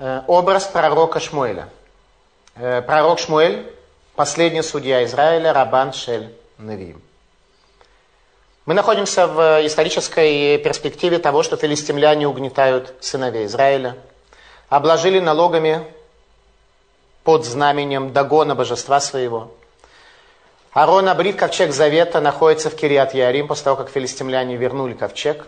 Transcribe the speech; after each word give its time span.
Э, 0.00 0.22
образ 0.28 0.66
пророка 0.66 1.18
Шмуэля. 1.18 1.68
Э, 2.54 2.82
пророк 2.82 3.18
Шмуэль, 3.18 3.68
последний 4.14 4.62
судья 4.62 5.04
Израиля, 5.04 5.52
Рабан 5.52 5.92
Шель 5.92 6.32
Невим. 6.56 7.02
Мы 8.64 8.74
находимся 8.74 9.26
в 9.26 9.66
исторической 9.66 10.58
перспективе 10.58 11.18
того, 11.18 11.42
что 11.42 11.56
филистимляне 11.56 12.28
угнетают 12.28 12.94
сыновей 13.00 13.46
Израиля, 13.46 13.96
обложили 14.68 15.18
налогами 15.18 15.82
под 17.24 17.44
знаменем 17.44 18.12
Дагона 18.12 18.54
божества 18.54 19.00
своего. 19.00 19.50
Арон 20.72 21.08
Абрит, 21.08 21.34
ковчег 21.34 21.72
Завета, 21.72 22.20
находится 22.20 22.70
в 22.70 22.76
Кириат 22.76 23.14
Ярим 23.14 23.48
после 23.48 23.64
того, 23.64 23.76
как 23.76 23.88
филистимляне 23.88 24.54
вернули 24.54 24.92
ковчег, 24.92 25.44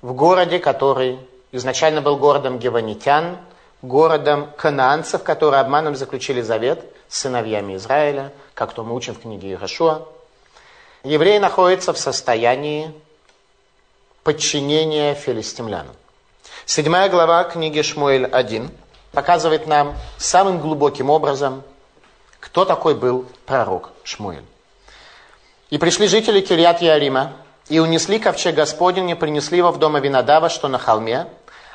в 0.00 0.14
городе, 0.14 0.58
который 0.58 1.18
изначально 1.52 2.00
был 2.00 2.16
городом 2.16 2.58
геванитян, 2.58 3.36
городом 3.86 4.50
кананцев, 4.56 5.22
которые 5.22 5.60
обманом 5.60 5.96
заключили 5.96 6.40
завет 6.40 6.84
с 7.08 7.20
сыновьями 7.20 7.76
Израиля, 7.76 8.32
как 8.54 8.72
то 8.72 8.84
мы 8.84 8.94
учим 8.94 9.14
в 9.14 9.20
книге 9.20 9.48
Иерошуа. 9.48 10.06
Евреи 11.02 11.38
находятся 11.38 11.92
в 11.92 11.98
состоянии 11.98 12.92
подчинения 14.22 15.14
филистимлянам. 15.14 15.94
Седьмая 16.66 17.10
глава 17.10 17.44
книги 17.44 17.82
Шмуэль 17.82 18.24
1 18.24 18.70
показывает 19.12 19.66
нам 19.66 19.94
самым 20.16 20.60
глубоким 20.60 21.10
образом, 21.10 21.62
кто 22.40 22.64
такой 22.64 22.94
был 22.94 23.26
пророк 23.46 23.90
Шмуэль. 24.02 24.44
«И 25.70 25.78
пришли 25.78 26.08
жители 26.08 26.40
Кириат 26.40 26.80
Ярима, 26.80 27.32
и 27.68 27.78
унесли 27.78 28.18
ковчег 28.18 28.54
Господень, 28.54 29.10
и 29.10 29.14
принесли 29.14 29.58
его 29.58 29.70
в 29.72 29.78
дом 29.78 29.96
Авинадава, 29.96 30.48
что 30.48 30.68
на 30.68 30.78
холме, 30.78 31.26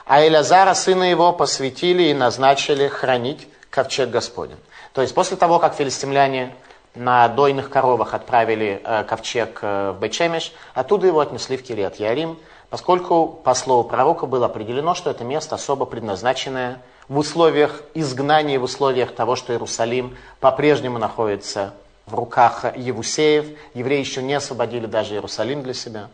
а 0.10 0.26
Элязара, 0.26 0.74
сына 0.74 1.04
его, 1.04 1.32
посвятили 1.32 2.04
и 2.04 2.14
назначили 2.16 2.88
хранить 2.88 3.48
ковчег 3.70 4.10
Господень». 4.10 4.58
То 4.94 5.02
есть 5.02 5.14
после 5.14 5.38
того, 5.38 5.60
как 5.60 5.76
филистимляне 5.76 6.54
на 6.96 7.28
дойных 7.28 7.70
коровах 7.70 8.16
отправили 8.16 8.82
э, 8.84 9.04
ковчег 9.04 9.60
э, 9.62 9.92
в 9.96 10.00
Бейчемеш, 10.00 10.52
оттуда 10.74 11.06
его 11.06 11.20
отнесли 11.20 11.58
в 11.58 11.64
Кириат 11.64 11.98
Ярим, 11.98 12.40
поскольку 12.72 13.28
по 13.28 13.54
слову 13.54 13.84
пророка 13.84 14.26
было 14.26 14.48
определено, 14.48 14.96
что 14.96 15.12
это 15.12 15.24
место 15.24 15.54
особо 15.56 15.86
предназначенное 15.86 16.82
в 17.08 17.20
условиях 17.20 17.84
изгнания, 17.94 18.60
в 18.60 18.64
условиях 18.64 19.14
того, 19.14 19.36
что 19.36 19.54
Иерусалим 19.54 20.18
по-прежнему 20.40 20.98
находится 20.98 21.76
в 22.08 22.16
руках 22.16 22.66
Евусеев. 22.76 23.46
Евреи 23.76 24.00
еще 24.00 24.24
не 24.24 24.34
освободили 24.34 24.88
даже 24.88 25.14
Иерусалим 25.14 25.62
для 25.62 25.76
себя. 25.76 26.08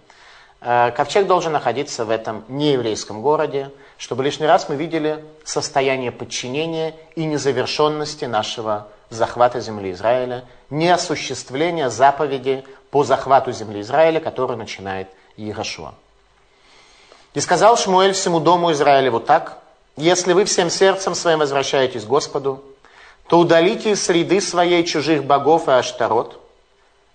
Э, 0.61 0.91
ковчег 0.91 1.27
должен 1.27 1.53
находиться 1.53 2.05
в 2.05 2.09
этом 2.09 2.43
нееврейском 2.47 3.21
городе, 3.21 3.71
чтобы 3.97 4.23
лишний 4.23 4.47
раз 4.47 4.67
мы 4.69 4.75
видели 4.75 5.23
состояние 5.43 6.11
подчинения 6.11 6.95
и 7.15 7.25
незавершенности 7.25 8.25
нашего 8.25 8.87
захвата 9.09 9.59
земли 9.59 9.91
Израиля, 9.91 10.45
неосуществления 10.69 11.89
заповеди 11.89 12.65
по 12.91 13.03
захвату 13.03 13.51
земли 13.51 13.81
Израиля, 13.81 14.19
который 14.19 14.57
начинает 14.57 15.07
Иерошуа. 15.37 15.93
И 17.33 17.39
сказал 17.39 17.77
Шмуэль 17.77 18.13
всему 18.13 18.39
дому 18.39 18.71
Израиля 18.71 19.11
вот 19.11 19.25
так, 19.25 19.59
«Если 19.97 20.33
вы 20.33 20.45
всем 20.45 20.69
сердцем 20.69 21.15
своим 21.15 21.39
возвращаетесь 21.39 22.03
к 22.03 22.07
Господу, 22.07 22.63
то 23.27 23.39
удалите 23.39 23.91
из 23.91 24.03
среды 24.03 24.41
своей 24.41 24.83
чужих 24.83 25.23
богов 25.23 25.67
и 25.67 25.71
аштарот, 25.71 26.41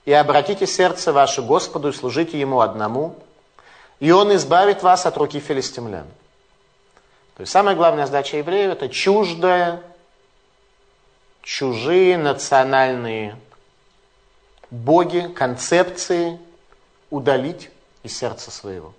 и 0.07 0.13
обратите 0.13 0.67
сердце 0.67 1.13
ваше 1.13 1.43
Господу 1.43 1.91
и 1.91 1.93
служите 1.93 2.41
Ему 2.41 2.61
одному, 2.61 3.17
и 3.99 4.11
Он 4.11 4.35
избавит 4.35 4.83
вас 4.83 5.05
от 5.05 5.17
руки 5.19 5.41
филистимлян». 5.41 6.07
То 7.41 7.43
есть 7.43 7.53
самая 7.53 7.75
главная 7.75 8.05
задача 8.05 8.37
евреев– 8.37 8.71
это 8.73 8.91
чуждое, 8.91 9.81
чужие 11.41 12.19
национальные 12.19 13.35
боги, 14.71 15.27
концепции 15.35 16.39
удалить 17.09 17.71
из 18.03 18.15
сердца 18.15 18.51
своего. 18.51 18.93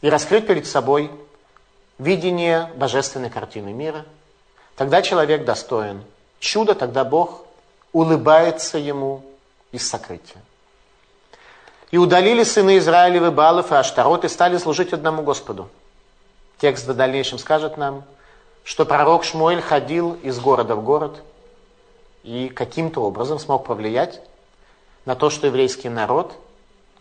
И 0.00 0.10
раскрыть 0.10 0.48
перед 0.48 0.66
собой 0.66 1.12
видение 1.98 2.68
божественной 2.74 3.30
картины 3.30 3.72
мира. 3.72 4.04
Тогда 4.74 5.02
человек 5.02 5.44
достоин 5.44 6.02
чуда, 6.40 6.74
тогда 6.74 7.04
Бог 7.04 7.44
улыбается 7.92 8.76
ему 8.76 9.24
из 9.70 9.88
сокрытия. 9.88 10.42
И 11.92 11.96
удалили 11.96 12.42
сыны 12.42 12.78
Израилевы 12.78 13.30
Балов 13.30 13.70
и 13.70 13.76
Аштарот 13.76 14.24
и 14.24 14.28
стали 14.28 14.58
служить 14.58 14.92
одному 14.92 15.22
Господу. 15.22 15.70
Текст 16.58 16.86
в 16.86 16.94
дальнейшем 16.94 17.38
скажет 17.38 17.76
нам, 17.76 18.04
что 18.64 18.84
пророк 18.84 19.24
Шмуэль 19.24 19.60
ходил 19.60 20.14
из 20.22 20.38
города 20.40 20.74
в 20.74 20.82
город 20.82 21.22
и 22.22 22.48
каким-то 22.48 23.02
образом 23.02 23.38
смог 23.38 23.66
повлиять 23.66 24.20
на 25.04 25.14
то, 25.14 25.30
что 25.30 25.46
еврейский 25.46 25.88
народ 25.88 26.34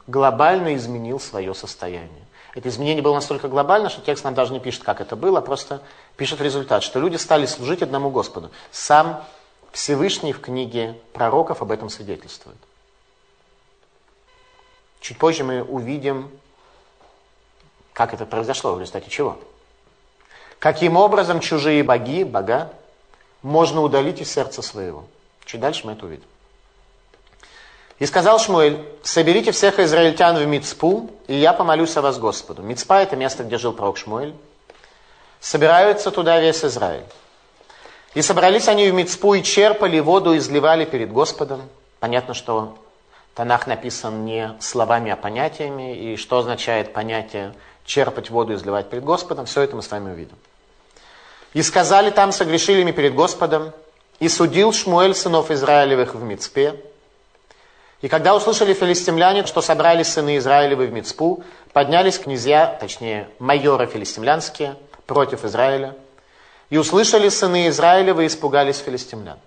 глобально 0.07 0.75
изменил 0.75 1.19
свое 1.19 1.53
состояние. 1.53 2.25
Это 2.53 2.69
изменение 2.69 3.01
было 3.01 3.15
настолько 3.15 3.47
глобально, 3.47 3.89
что 3.89 4.01
текст 4.01 4.23
нам 4.23 4.33
даже 4.33 4.53
не 4.53 4.59
пишет, 4.59 4.83
как 4.83 5.01
это 5.01 5.15
было, 5.15 5.39
а 5.39 5.41
просто 5.41 5.81
пишет 6.15 6.39
результат, 6.41 6.83
что 6.83 6.99
люди 6.99 7.17
стали 7.17 7.45
служить 7.45 7.81
одному 7.81 8.09
Господу. 8.09 8.51
Сам 8.71 9.23
Всевышний 9.71 10.31
в 10.31 10.39
книге 10.39 10.97
пророков 11.11 11.61
об 11.61 11.71
этом 11.71 11.89
свидетельствует. 11.89 12.57
Чуть 15.01 15.17
позже 15.17 15.43
мы 15.43 15.63
увидим, 15.63 16.31
как 17.95 18.13
это 18.13 18.25
произошло, 18.25 18.73
в 18.73 18.79
результате 18.81 19.09
чего. 19.09 19.39
Каким 20.59 20.97
образом 20.97 21.39
чужие 21.39 21.81
боги, 21.81 22.25
бога, 22.25 22.73
можно 23.41 23.81
удалить 23.81 24.19
из 24.19 24.31
сердца 24.31 24.61
своего. 24.61 25.05
Чуть 25.45 25.61
дальше 25.61 25.87
мы 25.87 25.93
это 25.93 26.05
увидим. 26.05 26.25
И 27.97 28.05
сказал 28.05 28.37
Шмуэль, 28.37 28.85
соберите 29.01 29.53
всех 29.53 29.79
израильтян 29.79 30.35
в 30.35 30.45
Мицпу, 30.45 31.09
и 31.27 31.35
я 31.35 31.53
помолюсь 31.53 31.95
о 31.95 32.01
вас 32.01 32.19
Господу. 32.19 32.61
Мицпа– 32.61 33.01
это 33.01 33.15
место, 33.15 33.45
где 33.45 33.57
жил 33.57 33.71
пророк 33.71 33.97
Шмуэль. 33.97 34.35
Собираются 35.39 36.11
туда 36.11 36.41
весь 36.41 36.65
Израиль. 36.65 37.05
И 38.13 38.21
собрались 38.21 38.67
они 38.67 38.91
в 38.91 38.93
Мицпу 38.93 39.35
и 39.35 39.43
черпали 39.43 39.99
воду 39.99 40.33
и 40.33 40.39
изливали 40.39 40.83
перед 40.83 41.13
Господом. 41.13 41.61
Понятно, 42.01 42.33
что 42.33 42.77
Танах 43.35 43.67
написан 43.67 44.25
не 44.25 44.53
словами, 44.59 45.11
а 45.11 45.15
понятиями. 45.15 45.95
И 45.95 46.17
что 46.17 46.39
означает 46.39 46.91
понятие 46.91 47.53
черпать 47.85 48.29
воду 48.29 48.53
и 48.53 48.55
изливать 48.55 48.89
перед 48.89 49.03
Господом, 49.03 49.45
все 49.45 49.61
это 49.61 49.75
мы 49.75 49.81
с 49.81 49.91
вами 49.91 50.11
увидим. 50.11 50.37
И 51.53 51.61
сказали 51.61 52.09
там, 52.09 52.31
согрешили 52.31 52.83
мы 52.83 52.91
перед 52.91 53.15
Господом, 53.15 53.71
и 54.19 54.27
судил 54.29 54.73
Шмуэль 54.73 55.15
сынов 55.15 55.51
Израилевых 55.51 56.15
в 56.15 56.23
Мицпе. 56.23 56.75
И 58.01 58.07
когда 58.07 58.35
услышали 58.35 58.73
филистимляне, 58.73 59.45
что 59.45 59.61
собрали 59.61 60.03
сыны 60.03 60.37
Израилевы 60.37 60.87
в 60.87 60.91
Мицпу, 60.91 61.43
поднялись 61.73 62.19
князья, 62.19 62.77
точнее 62.79 63.29
майоры 63.39 63.87
филистимлянские, 63.87 64.75
против 65.05 65.45
Израиля. 65.45 65.95
И 66.69 66.77
услышали 66.77 67.29
сыны 67.29 67.67
Израилевы 67.67 68.23
и 68.23 68.27
испугались 68.27 68.79
филистимлян. 68.79 69.37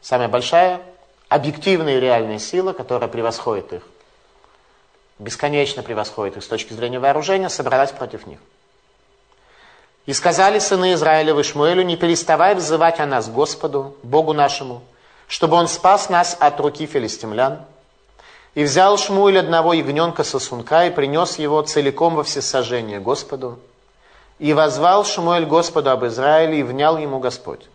Самая 0.00 0.28
большая, 0.28 0.80
объективная 1.28 1.98
и 1.98 2.00
реальная 2.00 2.38
сила, 2.38 2.72
которая 2.72 3.08
превосходит 3.08 3.72
их, 3.72 3.82
бесконечно 5.18 5.82
превосходит 5.82 6.36
их 6.36 6.44
с 6.44 6.46
точки 6.46 6.72
зрения 6.72 6.98
вооружения, 6.98 7.48
собралась 7.48 7.92
против 7.92 8.26
них. 8.26 8.38
И 10.06 10.12
сказали 10.12 10.60
сыны 10.60 10.92
Израилевы 10.92 11.42
Шмуэлю, 11.42 11.82
не 11.82 11.96
переставай 11.96 12.54
взывать 12.54 13.00
о 13.00 13.06
нас 13.06 13.28
Господу, 13.28 13.96
Богу 14.02 14.32
нашему, 14.32 14.82
чтобы 15.26 15.56
Он 15.56 15.66
спас 15.66 16.08
нас 16.08 16.36
от 16.38 16.60
руки 16.60 16.86
филистимлян. 16.86 17.62
И 18.54 18.62
взял 18.62 18.96
Шмуэль 18.96 19.38
одного 19.38 19.72
ягненка 19.72 20.22
сосунка 20.22 20.86
и 20.86 20.90
принес 20.90 21.38
его 21.38 21.60
целиком 21.62 22.14
во 22.14 22.22
всесожжение 22.22 23.00
Господу. 23.00 23.58
И 24.38 24.52
возвал 24.52 25.04
Шмуэль 25.04 25.44
Господу 25.44 25.90
об 25.90 26.06
Израиле, 26.06 26.60
и 26.60 26.62
внял 26.62 26.96
ему 26.96 27.18
Господь. 27.18 27.66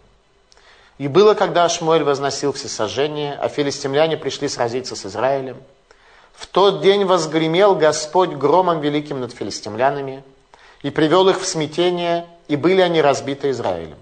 И 0.97 1.07
было, 1.07 1.33
когда 1.33 1.67
Шмуэль 1.67 2.03
возносил 2.03 2.53
всесожжение, 2.53 3.33
а 3.33 3.49
филистимляне 3.49 4.17
пришли 4.17 4.47
сразиться 4.47 4.95
с 4.95 5.05
Израилем. 5.05 5.57
В 6.33 6.47
тот 6.47 6.81
день 6.81 7.05
возгремел 7.05 7.75
Господь 7.75 8.31
громом 8.31 8.81
великим 8.81 9.19
над 9.19 9.33
филистимлянами, 9.33 10.23
и 10.81 10.89
привел 10.89 11.29
их 11.29 11.39
в 11.39 11.45
смятение, 11.45 12.27
и 12.47 12.55
были 12.55 12.81
они 12.81 13.01
разбиты 13.01 13.51
Израилем. 13.51 13.97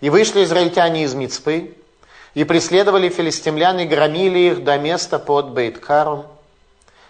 И 0.00 0.10
вышли 0.10 0.44
израильтяне 0.44 1.04
из 1.04 1.14
Мицпы, 1.14 1.74
и 2.34 2.44
преследовали 2.44 3.08
филистимлян, 3.08 3.78
и 3.80 3.86
громили 3.86 4.38
их 4.38 4.64
до 4.64 4.78
места 4.78 5.18
под 5.18 5.50
Бейткаром. 5.50 6.26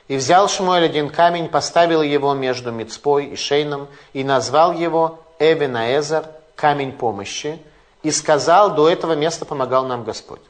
И 0.08 0.16
взял 0.16 0.48
Шмуэль 0.48 0.84
один 0.84 1.08
камень, 1.10 1.48
поставил 1.48 2.02
его 2.02 2.34
между 2.34 2.72
Мицпой 2.72 3.26
и 3.26 3.36
Шейном, 3.36 3.88
и 4.12 4.22
назвал 4.22 4.72
его 4.72 5.20
Эвенаэзер, 5.38 6.26
камень 6.56 6.92
помощи, 6.92 7.58
и 8.02 8.10
сказал, 8.10 8.74
до 8.74 8.88
этого 8.88 9.14
места 9.14 9.44
помогал 9.44 9.86
нам 9.86 10.04
Господь. 10.04 10.42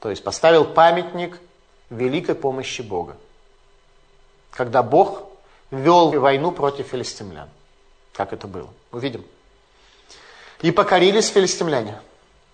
То 0.00 0.10
есть 0.10 0.22
поставил 0.22 0.64
памятник 0.64 1.38
великой 1.90 2.34
помощи 2.34 2.82
Бога. 2.82 3.16
Когда 4.50 4.82
Бог 4.82 5.24
вел 5.70 6.10
войну 6.10 6.52
против 6.52 6.88
филистимлян. 6.88 7.48
как 8.12 8.32
это 8.32 8.46
было. 8.46 8.68
Увидим. 8.92 9.24
И 10.62 10.70
покорились 10.70 11.28
филистимляне. 11.28 12.00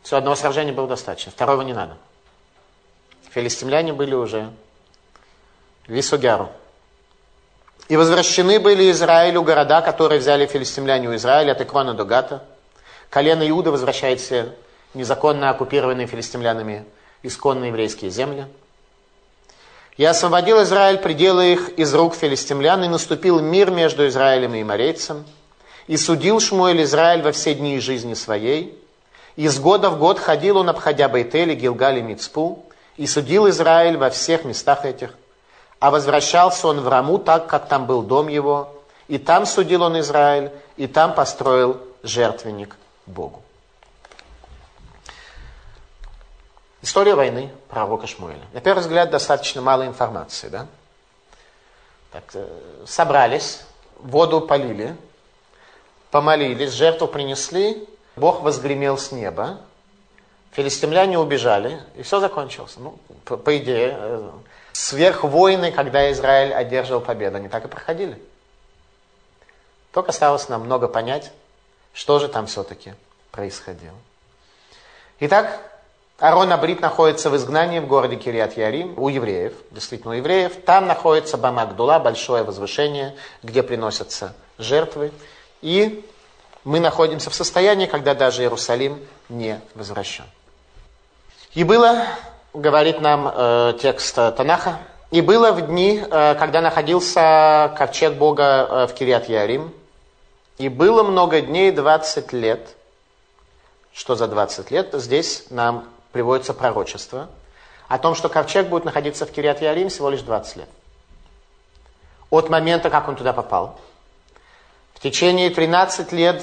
Все, 0.02 0.16
одного 0.16 0.34
сражения 0.34 0.72
было 0.72 0.88
достаточно, 0.88 1.30
второго 1.30 1.62
не 1.62 1.72
надо. 1.72 1.96
Филистимляне 3.30 3.92
были 3.92 4.14
уже 4.14 4.50
Висугяру. 5.86 6.50
И 7.88 7.96
возвращены 7.96 8.58
были 8.58 8.90
Израилю 8.90 9.42
города, 9.42 9.80
которые 9.82 10.18
взяли 10.18 10.46
филистимляне 10.46 11.08
у 11.08 11.14
Израиля, 11.16 11.52
от 11.52 11.60
Икрона 11.60 11.94
до 11.94 12.04
Гата. 12.04 12.44
Колено 13.10 13.48
Иуда 13.48 13.70
возвращает 13.70 14.20
все 14.20 14.54
незаконно 14.94 15.50
оккупированные 15.50 16.06
филистимлянами 16.06 16.84
исконно 17.22 17.66
еврейские 17.66 18.10
земли. 18.10 18.46
И 19.96 20.04
освободил 20.04 20.62
Израиль 20.62 20.98
пределы 20.98 21.52
их 21.52 21.68
из 21.70 21.94
рук 21.94 22.14
филистимлян, 22.14 22.82
и 22.84 22.88
наступил 22.88 23.40
мир 23.40 23.70
между 23.70 24.06
Израилем 24.08 24.54
и 24.54 24.64
Морейцем. 24.64 25.24
И 25.86 25.96
судил 25.96 26.40
Шмуэль 26.40 26.82
Израиль 26.82 27.22
во 27.22 27.32
все 27.32 27.54
дни 27.54 27.78
жизни 27.78 28.14
своей. 28.14 28.78
И 29.36 29.48
с 29.48 29.58
года 29.58 29.90
в 29.90 29.98
год 29.98 30.18
ходил 30.18 30.58
он, 30.58 30.68
обходя 30.68 31.08
Бейтели, 31.08 31.54
Гилгаль 31.54 31.98
и 31.98 32.02
Мицпу, 32.02 32.64
и 32.96 33.06
судил 33.06 33.48
Израиль 33.48 33.96
во 33.96 34.10
всех 34.10 34.44
местах 34.44 34.84
этих. 34.84 35.14
А 35.78 35.90
возвращался 35.90 36.68
он 36.68 36.80
в 36.80 36.88
Раму 36.88 37.18
так, 37.18 37.46
как 37.48 37.68
там 37.68 37.86
был 37.86 38.02
дом 38.02 38.28
его, 38.28 38.72
и 39.08 39.18
там 39.18 39.46
судил 39.46 39.82
он 39.82 39.98
Израиль, 40.00 40.50
и 40.76 40.86
там 40.86 41.14
построил 41.14 41.78
жертвенник 42.02 42.76
Богу. 43.06 43.41
История 46.82 47.14
войны 47.14 47.50
пророка 47.68 48.08
Шмуэля. 48.08 48.44
На 48.52 48.60
первый 48.60 48.80
взгляд, 48.80 49.10
достаточно 49.10 49.62
мало 49.62 49.86
информации. 49.86 50.48
Да? 50.48 50.66
Так, 52.10 52.24
э, 52.34 52.84
собрались, 52.86 53.60
воду 54.00 54.40
полили, 54.40 54.96
помолились, 56.10 56.72
жертву 56.72 57.06
принесли, 57.06 57.88
Бог 58.16 58.42
возгремел 58.42 58.98
с 58.98 59.12
неба, 59.12 59.60
филистимляне 60.50 61.18
убежали, 61.18 61.80
и 61.94 62.02
все 62.02 62.18
закончилось. 62.18 62.74
Ну, 62.76 62.98
по, 63.24 63.36
по 63.36 63.56
идее, 63.56 63.96
э, 63.96 64.30
сверх 64.72 65.22
войны, 65.22 65.70
когда 65.70 66.10
Израиль 66.10 66.52
одерживал 66.52 67.00
победу, 67.00 67.36
они 67.36 67.48
так 67.48 67.64
и 67.64 67.68
проходили. 67.68 68.20
Только 69.92 70.10
осталось 70.10 70.48
нам 70.48 70.62
много 70.62 70.88
понять, 70.88 71.30
что 71.92 72.18
же 72.18 72.28
там 72.28 72.46
все-таки 72.46 72.94
происходило. 73.30 73.94
Итак, 75.20 75.71
Арон 76.22 76.52
Абрит 76.52 76.80
находится 76.80 77.30
в 77.30 77.36
изгнании 77.36 77.80
в 77.80 77.88
городе 77.88 78.14
Кириат 78.14 78.56
Ярим 78.56 78.94
у 78.96 79.08
евреев, 79.08 79.54
действительно 79.72 80.12
у 80.12 80.16
евреев. 80.16 80.52
Там 80.64 80.86
находится 80.86 81.36
Бамагдула, 81.36 81.98
большое 81.98 82.44
возвышение, 82.44 83.16
где 83.42 83.64
приносятся 83.64 84.32
жертвы. 84.56 85.10
И 85.62 86.08
мы 86.62 86.78
находимся 86.78 87.28
в 87.28 87.34
состоянии, 87.34 87.86
когда 87.86 88.14
даже 88.14 88.42
Иерусалим 88.42 89.00
не 89.28 89.60
возвращен. 89.74 90.22
И 91.54 91.64
было, 91.64 92.04
говорит 92.54 93.00
нам 93.00 93.28
э, 93.34 93.74
текст 93.82 94.14
Танаха, 94.14 94.78
и 95.10 95.22
было 95.22 95.50
в 95.50 95.66
дни, 95.66 96.04
э, 96.08 96.36
когда 96.36 96.60
находился 96.60 97.74
ковчег 97.76 98.12
Бога 98.12 98.68
э, 98.70 98.86
в 98.86 98.94
Кириат 98.94 99.28
Ярим, 99.28 99.74
и 100.58 100.68
было 100.68 101.02
много 101.02 101.40
дней, 101.40 101.72
20 101.72 102.32
лет. 102.32 102.76
Что 103.92 104.14
за 104.14 104.28
20 104.28 104.70
лет? 104.70 104.90
Здесь 104.92 105.46
нам 105.50 105.88
приводится 106.12 106.54
пророчество 106.54 107.28
о 107.88 107.98
том, 107.98 108.14
что 108.14 108.28
ковчег 108.28 108.68
будет 108.68 108.84
находиться 108.84 109.26
в 109.26 109.32
Кириат 109.32 109.60
Ярим 109.60 109.88
всего 109.88 110.08
лишь 110.10 110.22
20 110.22 110.56
лет. 110.56 110.68
От 112.30 112.48
момента, 112.48 112.88
как 112.88 113.08
он 113.08 113.16
туда 113.16 113.32
попал. 113.32 113.78
В 114.94 115.00
течение 115.00 115.50
13 115.50 116.12
лет 116.12 116.42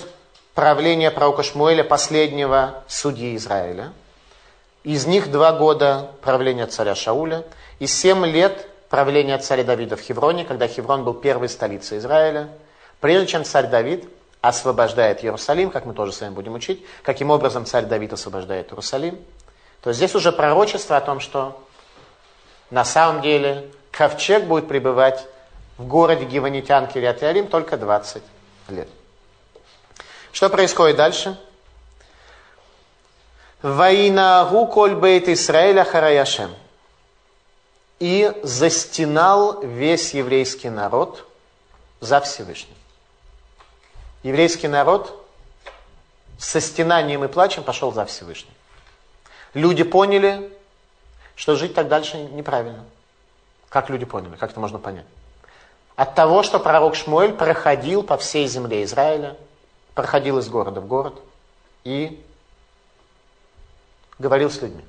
правления 0.53 1.09
пророка 1.09 1.43
Шмуэля, 1.43 1.83
последнего 1.83 2.83
судьи 2.87 3.35
Израиля. 3.35 3.93
Из 4.83 5.05
них 5.07 5.31
два 5.31 5.53
года 5.53 6.11
правления 6.21 6.67
царя 6.67 6.95
Шауля 6.95 7.45
и 7.79 7.87
семь 7.87 8.25
лет 8.25 8.67
правления 8.89 9.37
царя 9.37 9.63
Давида 9.63 9.95
в 9.95 10.01
Хевроне, 10.01 10.45
когда 10.45 10.67
Хеврон 10.67 11.03
был 11.03 11.13
первой 11.13 11.49
столицей 11.49 11.97
Израиля. 11.97 12.49
Прежде 12.99 13.27
чем 13.27 13.43
царь 13.43 13.67
Давид 13.67 14.07
освобождает 14.41 15.23
Иерусалим, 15.23 15.69
как 15.69 15.85
мы 15.85 15.93
тоже 15.93 16.11
с 16.11 16.21
вами 16.21 16.33
будем 16.33 16.53
учить, 16.53 16.85
каким 17.03 17.29
образом 17.29 17.65
царь 17.65 17.85
Давид 17.85 18.13
освобождает 18.13 18.71
Иерусалим– 18.71 19.17
то 19.81 19.93
здесь 19.93 20.15
уже 20.15 20.31
пророчество 20.31 20.97
о 20.97 21.01
том, 21.01 21.19
что 21.19 21.61
на 22.69 22.85
самом 22.85 23.21
деле 23.21 23.69
ковчег 23.91 24.45
будет 24.45 24.67
пребывать 24.67 25.25
в 25.77 25.87
городе 25.87 26.25
Гиванитян 26.25 26.87
Кириат 26.87 27.21
Ярим 27.21 27.47
только 27.47 27.77
20 27.77 28.21
лет. 28.69 28.89
Что 30.31 30.49
происходит 30.49 30.97
дальше? 30.97 31.39
Ваинагу 33.61 34.67
коль 34.67 34.95
бейт 34.95 35.27
Исраэля 35.27 35.83
хараяшем. 35.83 36.53
И 37.99 38.31
застенал 38.43 39.61
весь 39.61 40.13
еврейский 40.13 40.69
народ 40.69 41.27
за 41.99 42.21
Всевышним. 42.21 42.75
Еврейский 44.23 44.69
народ 44.69 45.27
со 46.37 46.61
стенанием 46.61 47.25
и 47.25 47.27
плачем 47.27 47.63
пошел 47.63 47.91
за 47.91 48.05
Всевышним. 48.05 48.53
Люди 49.53 49.83
поняли, 49.83 50.51
что 51.35 51.55
жить 51.55 51.73
так 51.73 51.87
дальше 51.87 52.17
неправильно. 52.17 52.83
Как 53.69 53.89
люди 53.89 54.05
поняли? 54.05 54.35
Как 54.35 54.51
это 54.51 54.59
можно 54.59 54.79
понять? 54.79 55.05
От 55.95 56.15
того, 56.15 56.43
что 56.43 56.59
пророк 56.59 56.95
Шмуэль 56.95 57.33
проходил 57.33 58.03
по 58.03 58.17
всей 58.17 58.47
земле 58.47 58.83
Израиля, 58.83 59.35
проходил 59.95 60.37
из 60.37 60.47
города 60.47 60.81
в 60.81 60.87
город 60.87 61.19
и 61.83 62.23
говорил 64.17 64.49
с 64.49 64.61
людьми. 64.61 64.83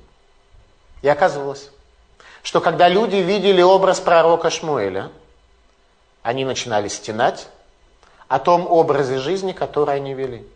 И 1.01 1.07
оказывалось, 1.07 1.69
что 2.43 2.61
когда 2.61 2.87
люди 2.87 3.17
видели 3.17 3.61
образ 3.61 3.99
пророка 3.99 4.49
Шмуэля, 4.49 5.11
они 6.23 6.45
начинали 6.45 6.87
стенать 6.87 7.47
о 8.27 8.39
том 8.39 8.65
образе 8.69 9.19
жизни, 9.19 9.51
который 9.51 9.95
они 9.95 10.13
вели. 10.13 10.47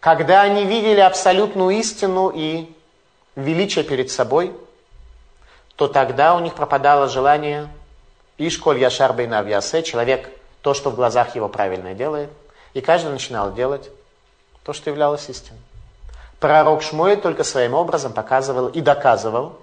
Когда 0.00 0.42
они 0.42 0.64
видели 0.64 1.00
абсолютную 1.00 1.70
истину 1.78 2.30
и 2.34 2.72
величие 3.34 3.84
перед 3.84 4.10
собой, 4.10 4.54
то 5.76 5.88
тогда 5.88 6.34
у 6.34 6.40
них 6.40 6.54
пропадало 6.54 7.08
желание 7.08 7.68
Ишколь 8.36 8.78
Яшар 8.78 9.12
Бейнав 9.12 9.46
Ясе, 9.46 9.82
человек 9.82 10.30
то, 10.62 10.74
что 10.74 10.90
в 10.90 10.94
глазах 10.94 11.34
его 11.34 11.48
правильно 11.48 11.94
делает, 11.94 12.30
и 12.74 12.80
каждый 12.80 13.10
начинал 13.10 13.52
делать 13.52 13.90
то, 14.64 14.72
что 14.72 14.90
являлось 14.90 15.28
истиной. 15.28 15.60
Пророк 16.40 16.82
Шмуэль 16.82 17.20
только 17.20 17.42
своим 17.42 17.74
образом 17.74 18.12
показывал 18.12 18.68
и 18.68 18.80
доказывал, 18.80 19.58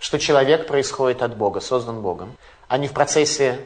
что 0.00 0.18
человек 0.18 0.66
происходит 0.66 1.22
от 1.22 1.36
Бога, 1.36 1.60
создан 1.60 2.00
Богом, 2.02 2.36
а 2.66 2.78
не 2.78 2.88
в 2.88 2.92
процессе 2.92 3.60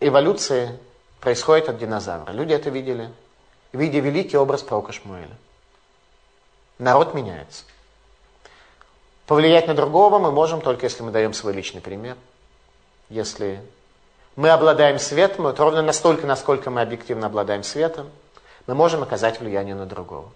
эволюции 0.00 0.78
происходит 1.20 1.70
от 1.70 1.78
динозавра. 1.78 2.32
Люди 2.32 2.52
это 2.52 2.68
видели, 2.68 3.10
видя 3.72 4.00
великий 4.00 4.36
образ 4.36 4.62
пророка 4.62 4.92
Шмуэля. 4.92 5.36
Народ 6.78 7.14
меняется. 7.14 7.64
Повлиять 9.26 9.66
на 9.66 9.74
другого 9.74 10.18
мы 10.18 10.32
можем 10.32 10.60
только 10.60 10.86
если 10.86 11.02
мы 11.02 11.10
даем 11.10 11.34
свой 11.34 11.52
личный 11.52 11.80
пример. 11.80 12.16
Если 13.10 13.60
мы 14.36 14.50
обладаем 14.50 14.98
светом, 14.98 15.44
вот 15.44 15.58
ровно 15.58 15.82
настолько, 15.82 16.26
насколько 16.26 16.70
мы 16.70 16.80
объективно 16.80 17.26
обладаем 17.26 17.62
светом, 17.62 18.08
мы 18.66 18.74
можем 18.74 19.02
оказать 19.02 19.40
влияние 19.40 19.74
на 19.74 19.86
другого. 19.86 20.30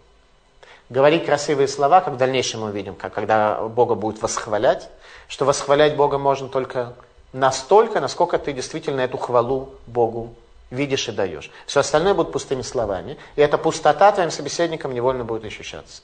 Говорить 0.91 1.25
красивые 1.25 1.69
слова, 1.69 2.01
как 2.01 2.15
в 2.15 2.17
дальнейшем 2.17 2.61
мы 2.61 2.69
увидим, 2.69 2.95
как, 2.95 3.15
когда 3.15 3.63
Бога 3.63 3.95
будет 3.95 4.21
восхвалять, 4.21 4.91
что 5.29 5.45
восхвалять 5.45 5.97
Бога 5.97 6.19
можно 6.19 6.49
только 6.49 6.95
настолько, 7.33 8.01
насколько 8.01 8.39
ты 8.39 8.53
действительно 8.53 9.01
эту 9.01 9.17
хвалу 9.17 9.71
Богу 9.87 10.35
видишь 10.73 11.09
и 11.09 11.13
даешь. 11.13 11.51
Все 11.67 11.81
остальное 11.81 12.15
будет 12.15 12.33
пустыми 12.33 12.63
словами. 12.63 13.19
И 13.37 13.41
эта 13.41 13.59
пустота 13.59 14.11
твоим 14.11 14.31
собеседникам 14.31 14.95
невольно 14.95 15.25
будет 15.25 15.45
ощущаться. 15.45 16.03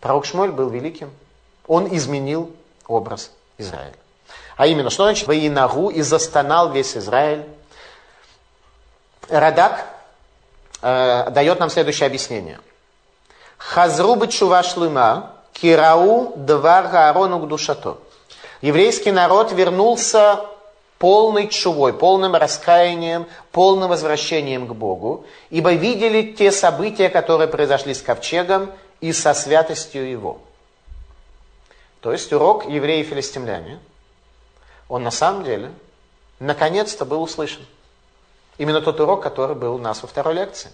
Пророк 0.00 0.26
Шмоль 0.26 0.52
был 0.52 0.68
великим. 0.68 1.10
Он 1.66 1.88
изменил 1.96 2.54
образ 2.86 3.30
Израиля. 3.58 3.94
А 4.56 4.66
именно, 4.66 4.90
что 4.90 5.04
значит 5.04 5.26
«Воинагу» 5.26 5.88
и 5.88 6.02
застонал 6.02 6.70
весь 6.70 6.96
Израиль. 6.96 7.46
Радак 9.28 9.86
э, 10.82 11.30
дает 11.30 11.58
нам 11.58 11.70
следующее 11.70 12.06
объяснение. 12.06 12.60
Хазру 13.56 14.16
бычува 14.16 14.62
шлыма, 14.62 15.32
кирау 15.52 16.34
двар 16.36 16.88
гаарону 16.88 17.38
к 17.38 17.48
душато. 17.48 17.98
Еврейский 18.60 19.12
народ 19.12 19.52
вернулся 19.52 20.44
полной 21.02 21.48
чувой, 21.48 21.92
полным 21.92 22.36
раскаянием, 22.36 23.26
полным 23.50 23.88
возвращением 23.88 24.68
к 24.68 24.72
Богу, 24.72 25.26
ибо 25.50 25.72
видели 25.72 26.30
те 26.30 26.52
события, 26.52 27.08
которые 27.08 27.48
произошли 27.48 27.92
с 27.92 28.00
ковчегом 28.00 28.70
и 29.00 29.12
со 29.12 29.34
святостью 29.34 30.08
его. 30.08 30.38
То 32.02 32.12
есть 32.12 32.32
урок 32.32 32.66
евреи-филистимляне, 32.66 33.80
он 34.88 35.02
на 35.02 35.10
самом 35.10 35.42
деле 35.42 35.72
наконец-то 36.38 37.04
был 37.04 37.20
услышан. 37.20 37.66
Именно 38.56 38.80
тот 38.80 39.00
урок, 39.00 39.24
который 39.24 39.56
был 39.56 39.74
у 39.74 39.78
нас 39.78 40.02
во 40.02 40.06
второй 40.06 40.34
лекции. 40.34 40.70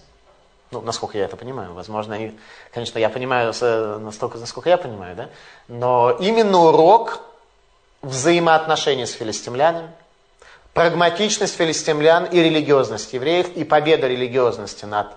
Ну, 0.69 0.81
насколько 0.81 1.17
я 1.17 1.25
это 1.25 1.37
понимаю. 1.37 1.73
Возможно, 1.73 2.13
они, 2.13 2.37
конечно, 2.71 2.99
я 2.99 3.09
понимаю 3.09 3.51
настолько, 3.99 4.37
насколько 4.37 4.69
я 4.69 4.77
понимаю, 4.77 5.15
да? 5.15 5.29
Но 5.67 6.11
именно 6.19 6.65
урок 6.65 7.19
взаимоотношений 8.03 9.07
с 9.07 9.13
филистимлянами, 9.13 9.89
прагматичность 10.73 11.55
филистимлян 11.55 12.25
и 12.25 12.39
религиозность 12.41 13.13
евреев, 13.13 13.49
и 13.55 13.63
победа 13.63 14.07
религиозности 14.07 14.85
над 14.85 15.07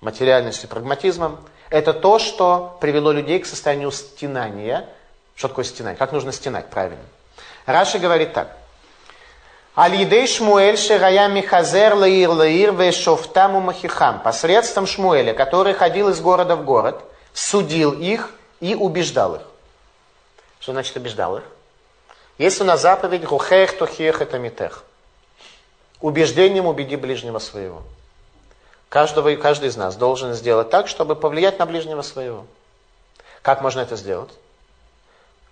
материальностью 0.00 0.68
и 0.68 0.70
прагматизмом, 0.70 1.38
это 1.70 1.92
то, 1.92 2.18
что 2.18 2.76
привело 2.80 3.10
людей 3.10 3.38
к 3.40 3.46
состоянию 3.46 3.90
стенания. 3.90 4.88
Что 5.34 5.48
такое 5.48 5.64
стенать? 5.64 5.98
Как 5.98 6.12
нужно 6.12 6.30
стенать 6.30 6.68
правильно? 6.70 7.02
Раши 7.66 7.98
говорит 7.98 8.32
так. 8.32 8.56
Алидей 9.74 10.28
Шмуэль 10.28 10.78
Ширая 10.78 11.28
Михазер 11.28 11.94
Лаир 11.94 12.30
Лаир 12.30 12.72
Вешофтаму 12.72 13.60
Махихам. 13.60 14.20
Посредством 14.20 14.86
Шмуэля, 14.86 15.34
который 15.34 15.74
ходил 15.74 16.10
из 16.10 16.20
города 16.20 16.54
в 16.54 16.64
город, 16.64 17.02
судил 17.32 17.92
их 17.92 18.30
и 18.60 18.76
убеждал 18.76 19.36
их. 19.36 19.42
Что 20.60 20.72
значит 20.72 20.94
убеждал 20.96 21.38
их? 21.38 21.44
Есть 22.38 22.60
у 22.60 22.64
нас 22.64 22.80
заповедь 22.82 23.24
Рухех 23.24 23.76
Тухех 23.76 24.20
это 24.20 24.38
Митех. 24.38 24.84
Убеждением 26.00 26.66
убеди 26.66 26.96
ближнего 26.96 27.38
своего. 27.38 27.82
Каждого 28.88 29.28
и 29.28 29.36
каждый 29.36 29.68
из 29.68 29.76
нас 29.76 29.96
должен 29.96 30.34
сделать 30.34 30.70
так, 30.70 30.88
чтобы 30.88 31.16
повлиять 31.16 31.58
на 31.58 31.66
ближнего 31.66 32.02
своего. 32.02 32.46
Как 33.42 33.62
можно 33.62 33.80
это 33.80 33.96
сделать? 33.96 34.30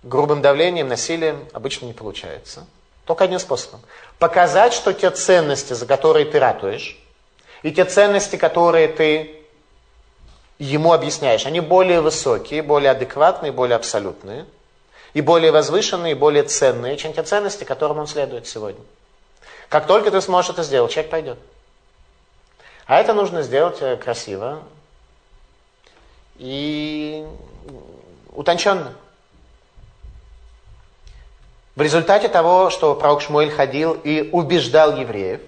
Грубым 0.03 0.41
давлением, 0.41 0.89
насилием 0.89 1.47
обычно 1.53 1.85
не 1.85 1.93
получается. 1.93 2.65
Только 3.05 3.25
одним 3.25 3.39
способом. 3.39 3.81
Показать, 4.19 4.73
что 4.73 4.93
те 4.93 5.09
ценности, 5.11 5.73
за 5.73 5.85
которые 5.85 6.25
ты 6.25 6.39
ратуешь, 6.39 6.97
и 7.63 7.71
те 7.71 7.85
ценности, 7.85 8.35
которые 8.35 8.87
ты 8.89 9.41
ему 10.59 10.93
объясняешь, 10.93 11.45
они 11.45 11.59
более 11.59 12.01
высокие, 12.01 12.61
более 12.61 12.91
адекватные, 12.91 13.51
более 13.51 13.75
абсолютные, 13.75 14.45
и 15.13 15.21
более 15.21 15.51
возвышенные, 15.51 16.11
и 16.11 16.15
более 16.15 16.43
ценные, 16.43 16.97
чем 16.97 17.13
те 17.13 17.23
ценности, 17.23 17.63
которым 17.63 17.99
он 17.99 18.07
следует 18.07 18.47
сегодня. 18.47 18.81
Как 19.69 19.87
только 19.87 20.11
ты 20.11 20.21
сможешь 20.21 20.51
это 20.51 20.63
сделать, 20.63 20.91
человек 20.91 21.11
пойдет. 21.11 21.39
А 22.85 22.99
это 22.99 23.13
нужно 23.13 23.43
сделать 23.43 23.77
э, 23.81 23.95
красиво 23.97 24.61
и 26.37 27.25
утонченно. 28.33 28.93
В 31.75 31.81
результате 31.81 32.27
того, 32.27 32.69
что 32.69 32.93
пророк 32.93 33.21
Шмуэль 33.21 33.49
ходил 33.51 33.93
и 33.93 34.29
убеждал 34.31 34.95
евреев, 34.95 35.41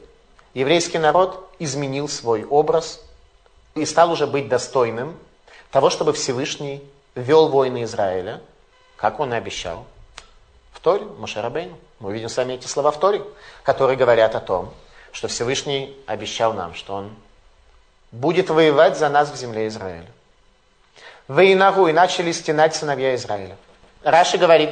еврейский 0.53 0.97
народ 0.97 1.47
изменил 1.59 2.07
свой 2.07 2.45
образ 2.45 3.01
и 3.75 3.85
стал 3.85 4.11
уже 4.11 4.25
быть 4.25 4.47
достойным 4.47 5.17
того, 5.71 5.89
чтобы 5.89 6.13
Всевышний 6.13 6.81
вел 7.15 7.49
войны 7.49 7.83
Израиля, 7.83 8.41
как 8.97 9.19
он 9.19 9.33
и 9.33 9.37
обещал. 9.37 9.85
В 10.71 10.79
Торе, 10.79 11.05
Мошерабейну. 11.05 11.77
Мы 11.99 12.09
увидим 12.09 12.29
с 12.29 12.37
вами 12.37 12.53
эти 12.53 12.67
слова 12.67 12.91
в 12.91 12.99
Торе, 12.99 13.21
которые 13.63 13.97
говорят 13.97 14.35
о 14.35 14.39
том, 14.39 14.73
что 15.11 15.27
Всевышний 15.27 15.97
обещал 16.07 16.53
нам, 16.53 16.73
что 16.73 16.95
он 16.95 17.15
будет 18.11 18.49
воевать 18.49 18.97
за 18.97 19.09
нас 19.09 19.31
в 19.31 19.35
земле 19.35 19.67
Израиля. 19.67 20.07
Воинагу 21.27 21.87
и 21.87 21.93
начали 21.93 22.31
стенать 22.31 22.75
сыновья 22.75 23.15
Израиля. 23.15 23.57
Раши 24.03 24.37
говорит, 24.37 24.71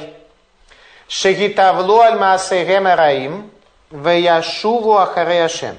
Шегитавлу 1.08 1.98
аль 1.98 2.18
маасейгем 2.18 2.86
раим, 2.86 3.50
ахареяшем, 3.92 5.76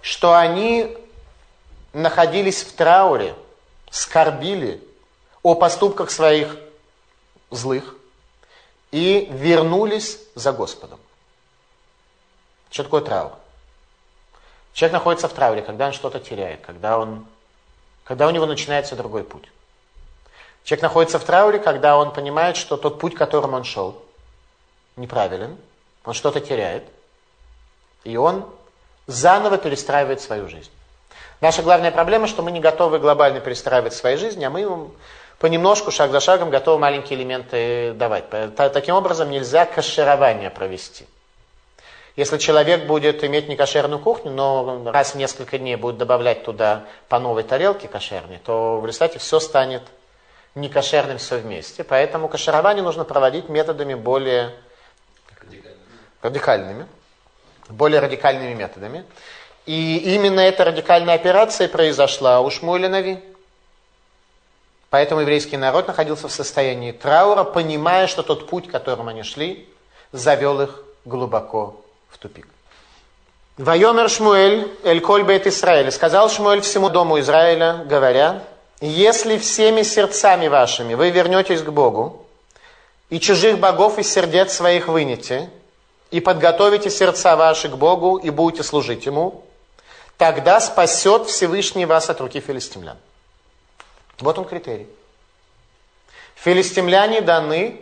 что 0.00 0.34
они 0.34 0.96
находились 1.92 2.62
в 2.62 2.74
трауре, 2.74 3.34
скорбили 3.90 4.82
о 5.42 5.54
поступках 5.54 6.10
своих 6.10 6.56
злых 7.50 7.94
и 8.90 9.28
вернулись 9.30 10.18
за 10.34 10.52
Господом. 10.52 10.98
Что 12.70 12.84
такое 12.84 13.00
траур? 13.00 13.32
Человек 14.72 14.92
находится 14.94 15.28
в 15.28 15.32
трауре, 15.32 15.62
когда 15.62 15.86
он 15.86 15.92
что-то 15.92 16.20
теряет, 16.20 16.60
когда, 16.60 16.98
он, 16.98 17.26
когда 18.04 18.26
у 18.26 18.30
него 18.30 18.46
начинается 18.46 18.94
другой 18.94 19.24
путь. 19.24 19.50
Человек 20.64 20.82
находится 20.82 21.18
в 21.18 21.24
трауре, 21.24 21.58
когда 21.58 21.96
он 21.96 22.12
понимает, 22.12 22.56
что 22.56 22.76
тот 22.76 22.98
путь, 22.98 23.14
которым 23.14 23.54
он 23.54 23.64
шел, 23.64 24.02
неправилен, 24.96 25.56
он 26.04 26.12
что-то 26.12 26.40
теряет, 26.40 26.84
и 28.04 28.16
он 28.16 28.46
заново 29.06 29.58
перестраивает 29.58 30.20
свою 30.20 30.48
жизнь. 30.48 30.70
Наша 31.40 31.62
главная 31.62 31.90
проблема, 31.90 32.26
что 32.26 32.42
мы 32.42 32.50
не 32.50 32.60
готовы 32.60 32.98
глобально 32.98 33.40
перестраивать 33.40 33.94
свою 33.94 34.18
жизнь, 34.18 34.44
а 34.44 34.50
мы 34.50 34.90
понемножку, 35.38 35.90
шаг 35.90 36.10
за 36.10 36.20
шагом, 36.20 36.50
готовы 36.50 36.78
маленькие 36.78 37.18
элементы 37.18 37.92
давать. 37.94 38.24
Таким 38.56 38.94
образом, 38.94 39.30
нельзя 39.30 39.66
каширование 39.66 40.50
провести. 40.50 41.06
Если 42.16 42.38
человек 42.38 42.86
будет 42.86 43.22
иметь 43.24 43.46
некошерную 43.46 44.00
кухню, 44.00 44.30
но 44.30 44.82
раз 44.90 45.12
в 45.12 45.16
несколько 45.16 45.58
дней 45.58 45.76
будет 45.76 45.98
добавлять 45.98 46.44
туда 46.44 46.84
по 47.10 47.18
новой 47.18 47.42
тарелке 47.42 47.88
кошерной, 47.88 48.38
то 48.38 48.80
в 48.80 48.86
результате 48.86 49.18
все 49.18 49.38
станет 49.38 49.82
некошерным 50.54 51.18
все 51.18 51.36
вместе. 51.36 51.84
Поэтому 51.84 52.28
каширование 52.28 52.82
нужно 52.82 53.04
проводить 53.04 53.50
методами 53.50 53.92
более 53.92 54.54
радикальными, 56.22 56.86
более 57.68 58.00
радикальными 58.00 58.54
методами. 58.54 59.04
И 59.66 60.14
именно 60.14 60.40
эта 60.40 60.64
радикальная 60.64 61.16
операция 61.16 61.68
произошла 61.68 62.40
у 62.40 62.50
Шмуэля 62.50 62.88
Нави. 62.88 63.22
Поэтому 64.96 65.20
еврейский 65.20 65.58
народ 65.58 65.88
находился 65.88 66.26
в 66.26 66.32
состоянии 66.32 66.90
траура, 66.90 67.44
понимая, 67.44 68.06
что 68.06 68.22
тот 68.22 68.48
путь, 68.48 68.70
которым 68.70 69.08
они 69.08 69.24
шли, 69.24 69.68
завел 70.10 70.62
их 70.62 70.82
глубоко 71.04 71.76
в 72.08 72.16
тупик. 72.16 72.48
Вайомер 73.58 74.08
Шмуэль, 74.08 74.72
Эль 74.84 75.02
Коль 75.02 75.22
Бейт 75.22 75.46
Исраэль, 75.46 75.92
сказал 75.92 76.30
Шмуэль 76.30 76.62
всему 76.62 76.88
дому 76.88 77.20
Израиля, 77.20 77.84
говоря, 77.86 78.42
если 78.80 79.36
всеми 79.36 79.82
сердцами 79.82 80.48
вашими 80.48 80.94
вы 80.94 81.10
вернетесь 81.10 81.60
к 81.60 81.68
Богу, 81.68 82.24
и 83.10 83.20
чужих 83.20 83.58
богов 83.58 83.98
из 83.98 84.10
сердец 84.10 84.54
своих 84.54 84.88
вынете, 84.88 85.50
и 86.10 86.20
подготовите 86.20 86.88
сердца 86.88 87.36
ваши 87.36 87.68
к 87.68 87.76
Богу, 87.76 88.16
и 88.16 88.30
будете 88.30 88.62
служить 88.62 89.04
Ему, 89.04 89.44
тогда 90.16 90.58
спасет 90.58 91.26
Всевышний 91.26 91.84
вас 91.84 92.08
от 92.08 92.18
руки 92.22 92.40
филистимлян. 92.40 92.96
Вот 94.20 94.38
он 94.38 94.44
критерий. 94.44 94.88
Филистимляне 96.36 97.20
даны 97.20 97.80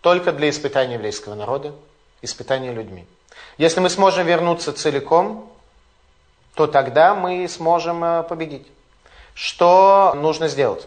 только 0.00 0.32
для 0.32 0.50
испытания 0.50 0.94
еврейского 0.94 1.34
народа, 1.34 1.74
испытания 2.22 2.72
людьми. 2.72 3.06
Если 3.58 3.80
мы 3.80 3.90
сможем 3.90 4.26
вернуться 4.26 4.72
целиком, 4.72 5.52
то 6.54 6.66
тогда 6.66 7.14
мы 7.14 7.48
сможем 7.48 8.02
э, 8.02 8.22
победить. 8.22 8.66
Что 9.34 10.14
нужно 10.16 10.48
сделать? 10.48 10.86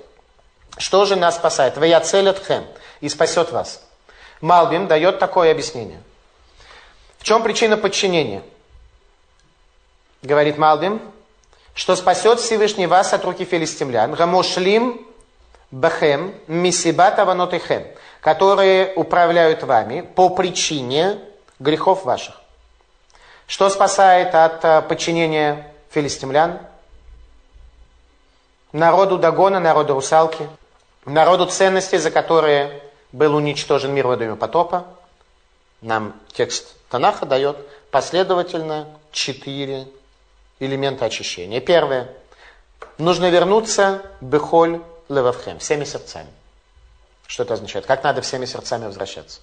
Что 0.78 1.06
же 1.06 1.16
нас 1.16 1.36
спасает? 1.36 1.78
Вая 1.78 2.00
целят 2.00 2.40
хэм 2.40 2.66
и 3.02 3.10
спасет 3.10 3.52
вас. 3.52 3.86
Малбим 4.42 4.88
дает 4.88 5.20
такое 5.20 5.52
объяснение. 5.52 6.02
В 7.18 7.24
чем 7.24 7.44
причина 7.44 7.78
подчинения? 7.78 8.42
Говорит 10.22 10.58
Малбим, 10.58 11.02
что 11.74 11.96
спасет 11.96 12.40
Всевышний 12.40 12.88
вас 12.88 13.14
от 13.14 13.24
руки 13.26 13.46
филистимлян. 13.46 14.14
Гамошлим 14.14 15.06
бахем 15.72 16.34
мисибат 16.48 17.20
аванотихем, 17.20 17.88
которые 18.22 18.94
управляют 18.96 19.64
вами 19.64 20.02
по 20.02 20.30
причине 20.30 21.20
грехов 21.60 22.06
ваших. 22.06 22.42
Что 23.48 23.70
спасает 23.70 24.36
от 24.36 24.64
э, 24.64 24.82
подчинения 24.84 25.74
филистимлян? 25.90 26.60
Народу 28.72 29.18
Дагона, 29.18 29.60
народу 29.60 29.96
Русалки, 29.96 30.48
народу 31.06 31.48
ценностей, 31.48 31.98
за 31.98 32.12
которые 32.12 32.84
был 33.12 33.36
уничтожен 33.36 33.94
мир 33.94 34.06
водой 34.06 34.36
потопа. 34.36 34.86
Нам 35.82 36.14
текст 36.32 36.76
Танаха 36.90 37.26
дает 37.26 37.58
последовательно 37.90 38.88
четыре 39.12 39.88
элемента 40.60 41.06
очищения. 41.06 41.62
Первое. 41.62 42.10
Нужно 42.98 43.30
вернуться 43.30 44.02
бехоль 44.22 44.82
левавхем, 45.08 45.60
всеми 45.60 45.84
сердцами. 45.84 46.30
Что 47.28 47.44
это 47.44 47.54
означает? 47.54 47.86
Как 47.86 48.04
надо 48.04 48.22
всеми 48.22 48.46
сердцами 48.46 48.86
возвращаться? 48.86 49.42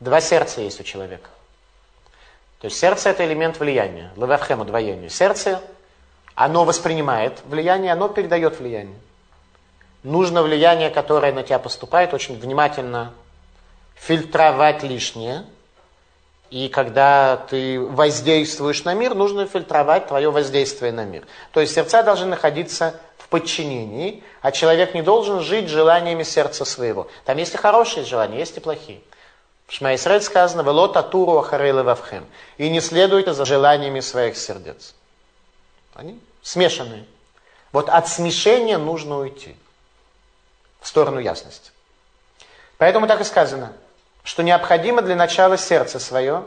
Два 0.00 0.20
сердца 0.20 0.60
есть 0.60 0.80
у 0.80 0.84
человека. 0.84 1.30
То 2.60 2.66
есть 2.66 2.78
сердце 2.78 3.10
это 3.10 3.24
элемент 3.24 3.58
влияния. 3.58 4.12
Левавхем 4.16 4.60
удвоение. 4.60 5.08
Сердце, 5.08 5.62
оно 6.34 6.64
воспринимает 6.64 7.40
влияние, 7.44 7.92
оно 7.92 8.08
передает 8.08 8.58
влияние. 8.58 8.98
Нужно 10.02 10.42
влияние, 10.42 10.90
которое 10.90 11.32
на 11.32 11.42
тебя 11.42 11.58
поступает, 11.58 12.14
очень 12.14 12.38
внимательно 12.38 13.12
фильтровать 13.94 14.82
лишнее 14.82 15.44
И 16.50 16.68
когда 16.68 17.36
ты 17.36 17.80
воздействуешь 17.80 18.84
на 18.84 18.94
мир, 18.94 19.14
нужно 19.14 19.46
фильтровать 19.46 20.06
твое 20.06 20.30
воздействие 20.30 20.92
на 20.92 21.04
мир. 21.04 21.26
То 21.52 21.60
есть 21.60 21.74
сердца 21.74 22.02
должны 22.02 22.26
находиться 22.26 23.00
в 23.18 23.28
подчинении, 23.28 24.22
а 24.42 24.52
человек 24.52 24.94
не 24.94 25.02
должен 25.02 25.40
жить 25.40 25.68
желаниями 25.68 26.22
сердца 26.22 26.64
своего. 26.64 27.08
Там 27.24 27.36
есть 27.38 27.54
и 27.54 27.58
хорошие 27.58 28.04
желания, 28.04 28.38
есть 28.38 28.56
и 28.56 28.60
плохие. 28.60 29.00
В 29.66 29.72
Шма 29.72 29.96
Исраиль 29.96 30.22
сказано, 30.22 30.62
«Вело 30.62 30.86
татуру 30.86 31.38
ахарелы 31.38 31.82
вавхем». 31.82 32.24
И 32.56 32.68
не 32.70 32.80
следуйте 32.80 33.32
за 33.32 33.44
желаниями 33.44 33.98
своих 33.98 34.36
сердец. 34.36 34.94
Они 35.94 36.20
смешанные. 36.42 37.04
Вот 37.72 37.88
от 37.88 38.06
смешения 38.06 38.78
нужно 38.78 39.18
уйти 39.18 39.56
в 40.80 40.86
сторону 40.86 41.18
ясности. 41.18 41.72
Поэтому 42.78 43.08
так 43.08 43.20
и 43.20 43.24
сказано, 43.24 43.72
что 44.26 44.42
необходимо 44.42 45.02
для 45.02 45.14
начала 45.14 45.56
сердце 45.56 46.00
свое 46.00 46.42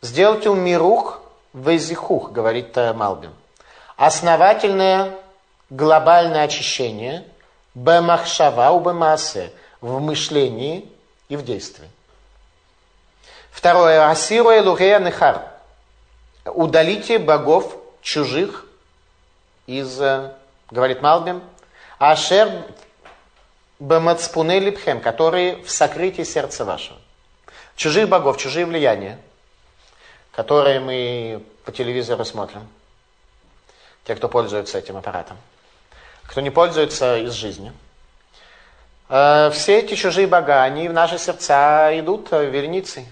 сделать 0.00 0.46
умирух 0.46 1.20
везихух, 1.52 2.32
говорит 2.32 2.74
Малбин. 2.74 3.34
Основательное 3.98 5.12
глобальное 5.68 6.44
очищение 6.44 7.26
бемахшава 7.74 8.70
у 8.70 8.80
бемасе 8.80 9.52
в 9.82 10.00
мышлении 10.00 10.90
и 11.28 11.36
в 11.36 11.44
действии. 11.44 11.90
Второе. 13.50 14.08
Асиру 14.08 14.50
элухея 14.50 15.00
нехар. 15.00 15.42
Удалите 16.46 17.18
богов 17.18 17.76
чужих 18.00 18.64
из, 19.66 20.00
э, 20.00 20.32
говорит 20.70 21.02
Малбим, 21.02 21.42
ашер 21.98 22.50
бемацпуне 23.80 24.60
липхем, 24.60 25.00
которые 25.00 25.56
в 25.56 25.70
сокрытии 25.70 26.22
сердца 26.22 26.64
вашего. 26.64 26.98
Чужих 27.74 28.08
богов, 28.08 28.36
чужие 28.36 28.66
влияния, 28.66 29.18
которые 30.32 30.80
мы 30.80 31.42
по 31.64 31.72
телевизору 31.72 32.24
смотрим. 32.24 32.68
Те, 34.04 34.14
кто 34.14 34.28
пользуется 34.28 34.78
этим 34.78 34.96
аппаратом. 34.96 35.36
Кто 36.24 36.40
не 36.40 36.50
пользуется 36.50 37.18
из 37.18 37.32
жизни. 37.32 37.72
Э, 39.08 39.50
все 39.52 39.80
эти 39.80 39.94
чужие 39.94 40.26
бога, 40.26 40.62
они 40.62 40.88
в 40.88 40.92
наши 40.92 41.18
сердца 41.18 41.90
идут 41.98 42.28
э, 42.32 42.46
верницей. 42.46 43.06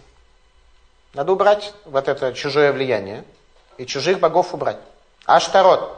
Надо 1.14 1.32
убрать 1.32 1.72
вот 1.86 2.06
это 2.08 2.32
чужое 2.34 2.72
влияние 2.72 3.24
и 3.78 3.86
чужих 3.86 4.20
богов 4.20 4.54
убрать. 4.54 4.78
Аштарот. 5.24 5.97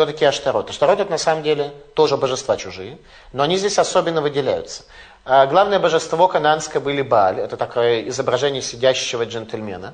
Кто 0.00 0.06
такие 0.06 0.30
Аштарот? 0.30 0.70
Аштарот 0.70 0.98
это 0.98 1.10
на 1.10 1.18
самом 1.18 1.42
деле 1.42 1.74
тоже 1.92 2.16
божества 2.16 2.56
чужие, 2.56 2.96
но 3.34 3.42
они 3.42 3.58
здесь 3.58 3.78
особенно 3.78 4.22
выделяются. 4.22 4.84
А 5.26 5.44
главное 5.44 5.78
божество 5.78 6.26
кананское 6.26 6.80
были 6.80 7.02
Бааль. 7.02 7.38
Это 7.38 7.58
такое 7.58 8.08
изображение 8.08 8.62
сидящего 8.62 9.26
джентльмена. 9.26 9.92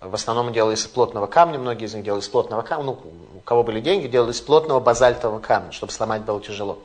В 0.00 0.12
основном 0.12 0.52
делали 0.52 0.74
из 0.74 0.84
плотного 0.88 1.28
камня, 1.28 1.60
многие 1.60 1.84
из 1.84 1.94
них 1.94 2.02
делали 2.02 2.20
из 2.20 2.26
плотного 2.26 2.62
камня. 2.62 2.86
Ну, 2.86 2.98
у 3.36 3.40
кого 3.42 3.62
были 3.62 3.78
деньги, 3.78 4.08
делали 4.08 4.32
из 4.32 4.40
плотного 4.40 4.80
базальтового 4.80 5.38
камня, 5.38 5.70
чтобы 5.70 5.92
сломать 5.92 6.22
было 6.22 6.40
тяжело. 6.40 6.80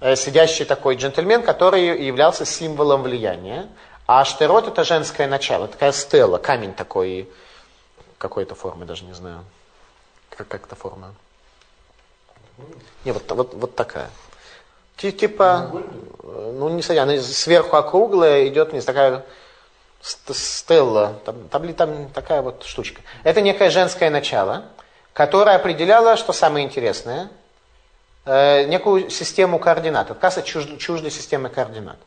Э, 0.00 0.16
сидящий 0.16 0.64
такой 0.64 0.96
джентльмен, 0.96 1.44
который 1.44 2.04
являлся 2.04 2.44
символом 2.44 3.04
влияния. 3.04 3.68
А 4.08 4.22
Аштерот 4.22 4.66
это 4.66 4.82
женское 4.82 5.28
начало, 5.28 5.68
такая 5.68 5.92
стела, 5.92 6.38
камень 6.38 6.74
такой, 6.74 7.30
какой-то 8.18 8.56
формы, 8.56 8.84
даже 8.84 9.04
не 9.04 9.12
знаю. 9.12 9.44
Как, 10.36 10.48
как 10.48 10.66
эта 10.66 10.74
форма? 10.74 11.14
Не, 13.04 13.12
вот, 13.12 13.30
вот, 13.30 13.54
вот 13.54 13.74
такая. 13.74 14.10
Типа, 14.96 15.70
ну 16.22 16.68
не 16.68 16.82
знаю, 16.82 17.02
она 17.02 17.20
сверху 17.20 17.76
округлая, 17.76 18.46
идет 18.46 18.70
вниз, 18.70 18.84
такая 18.84 19.24
стелла, 20.02 21.20
там, 21.24 21.48
там, 21.48 21.74
там 21.74 22.08
такая 22.10 22.42
вот 22.42 22.64
штучка. 22.64 23.02
Это 23.24 23.40
некое 23.40 23.70
женское 23.70 24.10
начало, 24.10 24.66
которое 25.12 25.56
определяло, 25.56 26.16
что 26.16 26.32
самое 26.32 26.66
интересное, 26.66 27.30
э, 28.24 28.64
некую 28.64 29.10
систему 29.10 29.58
координат. 29.58 30.10
Отказ 30.10 30.40
чужд, 30.44 30.78
чуждой 30.78 31.10
системы 31.10 31.48
координат. 31.48 31.98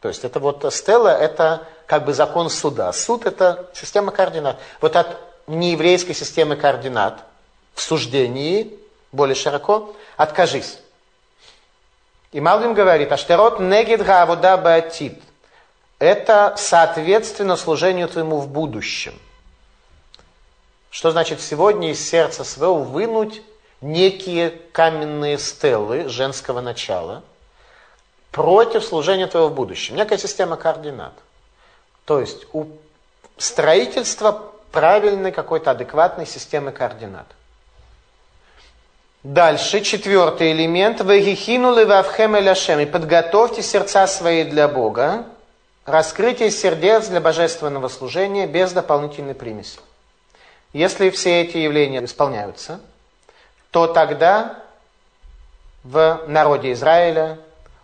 То 0.00 0.08
есть 0.08 0.24
это 0.24 0.40
вот 0.40 0.64
стелла, 0.72 1.08
это 1.08 1.66
как 1.86 2.04
бы 2.04 2.14
закон 2.14 2.48
суда. 2.48 2.92
Суд 2.92 3.26
это 3.26 3.68
система 3.74 4.12
координат. 4.12 4.58
Вот 4.80 4.96
от 4.96 5.18
нееврейской 5.46 6.14
системы 6.14 6.56
координат 6.56 7.20
в 7.74 7.82
суждении 7.82 8.79
более 9.12 9.34
широко 9.34 9.94
откажись. 10.16 10.78
И 12.32 12.40
Малвин 12.40 12.74
говорит, 12.74 13.10
аштерот 13.10 13.60
негид 13.60 14.04
гаавода 14.04 14.56
баатит. 14.56 15.20
Это 15.98 16.54
соответственно 16.56 17.56
служению 17.56 18.08
твоему 18.08 18.38
в 18.38 18.48
будущем. 18.48 19.14
Что 20.90 21.10
значит 21.10 21.40
сегодня 21.40 21.90
из 21.90 22.08
сердца 22.08 22.44
своего 22.44 22.82
вынуть 22.82 23.42
некие 23.80 24.50
каменные 24.50 25.38
стелы 25.38 26.08
женского 26.08 26.60
начала– 26.60 27.22
против 28.30 28.84
служения 28.84 29.26
твоего 29.26 29.48
в 29.48 29.54
будущем. 29.54 29.96
Некая 29.96 30.18
система 30.18 30.56
координат. 30.56 31.12
То 32.04 32.20
есть 32.20 32.46
у 32.52 32.66
строительства 33.36 34.52
правильной 34.72 35.32
какой-то 35.32 35.72
адекватной 35.72 36.26
системы 36.26 36.72
координат. 36.72 37.26
Дальше, 39.22 39.82
четвертый 39.82 40.52
элемент. 40.52 41.02
Вегихинули 41.02 41.84
вавхем 41.84 42.36
эляшем. 42.36 42.80
И 42.80 42.86
подготовьте 42.86 43.62
сердца 43.62 44.06
свои 44.06 44.44
для 44.44 44.66
Бога. 44.66 45.26
Раскрытие 45.84 46.50
сердец 46.50 47.08
для 47.08 47.20
божественного 47.20 47.88
служения 47.88 48.46
без 48.46 48.72
дополнительной 48.72 49.34
примеси. 49.34 49.80
Если 50.72 51.10
все 51.10 51.42
эти 51.42 51.58
явления 51.58 52.02
исполняются, 52.04 52.80
то 53.70 53.88
тогда 53.88 54.62
в 55.84 56.24
народе 56.26 56.72
Израиля 56.72 57.38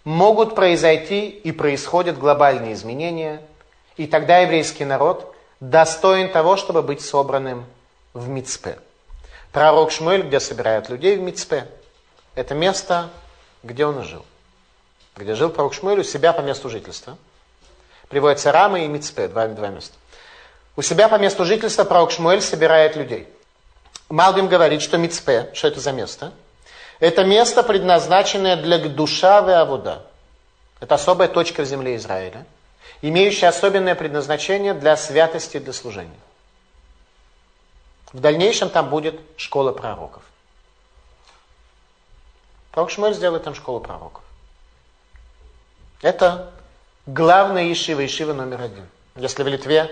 могут 0.05 0.55
произойти 0.55 1.29
и 1.29 1.53
происходят 1.53 2.19
глобальные 2.19 2.75
изменения, 2.75 3.43
и 3.97 4.07
тогда 4.07 4.39
еврейский 4.39 4.85
народ 4.85 5.35
достоин 5.61 6.31
того, 6.31 6.57
чтобы 6.57 6.83
быть 6.83 7.01
собранным 7.01 7.65
в 8.15 8.29
Мицпе. 8.29 8.79
Пророк 9.57 9.91
Шмуэль, 9.91 10.21
где 10.21 10.39
собирают 10.39 10.91
людей 10.91 11.17
в 11.17 11.21
Мицпе, 11.23 11.67
это 12.35 12.55
место, 12.55 13.09
где 13.63 13.87
он 13.87 14.05
жил. 14.05 14.23
Где 15.17 15.35
жил 15.35 15.49
пророк 15.49 15.73
Шмуэль 15.73 16.01
у 16.01 16.05
себя 16.05 16.35
по 16.35 16.43
месту 16.43 16.69
жительства. 16.69 17.17
Приводятся 18.11 18.53
Рамы 18.53 18.85
и 18.85 18.87
Мицпе, 18.87 19.29
два, 19.29 19.47
два 19.47 19.69
места. 19.69 19.97
У 20.77 20.83
себя 20.83 21.09
по 21.09 21.15
месту 21.15 21.47
жительства 21.47 21.85
пророк 21.85 22.11
Шмуэль 22.11 22.43
собирает 22.43 22.97
людей. 22.97 23.31
Малбим 24.11 24.49
говорит, 24.49 24.83
что 24.83 24.99
Мицпе, 24.99 25.49
что 25.55 25.69
это 25.69 25.81
за 25.81 25.93
место– 25.93 26.35
это 27.01 27.25
место, 27.25 27.63
предназначенное 27.63 28.57
для 28.57 28.77
душа 28.79 29.39
и 29.39 29.55
авуда. 29.55 30.05
Это 30.81 30.97
особая 30.97 31.29
точка 31.29 31.63
в 31.63 31.65
земле 31.65 31.97
Израиля, 31.97 32.45
имеющая 33.01 33.49
особенное 33.49 33.95
предназначение 33.95 34.75
для 34.75 34.99
святости 34.99 35.57
и 35.57 35.61
для 35.61 35.73
служения. 35.73 36.21
В 38.17 38.21
дальнейшем 38.21 38.71
там 38.71 38.89
будет 38.89 39.21
школа 39.37 39.73
пророков. 39.73 40.23
Пророк 42.71 42.91
Шмель 42.91 43.13
сделает 43.13 43.45
там 43.45 43.55
школу 43.55 43.79
пророков. 43.79 44.25
Это 46.01 46.51
главная 47.05 47.71
Ишива, 47.71 48.07
Ишива 48.07 48.33
номер 48.33 48.63
один. 48.63 48.87
Если 49.17 49.43
в 49.43 49.49
Литве, 49.49 49.91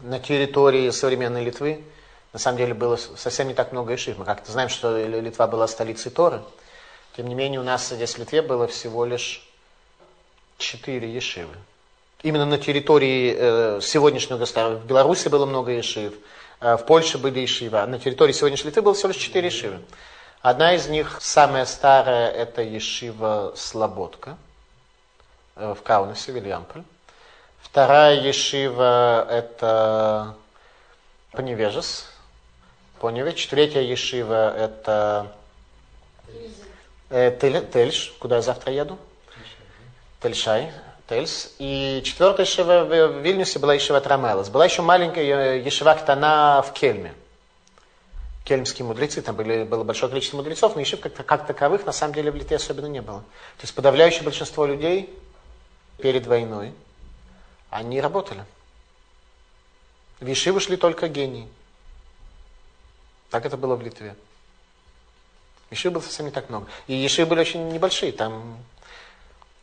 на 0.00 0.20
территории 0.20 0.88
современной 0.88 1.44
Литвы, 1.44 1.84
на 2.32 2.38
самом 2.38 2.56
деле 2.56 2.72
было 2.72 2.96
совсем 2.96 3.48
не 3.48 3.52
так 3.52 3.72
много 3.72 3.94
ишив. 3.94 4.16
Мы 4.16 4.24
как-то 4.24 4.50
знаем, 4.50 4.70
что 4.70 4.96
Литва 4.96 5.46
была 5.46 5.68
столицей 5.68 6.10
Торы. 6.10 6.40
Тем 7.14 7.28
не 7.28 7.34
менее, 7.34 7.60
у 7.60 7.62
нас 7.62 7.90
здесь 7.90 8.14
в 8.14 8.18
Литве 8.18 8.40
было 8.40 8.66
всего 8.68 9.04
лишь 9.04 9.46
четыре 10.56 11.12
ешивы. 11.12 11.52
Именно 12.22 12.46
на 12.46 12.56
территории 12.56 13.36
э, 13.36 13.80
сегодняшнего 13.82 14.38
государства. 14.38 14.78
В 14.78 14.86
Беларуси 14.86 15.28
было 15.28 15.44
много 15.44 15.72
ешив, 15.72 16.14
в 16.64 16.86
Польше 16.86 17.18
были 17.18 17.40
ешивы, 17.40 17.78
а 17.78 17.86
на 17.86 17.98
территории 17.98 18.32
сегодняшней 18.32 18.68
Литвы 18.68 18.80
было 18.80 18.94
всего 18.94 19.08
лишь 19.08 19.20
четыре 19.20 19.48
ешивы. 19.48 19.80
Одна 20.40 20.74
из 20.74 20.88
них, 20.88 21.18
самая 21.20 21.66
старая, 21.66 22.30
это 22.30 22.62
ешива 22.62 23.52
Слободка 23.54 24.38
э, 25.56 25.74
в 25.78 25.82
Каунасе, 25.82 26.32
Вильямполь. 26.32 26.82
Вторая 27.60 28.20
ешива 28.20 29.26
это 29.30 30.36
Поневежес, 31.32 32.06
Поневич. 32.98 33.46
Третья 33.48 33.80
ешива 33.80 34.56
это 34.56 35.32
э, 37.10 37.30
Тельш, 37.72 38.14
куда 38.18 38.36
я 38.36 38.42
завтра 38.42 38.72
еду. 38.72 38.98
Тельшай. 40.22 40.72
Тельс. 41.08 41.54
И 41.58 42.02
четвертая 42.04 42.46
ешива 42.46 42.84
в 42.84 43.20
Вильнюсе 43.20 43.58
была 43.58 43.74
ешива 43.74 44.00
Трамелос. 44.00 44.48
Была 44.48 44.64
еще 44.64 44.82
маленькая 44.82 45.58
ешива 45.58 45.94
Ктана 45.94 46.62
в 46.66 46.72
Кельме. 46.72 47.14
Кельмские 48.44 48.86
мудрецы, 48.86 49.22
там 49.22 49.36
были, 49.36 49.64
было 49.64 49.84
большое 49.84 50.10
количество 50.10 50.36
мудрецов, 50.36 50.74
но 50.74 50.80
ешив 50.80 51.00
как, 51.00 51.14
как 51.14 51.46
таковых 51.46 51.86
на 51.86 51.92
самом 51.92 52.14
деле 52.14 52.30
в 52.30 52.36
Литве 52.36 52.56
особенно 52.56 52.86
не 52.86 53.00
было. 53.00 53.20
То 53.20 53.62
есть 53.62 53.74
подавляющее 53.74 54.22
большинство 54.22 54.66
людей 54.66 55.18
перед 55.98 56.26
войной, 56.26 56.74
они 57.70 58.00
работали. 58.02 58.44
В 60.20 60.26
Ешиву 60.26 60.60
шли 60.60 60.76
только 60.76 61.08
гении. 61.08 61.48
Так 63.30 63.46
это 63.46 63.56
было 63.56 63.76
в 63.76 63.82
Литве. 63.82 64.14
Ешив 65.70 65.92
было 65.92 66.02
совсем 66.02 66.26
не 66.26 66.32
так 66.32 66.50
много. 66.50 66.68
И 66.86 66.94
ешивы 66.94 67.30
были 67.30 67.40
очень 67.40 67.68
небольшие. 67.68 68.12
Там 68.12 68.58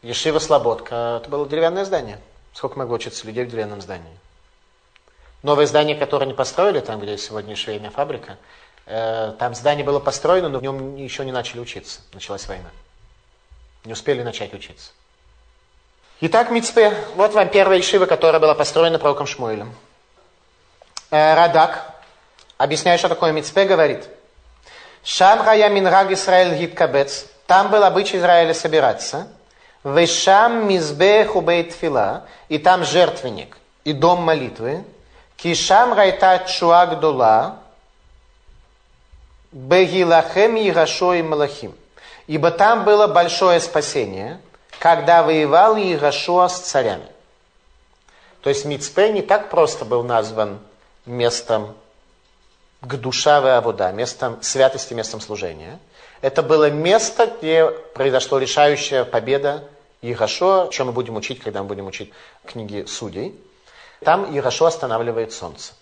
Ешива 0.02 0.40
Слободка, 0.40 1.20
это 1.22 1.30
было 1.30 1.48
деревянное 1.48 1.86
здание. 1.86 2.20
Сколько 2.54 2.80
могло 2.80 2.96
учиться 2.96 3.26
людей 3.28 3.46
в 3.46 3.50
деревянном 3.50 3.82
здании? 3.82 4.18
Новое 5.44 5.66
здание, 5.68 5.96
которое 5.96 6.26
они 6.26 6.34
построили, 6.34 6.80
там, 6.80 7.00
где 7.00 7.18
сегодня 7.18 7.56
швейная 7.56 7.92
фабрика, 7.92 8.38
э, 8.86 9.34
там 9.38 9.54
здание 9.54 9.86
было 9.86 10.00
построено, 10.00 10.50
но 10.50 10.60
в 10.60 10.64
нем 10.64 10.96
еще 10.96 11.24
не 11.24 11.32
начали 11.32 11.60
учиться. 11.60 12.02
Началась 12.14 12.48
война. 12.48 12.70
Не 13.86 13.94
успели 13.94 14.24
начать 14.24 14.54
учиться. 14.54 14.92
Итак, 16.20 16.52
Мицпе, 16.52 16.96
вот 17.16 17.34
вам 17.34 17.50
первая 17.50 17.80
ишива, 17.80 18.06
которая 18.06 18.40
была 18.40 18.54
построена 18.54 19.00
пророком 19.00 19.28
Шмуэлем. 19.28 19.74
Э, 21.12 21.36
Радак, 21.36 21.96
объясняя, 22.58 22.98
что 22.98 23.10
такое 23.10 23.32
Мицпе, 23.32 23.66
говорит, 23.66 24.08
Шам 25.04 25.42
Рая 25.42 25.70
Минраг 25.70 26.12
Исраэль 26.12 26.56
Гиткабец, 26.56 27.26
там 27.48 27.72
был 27.72 27.84
обычай 27.84 28.18
Израиля 28.18 28.54
собираться, 28.54 29.28
Вешам 29.84 30.68
Мизбеху 30.68 31.42
Бейтфила, 31.42 32.26
и 32.50 32.58
там 32.60 32.84
жертвенник, 32.84 33.58
и 33.84 33.94
дом 33.94 34.22
молитвы, 34.22 34.84
Кишам 35.38 35.94
Райта 35.94 36.46
Чуагдула, 36.48 37.58
Бегилахем 39.52 40.56
Игашо 40.56 41.16
и 41.16 41.22
Малахим. 41.24 41.76
Ибо 42.28 42.52
там 42.52 42.86
было 42.86 43.08
большое 43.08 43.60
спасение, 43.60 44.40
когда 44.80 45.24
воевал 45.24 45.76
Игашуа 45.78 46.48
с 46.48 46.60
царями. 46.60 47.08
То 48.42 48.50
есть 48.50 48.66
Мицпе 48.66 49.12
не 49.12 49.22
так 49.22 49.50
просто 49.50 49.84
был 49.84 50.04
назван 50.04 50.60
местом 51.06 51.76
к 52.82 52.96
душавой 52.96 53.58
авода, 53.58 53.92
местом 53.92 54.42
святости, 54.42 54.94
местом 54.94 55.22
служения. 55.22 55.80
Это 56.22 56.44
было 56.44 56.70
место, 56.70 57.28
где 57.28 57.70
произошла 57.70 58.40
решающая 58.40 59.06
победа 59.06 59.68
Игашо, 60.02 60.70
чем 60.72 60.88
мы 60.88 60.94
будем 60.94 61.16
учить, 61.16 61.40
когда 61.40 61.62
мы 61.62 61.68
будем 61.68 61.88
учить 61.88 62.12
книги 62.46 62.86
судей. 62.86 63.40
Там 64.02 64.38
Игашо 64.38 64.68
останавливает 64.68 65.34
солнце. 65.34 65.74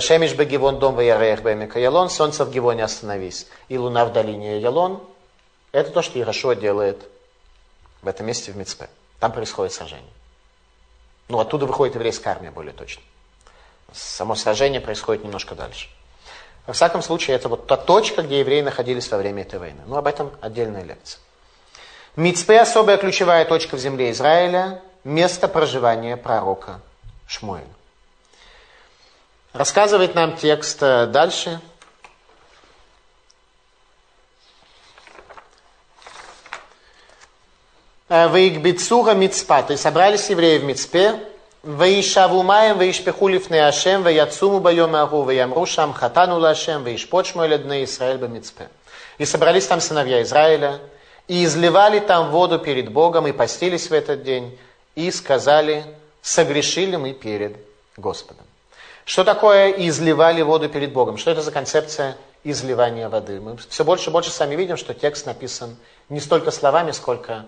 Шемиш 0.00 0.34
Бегивон 0.34 0.78
дом 0.78 0.94
Ваярех 0.94 1.42
Бемика 1.42 1.78
Ялон, 1.78 2.08
солнце 2.08 2.44
в 2.44 2.50
Гивоне 2.50 2.84
остановись. 2.84 3.46
И 3.68 3.78
луна 3.78 4.04
в 4.06 4.12
долине 4.12 4.58
Ялон. 4.60 5.02
Это 5.72 5.90
то, 5.90 6.02
что 6.02 6.18
Ирашуа 6.18 6.54
делает 6.54 7.06
в 8.02 8.08
этом 8.08 8.26
месте 8.26 8.50
в 8.50 8.56
Мицпе. 8.56 8.88
Там 9.20 9.32
происходит 9.32 9.72
сражение. 9.72 10.12
Ну, 11.28 11.38
оттуда 11.38 11.66
выходит 11.66 11.94
еврейская 11.94 12.30
армия, 12.30 12.50
более 12.50 12.72
точно. 12.72 13.02
Само 13.92 14.34
сражение 14.34 14.80
происходит 14.80 15.22
немножко 15.22 15.54
дальше. 15.54 15.88
Во 16.66 16.72
всяком 16.72 17.02
случае, 17.02 17.36
это 17.36 17.48
вот 17.48 17.66
та 17.66 17.76
точка, 17.76 18.22
где 18.22 18.40
евреи 18.40 18.60
находились 18.60 19.10
во 19.10 19.18
время 19.18 19.42
этой 19.42 19.58
войны. 19.58 19.80
Ну, 19.86 19.96
об 19.96 20.06
этом 20.06 20.30
отдельная 20.40 20.82
лекция. 20.82 21.20
Мицпе– 22.16 22.60
особая 22.60 22.96
ключевая 22.96 23.44
точка 23.44 23.76
в 23.76 23.80
земле 23.80 24.10
Израиля, 24.10 24.82
место 25.04 25.48
проживания 25.48 26.16
пророка 26.16 26.80
Шмуэля. 27.26 27.64
Рассказывает 29.52 30.14
нам 30.14 30.36
текст 30.36 30.82
э, 30.82 31.06
дальше. 31.06 31.60
Э, 38.08 38.28
Ваикбицура 38.28 39.14
Мицпа, 39.14 39.62
то 39.62 39.72
есть 39.72 39.82
собрались 39.82 40.30
евреи 40.30 40.58
в 40.58 40.64
Мицпе, 40.64 41.29
Ваишаву 41.62 42.42
маем, 42.42 42.78
ваишпеху 42.78 43.28
лифне 43.28 43.66
Ашем, 43.66 44.02
ваяцуму 44.02 44.60
байом 44.60 44.96
агу, 44.96 45.22
ваямру 45.22 45.66
шам 45.66 45.92
хатану 45.92 46.38
лашем, 46.38 46.84
ваишпот 46.84 47.26
шмуэль 47.26 47.58
дне 47.58 47.84
Исраэль 47.84 48.18
Мицпе. 48.28 48.68
И 49.18 49.26
собрались 49.26 49.66
там 49.66 49.82
сыновья 49.82 50.22
Израиля, 50.22 50.80
и 51.28 51.44
изливали 51.44 52.00
там 52.00 52.30
воду 52.30 52.58
перед 52.58 52.90
Богом, 52.90 53.26
и 53.26 53.32
постились 53.32 53.90
в 53.90 53.92
этот 53.92 54.22
день, 54.22 54.58
и 54.94 55.10
сказали, 55.10 55.84
согрешили 56.22 56.96
мы 56.96 57.12
перед 57.12 57.58
Господом. 57.98 58.46
Что 59.04 59.22
такое 59.22 59.70
изливали 59.70 60.40
воду 60.40 60.70
перед 60.70 60.92
Богом? 60.92 61.18
Что 61.18 61.30
это 61.30 61.42
за 61.42 61.52
концепция 61.52 62.16
изливания 62.42 63.10
воды? 63.10 63.38
Мы 63.38 63.58
все 63.68 63.84
больше 63.84 64.08
и 64.08 64.12
больше 64.12 64.30
сами 64.30 64.54
видим, 64.56 64.78
что 64.78 64.94
текст 64.94 65.26
написан 65.26 65.76
не 66.08 66.20
столько 66.20 66.52
словами, 66.52 66.92
сколько 66.92 67.44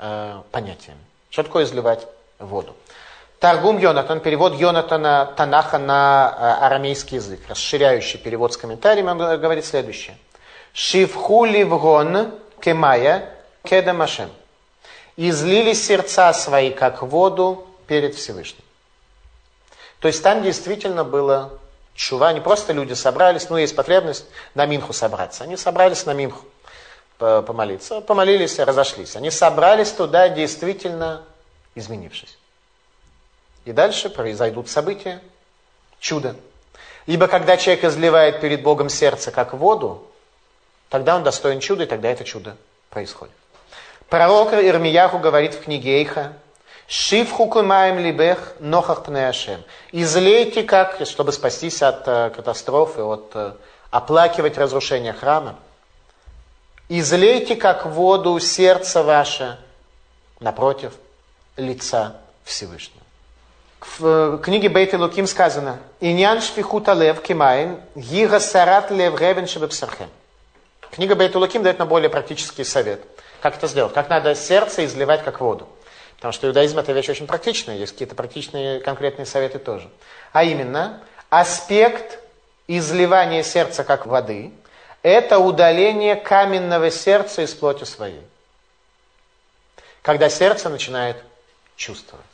э, 0.00 0.40
понятиями. 0.50 1.00
Что 1.30 1.44
такое 1.44 1.64
изливать 1.64 2.04
воду? 2.40 2.74
Таргум 3.40 3.78
Йонатан, 3.78 4.20
перевод 4.20 4.54
Йонатана 4.54 5.32
Танаха 5.36 5.78
на 5.78 6.36
э, 6.36 6.64
арамейский 6.66 7.16
язык, 7.16 7.40
расширяющий 7.48 8.18
перевод 8.18 8.52
с 8.52 8.56
комментарием, 8.56 9.06
он 9.06 9.18
говорит 9.40 9.64
следующее. 9.64 10.18
Шивхули 10.72 11.62
вгон 11.62 12.34
кемая 12.60 13.30
кедамашем. 13.62 14.30
Излили 15.16 15.72
сердца 15.72 16.32
свои, 16.32 16.70
как 16.70 17.02
воду, 17.02 17.66
перед 17.86 18.14
Всевышним. 18.14 18.62
То 20.00 20.08
есть 20.08 20.22
там 20.22 20.42
действительно 20.42 21.04
было 21.04 21.58
чува, 21.94 22.32
не 22.32 22.40
просто 22.40 22.72
люди 22.72 22.92
собрались, 22.92 23.50
ну 23.50 23.56
есть 23.56 23.74
потребность 23.74 24.26
на 24.54 24.66
Минху 24.66 24.92
собраться. 24.92 25.44
Они 25.44 25.56
собрались 25.56 26.06
на 26.06 26.12
Минху 26.12 26.44
помолиться, 27.18 28.00
помолились 28.00 28.58
и 28.58 28.62
разошлись. 28.62 29.16
Они 29.16 29.30
собрались 29.30 29.90
туда 29.90 30.28
действительно 30.28 31.22
изменившись. 31.74 32.37
И 33.68 33.72
дальше 33.72 34.08
произойдут 34.08 34.70
события, 34.70 35.20
чудо. 36.00 36.36
Ибо 37.04 37.26
когда 37.26 37.58
человек 37.58 37.84
изливает 37.84 38.40
перед 38.40 38.62
Богом 38.62 38.88
сердце 38.88 39.30
как 39.30 39.52
воду, 39.52 40.06
тогда 40.88 41.16
он 41.16 41.22
достоин 41.22 41.60
чуда, 41.60 41.82
и 41.82 41.86
тогда 41.86 42.08
это 42.08 42.24
чудо 42.24 42.56
происходит. 42.88 43.34
Пророк 44.08 44.54
Ирмияху 44.54 45.18
говорит 45.18 45.52
в 45.52 45.64
книге 45.64 45.98
Эйха, 45.98 46.32
Шифху 46.86 47.46
кумаем 47.46 47.98
либех 47.98 48.54
нохах 48.58 49.04
пнеашем. 49.04 49.62
Излейте 49.92 50.62
как, 50.62 51.06
чтобы 51.06 51.32
спастись 51.32 51.82
от 51.82 52.08
э, 52.08 52.30
катастрофы, 52.30 53.02
от 53.02 53.32
э, 53.34 53.52
оплакивать 53.90 54.56
разрушение 54.56 55.12
храма. 55.12 55.56
Излейте 56.88 57.54
как 57.54 57.84
воду 57.84 58.40
сердце 58.40 59.02
ваше 59.02 59.58
напротив 60.40 60.94
лица 61.58 62.16
Всевышнего. 62.44 63.04
В 63.80 64.04
э, 64.04 64.38
книге 64.42 64.68
Бейт 64.68 64.92
Луким 64.94 65.26
сказано, 65.26 65.78
«Иньян 66.00 66.40
шфихута 66.40 66.94
лев 66.94 67.20
кимаем, 67.22 67.80
гига 67.94 68.40
сарат 68.40 68.90
лев 68.90 69.20
ревен 69.20 69.46
шебепсархем». 69.46 70.08
Книга 70.90 71.14
Бейт 71.14 71.34
Луким 71.36 71.62
дает 71.62 71.78
нам 71.78 71.88
более 71.88 72.10
практический 72.10 72.64
совет. 72.64 73.00
Как 73.40 73.56
это 73.56 73.68
сделать? 73.68 73.94
Как 73.94 74.08
надо 74.08 74.34
сердце 74.34 74.84
изливать 74.84 75.22
как 75.22 75.40
воду. 75.40 75.68
Потому 76.16 76.32
что 76.32 76.48
иудаизм 76.48 76.78
это 76.78 76.92
вещь 76.92 77.08
очень 77.08 77.28
практичная, 77.28 77.76
есть 77.76 77.92
какие-то 77.92 78.16
практичные 78.16 78.80
конкретные 78.80 79.26
советы 79.26 79.60
тоже. 79.60 79.88
А 80.32 80.42
именно, 80.42 81.00
аспект 81.30 82.18
изливания 82.66 83.44
сердца 83.44 83.84
как 83.84 84.06
воды– 84.06 84.52
это 85.02 85.38
удаление 85.38 86.16
каменного 86.16 86.90
сердца 86.90 87.42
из 87.42 87.54
плоти 87.54 87.84
своей. 87.84 88.22
Когда 90.02 90.28
сердце 90.28 90.68
начинает 90.68 91.22
чувствовать. 91.76 92.26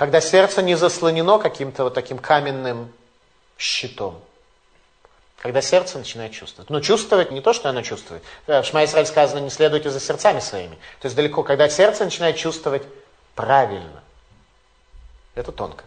Когда 0.00 0.22
сердце 0.22 0.62
не 0.62 0.76
заслонено 0.76 1.38
каким-то 1.38 1.84
вот 1.84 1.92
таким 1.92 2.16
каменным 2.16 2.90
щитом. 3.58 4.18
Когда 5.42 5.60
сердце 5.60 5.98
начинает 5.98 6.32
чувствовать. 6.32 6.70
Но 6.70 6.80
чувствовать 6.80 7.30
не 7.30 7.42
то, 7.42 7.52
что 7.52 7.68
оно 7.68 7.82
чувствует. 7.82 8.22
В 8.46 8.62
Шма 8.62 8.86
сказано, 8.86 9.40
не 9.40 9.50
следуйте 9.50 9.90
за 9.90 10.00
сердцами 10.00 10.40
своими. 10.40 10.76
То 11.00 11.06
есть 11.06 11.16
далеко, 11.16 11.42
когда 11.42 11.68
сердце 11.68 12.04
начинает 12.04 12.36
чувствовать 12.36 12.82
правильно. 13.34 14.02
Это 15.34 15.52
тонко. 15.52 15.84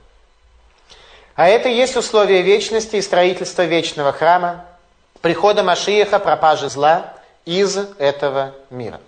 А 1.34 1.48
это 1.48 1.70
и 1.70 1.74
есть 1.74 1.98
условие 1.98 2.44
вечности 2.44 2.98
и 2.98 3.02
строительства 3.02 3.64
вечного 3.64 4.12
храма, 4.12 4.64
прихода 5.22 5.64
Машиеха, 5.64 6.20
пропажи 6.20 6.70
зла 6.70 7.16
из 7.46 7.78
этого 7.98 8.54
мира. 8.70 9.02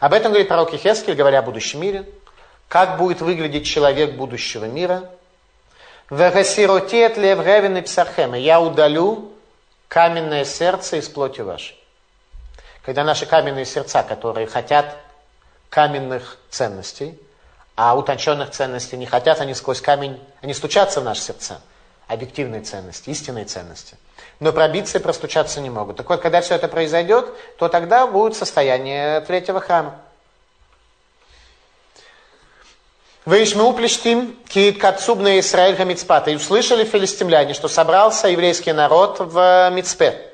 Об 0.00 0.12
этом 0.12 0.32
говорит 0.32 0.48
пророк 0.48 0.72
Ехескель, 0.72 1.14
говоря 1.14 1.38
о 1.38 1.42
будущем 1.42 1.80
мире. 1.80 2.04
Как 2.70 2.98
будет 2.98 3.20
выглядеть 3.20 3.66
человек 3.66 4.12
будущего 4.12 4.66
мира? 4.66 5.10
Вегасиротет 6.08 7.16
лев 7.16 7.44
ревен 7.44 7.76
и 7.78 7.80
псархема. 7.80 8.38
Я 8.38 8.60
удалю 8.60 9.32
каменное 9.88 10.44
сердце 10.44 10.98
из 10.98 11.08
плоти 11.08 11.40
вашей. 11.40 11.76
Когда 12.84 13.02
наши 13.02 13.26
каменные 13.26 13.64
сердца, 13.64 14.04
которые 14.04 14.46
хотят 14.46 14.96
каменных 15.68 16.38
ценностей, 16.48 17.18
а 17.74 17.96
утонченных 17.96 18.50
ценностей 18.50 18.96
не 18.96 19.06
хотят, 19.06 19.40
они 19.40 19.54
сквозь 19.54 19.80
камень, 19.80 20.22
они 20.40 20.54
стучатся 20.54 21.00
в 21.00 21.04
наши 21.04 21.22
сердца. 21.22 21.60
Объективные 22.06 22.60
ценности, 22.60 23.10
истинные 23.10 23.46
ценности. 23.46 23.96
Но 24.38 24.52
пробиться 24.52 24.98
и 24.98 25.02
простучаться 25.02 25.60
не 25.60 25.70
могут. 25.70 25.96
Так 25.96 26.08
вот, 26.08 26.20
когда 26.20 26.40
все 26.40 26.54
это 26.54 26.68
произойдет, 26.68 27.34
то 27.58 27.68
тогда 27.68 28.06
будет 28.06 28.36
состояние 28.36 29.22
третьего 29.22 29.58
храма. 29.58 29.98
Вейшму 33.30 33.72
плештим, 33.74 34.36
киит 34.48 34.80
кацубна 34.80 35.38
Исраиль 35.38 35.76
хамицпата. 35.76 36.32
И 36.32 36.34
услышали 36.34 36.82
филистимляне, 36.82 37.54
что 37.54 37.68
собрался 37.68 38.26
еврейский 38.26 38.72
народ 38.72 39.20
в 39.20 39.70
Мицпе. 39.70 40.26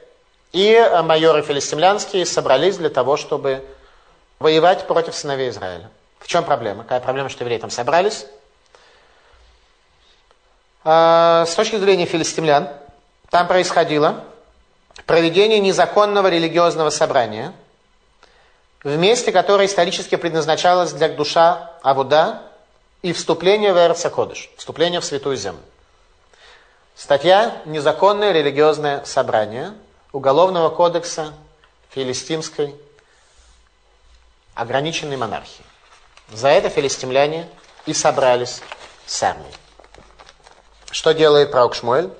И 0.52 0.82
майоры 1.04 1.42
филистимлянские 1.42 2.24
собрались 2.24 2.78
для 2.78 2.88
того, 2.88 3.18
чтобы 3.18 3.62
воевать 4.38 4.86
против 4.86 5.14
сыновей 5.14 5.50
Израиля. 5.50 5.90
В 6.20 6.26
чем 6.26 6.42
проблема? 6.44 6.84
Какая 6.84 7.00
проблема, 7.00 7.28
что 7.28 7.44
евреи 7.44 7.58
там 7.58 7.68
собрались? 7.68 8.24
А, 10.82 11.44
с 11.46 11.54
точки 11.54 11.76
зрения 11.76 12.06
филистимлян, 12.06 12.70
там 13.28 13.46
происходило 13.46 14.24
проведение 15.04 15.60
незаконного 15.60 16.28
религиозного 16.28 16.88
собрания 16.88 17.52
в 18.82 18.96
месте, 18.96 19.32
которое 19.32 19.66
исторически 19.66 20.14
предназначалось 20.14 20.92
для 20.92 21.10
душа 21.10 21.72
Авуда 21.82 22.40
и 23.02 23.12
вступление 23.12 23.72
в 23.72 23.76
Эрцакодыш, 23.76 24.50
вступление 24.56 25.00
в 25.00 25.04
Святую 25.04 25.36
Землю. 25.36 25.62
Статья 26.94 27.60
«Незаконное 27.66 28.32
религиозное 28.32 29.04
собрание» 29.04 29.74
Уголовного 30.12 30.70
кодекса 30.70 31.34
филистимской 31.90 32.74
ограниченной 34.54 35.16
монархии. 35.16 35.64
За 36.32 36.48
это 36.48 36.70
филистимляне 36.70 37.48
и 37.84 37.92
собрались 37.92 38.62
с 39.04 39.22
армией. 39.22 39.52
Что 40.90 41.12
делает 41.12 41.50
пророк 41.50 41.74
Шмуэль? 41.74 42.10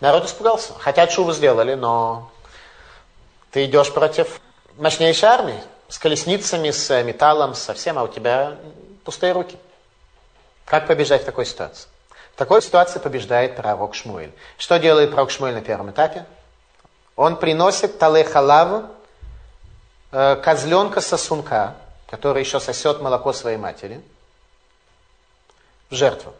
Народ 0.00 0.26
испугался. 0.26 0.74
Хотя 0.78 1.06
чуву 1.06 1.32
сделали, 1.32 1.74
но 1.74 2.30
ты 3.50 3.64
идешь 3.64 3.92
против 3.92 4.40
мощнейшей 4.76 5.28
армии, 5.28 5.62
с 5.88 5.98
колесницами, 5.98 6.70
с 6.70 7.02
металлом, 7.02 7.54
со 7.54 7.72
всем, 7.72 7.98
а 7.98 8.02
у 8.02 8.08
тебя 8.08 8.58
пустые 9.04 9.32
руки. 9.32 9.56
Как 10.64 10.86
побежать 10.86 11.22
в 11.22 11.24
такой 11.24 11.46
ситуации? 11.46 11.88
В 12.34 12.36
такой 12.36 12.62
ситуации 12.62 12.98
побеждает 12.98 13.56
пророк 13.56 13.94
Шмуэль. 13.94 14.32
Что 14.58 14.78
делает 14.78 15.10
пророк 15.10 15.30
Шмуэль 15.30 15.54
на 15.54 15.60
первом 15.60 15.90
этапе? 15.90 16.26
Он 17.16 17.36
приносит 17.36 17.98
талехалав, 17.98 18.86
э, 20.10 20.36
козленка 20.42 21.00
сосунка, 21.00 21.76
который 22.08 22.42
еще 22.42 22.58
сосет 22.58 23.00
молоко 23.00 23.32
своей 23.32 23.56
матери, 23.56 24.00
в 25.90 25.94
жертву, 25.94 26.34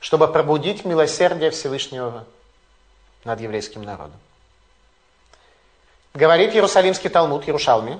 чтобы 0.00 0.28
пробудить 0.28 0.84
милосердие 0.84 1.50
Всевышнего 1.50 2.26
над 3.24 3.40
еврейским 3.40 3.82
народом. 3.82 4.18
Говорит 6.12 6.54
Иерусалимский 6.54 7.08
Талмуд, 7.08 7.46
Ярушалми, 7.46 7.98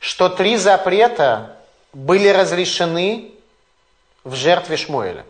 что 0.00 0.28
три 0.28 0.56
запрета 0.56 1.56
были 1.92 2.28
разрешены 2.28 3.34
в 4.24 4.34
жертве 4.34 4.76
Шмуэля. 4.76 5.24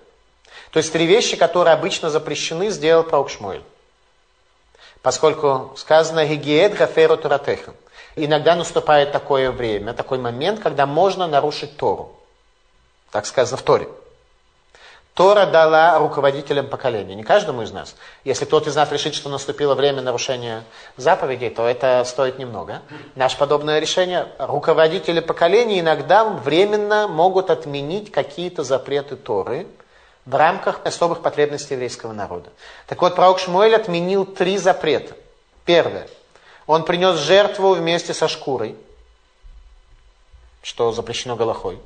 То 0.71 0.79
есть 0.79 0.93
три 0.93 1.07
вещи, 1.07 1.37
которые 1.37 1.75
обычно 1.75 2.11
запрещены, 2.11 2.71
сделал 2.71 3.03
пророк 3.03 3.31
Шмуэль. 3.31 3.63
Поскольку 5.03 5.73
сказано 5.77 6.27
«Гигиет 6.27 6.75
гаферу 6.75 7.17
туратеха». 7.17 7.75
Иногда 8.17 8.57
наступает 8.57 9.13
такое 9.13 9.51
время, 9.51 9.95
такой 9.95 10.19
момент, 10.19 10.61
когда 10.61 10.85
можно 10.85 11.27
нарушить 11.27 11.77
Тору. 11.77 12.17
Так 13.11 13.25
сказано 13.25 13.57
в 13.57 13.63
Торе. 13.63 13.89
Тора 15.21 15.45
дала 15.45 15.99
руководителям 15.99 16.67
поколения, 16.67 17.15
не 17.15 17.25
каждому 17.25 17.61
из 17.61 17.73
нас. 17.73 17.95
Если 18.25 18.47
кто-то 18.47 18.71
из 18.71 18.77
нас 18.77 18.91
решит, 18.91 19.15
что 19.15 19.29
наступило 19.29 19.75
время 19.75 20.01
нарушения 20.01 20.65
заповедей, 20.97 21.51
то 21.51 21.69
это 21.69 22.03
стоит 22.07 22.39
немного. 22.39 22.81
Наше 23.17 23.37
подобное 23.37 23.81
решение, 23.81 24.29
руководители 24.39 25.21
поколений 25.21 25.81
иногда 25.81 26.25
временно 26.25 27.07
могут 27.07 27.51
отменить 27.51 28.11
какие-то 28.11 28.65
запреты 28.65 29.17
Торы 29.17 29.67
в 30.25 30.35
рамках 30.35 30.81
особых 30.85 31.21
потребностей 31.21 31.75
еврейского 31.75 32.15
народа. 32.15 32.49
Так 32.87 33.03
вот, 33.03 33.15
пророк 33.15 33.41
Шмуэль 33.41 33.75
отменил 33.75 34.25
три 34.25 34.57
запрета. 34.57 35.15
Первое. 35.67 36.09
Он 36.67 36.83
принес 36.83 37.19
жертву 37.19 37.75
вместе 37.75 38.15
со 38.15 38.27
шкурой, 38.27 38.75
что 40.63 40.93
запрещено 40.93 41.37
Галахой. 41.37 41.79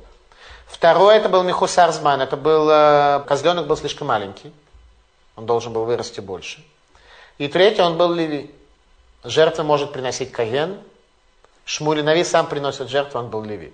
Второе, 0.75 1.15
это 1.15 1.29
был 1.29 1.43
Михусарзман, 1.43 2.19
это 2.19 2.35
был, 2.35 2.69
э, 2.69 3.23
козленок 3.25 3.65
был 3.65 3.77
слишком 3.77 4.07
маленький, 4.07 4.51
он 5.37 5.45
должен 5.45 5.71
был 5.71 5.85
вырасти 5.85 6.19
больше. 6.19 6.65
И 7.37 7.47
третье, 7.47 7.83
он 7.83 7.95
был 7.97 8.11
Леви. 8.11 8.53
Жертвы 9.23 9.63
может 9.63 9.93
приносить 9.93 10.33
Каген, 10.33 10.77
Шмули 11.63 12.01
Нави 12.01 12.25
сам 12.25 12.47
приносит 12.47 12.89
жертву, 12.89 13.21
он 13.21 13.29
был 13.29 13.41
Леви. 13.43 13.73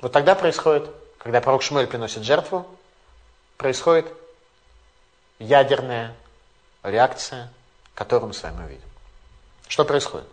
Вот 0.00 0.12
тогда 0.12 0.36
происходит, 0.36 0.88
когда 1.18 1.40
пророк 1.40 1.62
Шмуэль 1.62 1.88
приносит 1.88 2.22
жертву, 2.22 2.64
происходит 3.56 4.06
ядерная 5.40 6.14
реакция, 6.84 7.52
которую 7.96 8.28
мы 8.28 8.34
с 8.34 8.42
вами 8.44 8.66
увидим. 8.66 8.88
Что 9.66 9.84
происходит? 9.84 10.28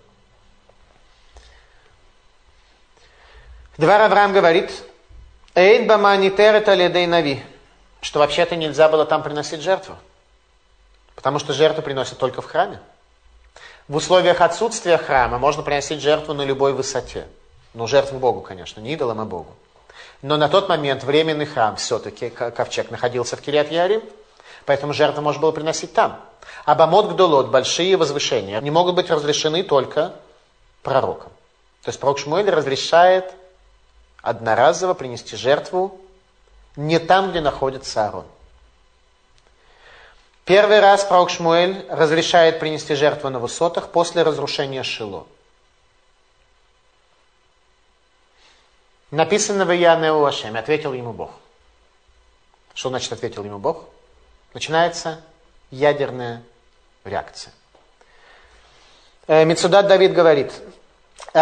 Двар 3.77 4.01
Авраам 4.01 4.33
говорит, 4.33 4.71
Эйд 5.53 5.87
баманитер 5.87 6.63
ледей 6.75 7.05
нави, 7.05 7.43
что 8.01 8.19
вообще-то 8.19 8.55
нельзя 8.55 8.89
было 8.89 9.05
там 9.05 9.21
приносить 9.21 9.61
жертву. 9.61 9.95
Потому 11.15 11.37
что 11.37 11.53
жертву 11.53 11.83
приносят 11.83 12.17
только 12.17 12.41
в 12.41 12.45
храме. 12.45 12.79
В 13.87 13.95
условиях 13.95 14.41
отсутствия 14.41 14.97
храма 14.97 15.37
можно 15.37 15.61
приносить 15.61 16.01
жертву 16.01 16.33
на 16.33 16.41
любой 16.41 16.73
высоте. 16.73 17.27
Ну, 17.75 17.85
жертву 17.85 18.17
Богу, 18.17 18.41
конечно, 18.41 18.81
не 18.81 18.93
идолам, 18.93 19.19
а 19.21 19.25
Богу. 19.25 19.53
Но 20.23 20.37
на 20.37 20.49
тот 20.49 20.67
момент 20.69 21.03
временный 21.03 21.45
храм 21.45 21.75
все-таки, 21.75 22.29
ковчег, 22.29 22.89
находился 22.89 23.37
в 23.37 23.41
Кириат 23.41 23.71
Ярим, 23.71 24.01
поэтому 24.65 24.93
жертву 24.93 25.21
можно 25.21 25.41
было 25.41 25.51
приносить 25.51 25.93
там. 25.93 26.19
А 26.65 26.73
бамот 26.73 27.13
гдолот, 27.13 27.49
большие 27.49 27.95
возвышения, 27.95 28.59
не 28.59 28.71
могут 28.71 28.95
быть 28.95 29.11
разрешены 29.11 29.61
только 29.61 30.13
пророком. 30.81 31.31
То 31.83 31.89
есть 31.89 31.99
пророк 31.99 32.17
Шмуэль 32.17 32.49
разрешает 32.49 33.33
одноразово 34.27 34.93
принести 34.93 35.37
жертву 35.37 36.01
не 36.75 36.99
там, 36.99 37.31
где 37.31 37.39
находится 37.39 38.05
Аарон. 38.05 38.25
Первый 40.43 40.81
раз 40.81 41.05
пророк 41.05 41.29
Шмуэль 41.29 41.85
разрешает 41.89 42.59
принести 42.59 42.93
жертву 42.93 43.29
на 43.29 43.39
высотах 43.39 43.91
после 43.91 44.23
разрушения 44.23 44.83
Шило. 44.83 45.25
Написано 49.11 49.63
в 49.63 49.71
Иянеу 49.71 50.25
Ашем, 50.25 50.57
ответил 50.57 50.91
ему 50.91 51.13
Бог. 51.13 51.31
Что 52.73 52.89
значит 52.89 53.13
ответил 53.13 53.45
ему 53.45 53.59
Бог? 53.59 53.85
Начинается 54.53 55.21
ядерная 55.71 56.43
реакция. 57.05 57.53
Э, 59.27 59.45
Мецудат 59.45 59.87
Давид 59.87 60.13
говорит, 60.13 60.51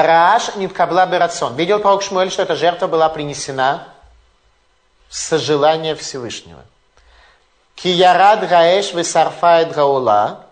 Рааш 0.03 0.55
ниткабла 0.55 1.05
берацон. 1.05 1.55
Видел 1.55 1.79
пророк 1.79 2.01
Шмуэль, 2.01 2.31
что 2.31 2.41
эта 2.41 2.55
жертва 2.55 2.87
была 2.87 3.09
принесена 3.09 3.87
с 5.09 5.37
желания 5.37 5.95
Всевышнего. 5.95 6.63
Киярад 7.75 8.47
гаэш 8.47 8.93
весарфает 8.93 9.73
гаула. 9.73 10.45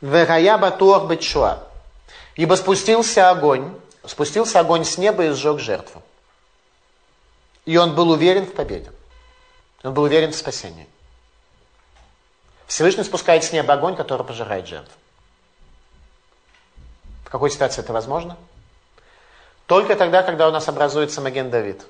Вегая 0.00 0.58
батуах 0.58 1.08
бетшуа. 1.08 1.60
Ибо 2.36 2.54
спустился 2.54 3.30
огонь, 3.30 3.74
спустился 4.04 4.60
огонь 4.60 4.84
с 4.84 4.98
неба 4.98 5.24
и 5.24 5.30
сжег 5.30 5.60
жертву. 5.60 6.02
И 7.64 7.76
он 7.76 7.94
был 7.94 8.10
уверен 8.10 8.44
в 8.44 8.52
победе. 8.52 8.92
Он 9.82 9.94
был 9.94 10.02
уверен 10.02 10.32
в 10.32 10.36
спасении. 10.36 10.88
Всевышний 12.66 13.04
спускает 13.04 13.44
с 13.44 13.52
неба 13.52 13.74
огонь, 13.74 13.96
который 13.96 14.26
пожирает 14.26 14.66
жертву 14.66 14.94
какой 17.24 17.50
ситуации 17.50 17.80
это 17.80 17.92
возможно? 17.92 18.36
Только 19.66 19.96
тогда, 19.96 20.22
когда 20.22 20.48
у 20.48 20.50
нас 20.50 20.68
образуется 20.68 21.20
маген 21.20 21.50
Давид. 21.50 21.84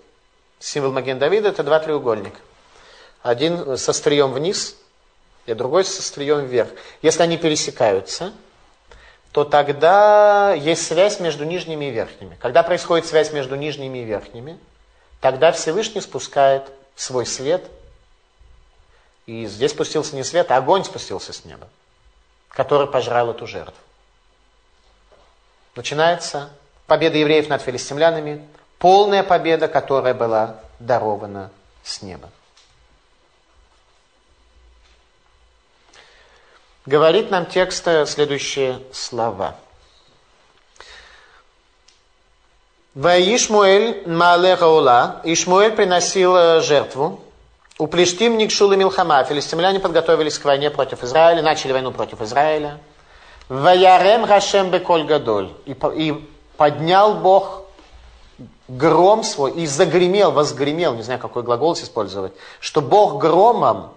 Символ 0.61 0.93
маген 0.93 1.19
Давида 1.19 1.49
это 1.49 1.63
два 1.63 1.81
треугольника. 1.81 2.39
Один 3.23 3.77
со 3.77 3.93
стрием 3.93 4.33
вниз, 4.33 4.77
и 5.47 5.55
другой 5.55 5.85
со 5.85 6.03
стрием 6.03 6.47
вверх. 6.47 6.71
Если 7.03 7.23
они 7.23 7.37
пересекаются, 7.37 8.33
то 9.33 9.45
тогда 9.45 10.55
есть 10.55 10.87
связь 10.87 11.21
между 11.21 11.45
нижними 11.45 11.87
и 11.87 11.91
верхними. 11.91 12.37
Когда 12.41 12.63
происходит 12.63 13.07
связь 13.07 13.33
между 13.33 13.57
нижними 13.57 13.99
и 13.99 14.05
верхними, 14.05 14.59
тогда 15.21 15.53
Всевышний 15.53 16.01
спускает 16.01 16.71
свой 16.95 17.27
свет. 17.27 17.69
И 19.27 19.47
здесь 19.47 19.73
спустился 19.73 20.15
не 20.15 20.23
свет, 20.23 20.51
а 20.51 20.59
огонь 20.59 20.85
спустился 20.85 21.33
с 21.33 21.45
неба, 21.45 21.69
который 22.51 22.87
пожрал 22.87 23.31
эту 23.31 23.47
жертву 23.47 23.75
начинается 25.77 26.51
победа 26.87 27.19
евреев 27.19 27.49
над 27.49 27.63
филистимлянами, 27.63 28.47
полная 28.79 29.23
победа, 29.23 29.69
которая 29.69 30.15
была 30.15 30.57
дарована 30.79 31.51
с 31.83 32.03
неба. 32.03 32.31
Говорит 36.87 37.31
нам 37.31 37.47
текст 37.47 37.89
следующие 38.07 38.81
слова. 38.93 39.57
Ваишмуэль 42.95 44.05
Маалеха 44.07 44.69
Ула. 44.69 45.21
Ишмуэль 45.25 45.73
приносил 45.73 46.37
э, 46.37 46.61
жертву. 46.61 47.21
У 47.77 47.89
Плештим 47.89 48.39
Никшул 48.39 48.71
и 48.71 48.77
Милхама. 48.77 49.25
Филистимляне 49.25 49.81
подготовились 49.81 50.39
к 50.39 50.45
войне 50.45 50.71
против 50.71 51.03
Израиля, 51.03 51.43
начали 51.43 51.73
войну 51.73 51.91
против 51.91 52.21
Израиля. 52.21 52.79
Ваярем 53.49 54.25
Гашем 54.25 54.71
Беколь 54.71 55.05
Гадоль. 55.05 55.53
И, 55.67 55.75
поднял 56.57 57.15
Бог 57.15 57.63
гром 58.69 59.23
свой 59.25 59.53
и 59.53 59.67
загремел, 59.67 60.31
возгремел, 60.31 60.95
не 60.95 61.03
знаю, 61.03 61.21
какой 61.21 61.43
глагол 61.43 61.75
использовать, 61.75 62.33
что 62.61 62.81
Бог 62.81 63.21
громом 63.21 63.93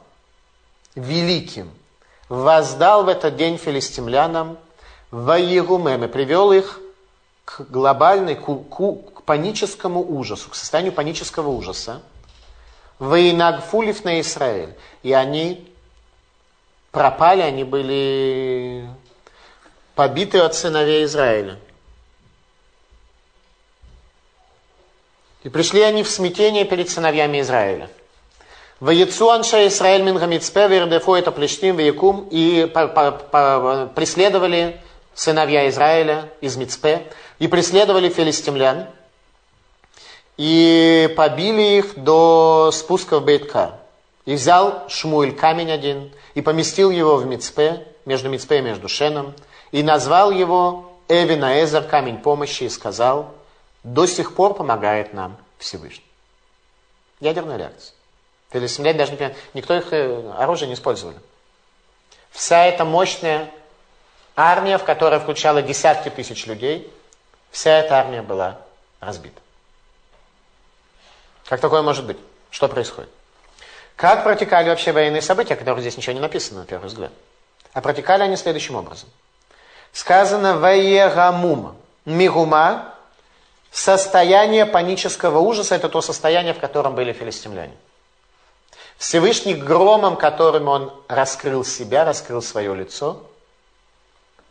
великим 0.95 1.69
воздал 2.29 3.03
в 3.03 3.07
этот 3.07 3.35
день 3.35 3.57
филистимлянам 3.57 4.57
Ваегумем 5.11 6.03
и 6.03 6.07
привел 6.07 6.51
их 6.51 6.81
к 7.45 7.61
глобальной, 7.69 8.35
к, 8.35 8.45
к, 8.45 9.13
к 9.13 9.21
паническому 9.21 10.01
ужасу, 10.01 10.49
к 10.49 10.55
состоянию 10.55 10.91
панического 10.91 11.47
ужаса. 11.47 12.01
Вейнагфулив 12.99 14.03
на 14.03 14.19
Израиль. 14.19 14.75
И 15.03 15.13
они 15.13 15.71
пропали, 16.91 17.41
они 17.41 17.63
были 17.63 18.89
побиты 19.97 20.37
от 20.37 20.53
сыновей 20.53 21.03
Израиля. 21.05 21.57
И 25.43 25.49
пришли 25.49 25.81
они 25.81 26.03
в 26.03 26.09
смятение 26.09 26.65
перед 26.65 26.89
сыновьями 26.89 27.41
Израиля. 27.41 27.89
Ваяцу 28.79 29.31
анша 29.31 29.67
Исраэль 29.67 30.03
мин 30.03 30.19
вердефу 30.19 31.15
это 31.15 31.31
плештим 31.31 31.75
ваякум 31.77 32.27
и 32.29 32.71
преследовали 33.95 34.79
сыновья 35.15 35.67
Израиля 35.69 36.29
из 36.41 36.55
Мицпе 36.57 37.07
и 37.39 37.47
преследовали 37.47 38.09
филистимлян 38.09 38.85
и 40.37 41.11
побили 41.17 41.79
их 41.79 41.97
до 41.97 42.69
спуска 42.71 43.19
в 43.19 43.25
Бейткар. 43.25 43.71
И 44.25 44.35
взял 44.35 44.83
Шмуэль 44.89 45.33
камень 45.33 45.71
один 45.71 46.11
и 46.35 46.41
поместил 46.41 46.91
его 46.91 47.15
в 47.15 47.25
Мицпе, 47.25 47.87
между 48.05 48.29
Мицпе 48.29 48.59
и 48.59 48.61
между 48.61 48.87
Шеном, 48.87 49.33
и 49.77 49.83
назвал 49.83 50.31
его 50.31 50.91
Эвина 51.07 51.63
Эзер, 51.63 51.83
камень 51.83 52.17
помощи, 52.17 52.63
и 52.63 52.69
сказал, 52.69 53.35
до 53.83 54.07
сих 54.07 54.33
пор 54.33 54.55
помогает 54.55 55.13
нам 55.13 55.37
Всевышний. 55.59 56.03
Ядерная 57.19 57.57
реакция. 57.57 57.93
Филистимляне 58.49 58.97
даже 58.97 59.11
не 59.11 59.35
никто 59.53 59.75
их 59.75 59.93
э, 59.93 60.31
оружие 60.35 60.67
не 60.67 60.73
использовали. 60.73 61.19
Вся 62.31 62.65
эта 62.65 62.85
мощная 62.85 63.51
армия, 64.35 64.79
в 64.79 64.83
которой 64.83 65.19
включала 65.19 65.61
десятки 65.61 66.09
тысяч 66.09 66.47
людей, 66.47 66.91
вся 67.51 67.77
эта 67.77 67.99
армия 67.99 68.23
была 68.23 68.57
разбита. 68.99 69.39
Как 71.45 71.61
такое 71.61 71.83
может 71.83 72.03
быть? 72.07 72.17
Что 72.49 72.67
происходит? 72.67 73.11
Как 73.95 74.23
протекали 74.23 74.69
вообще 74.69 74.91
военные 74.91 75.21
события, 75.21 75.53
о 75.53 75.57
которых 75.57 75.81
здесь 75.81 75.97
ничего 75.97 76.13
не 76.13 76.19
написано, 76.19 76.61
на 76.61 76.65
первый 76.65 76.87
взгляд? 76.87 77.11
А 77.73 77.81
протекали 77.81 78.23
они 78.23 78.37
следующим 78.37 78.73
образом. 78.73 79.09
Сказано 79.97 80.59
«Ваегамума». 80.59 81.75
Мигума 82.05 82.93
Состояние 83.71 84.67
панического 84.67 85.39
ужаса– 85.39 85.73
это 85.77 85.89
то 85.89 86.01
состояние, 86.01 86.53
в 86.53 86.59
котором 86.59 86.93
были 86.93 87.13
филистимляне. 87.13 87.75
Всевышний 88.99 89.55
громом, 89.55 90.15
которым 90.15 90.67
он 90.67 90.93
раскрыл 91.07 91.65
себя, 91.65 92.05
раскрыл 92.05 92.43
свое 92.43 92.75
лицо. 92.75 93.23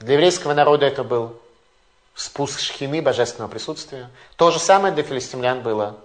Для 0.00 0.14
еврейского 0.14 0.52
народа 0.52 0.84
это 0.84 1.04
был 1.04 1.36
спуск 2.16 2.58
шхины, 2.58 3.00
божественного 3.00 3.48
присутствия. 3.48 4.10
То 4.34 4.50
же 4.50 4.58
самое 4.58 4.92
для 4.92 5.04
филистимлян 5.04 5.60
было 5.60 5.96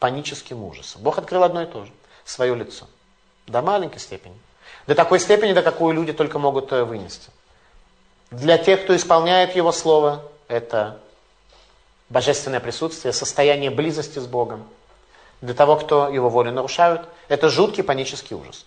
паническим 0.00 0.64
ужасом. 0.64 1.02
Бог 1.02 1.18
открыл 1.18 1.44
одно 1.44 1.62
и 1.62 1.66
то 1.66 1.84
же, 1.84 1.92
свое 2.24 2.56
лицо. 2.56 2.88
До 3.46 3.62
маленькой 3.62 4.00
степени. 4.00 4.36
До 4.88 4.96
такой 4.96 5.20
степени, 5.20 5.52
до 5.52 5.62
какой 5.62 5.94
люди 5.94 6.12
только 6.12 6.40
могут 6.40 6.72
э, 6.72 6.82
вынести. 6.82 7.30
Для 8.30 8.58
тех, 8.58 8.84
кто 8.84 8.94
исполняет 8.94 9.56
Его 9.56 9.72
Слово, 9.72 10.22
это 10.46 10.98
божественное 12.08 12.60
присутствие, 12.60 13.12
состояние 13.12 13.70
близости 13.70 14.18
с 14.18 14.26
Богом. 14.26 14.64
Для 15.40 15.54
того, 15.54 15.76
кто 15.76 16.08
его 16.08 16.28
волю 16.28 16.52
нарушают, 16.52 17.08
это 17.28 17.48
жуткий 17.48 17.82
панический 17.82 18.36
ужас. 18.36 18.66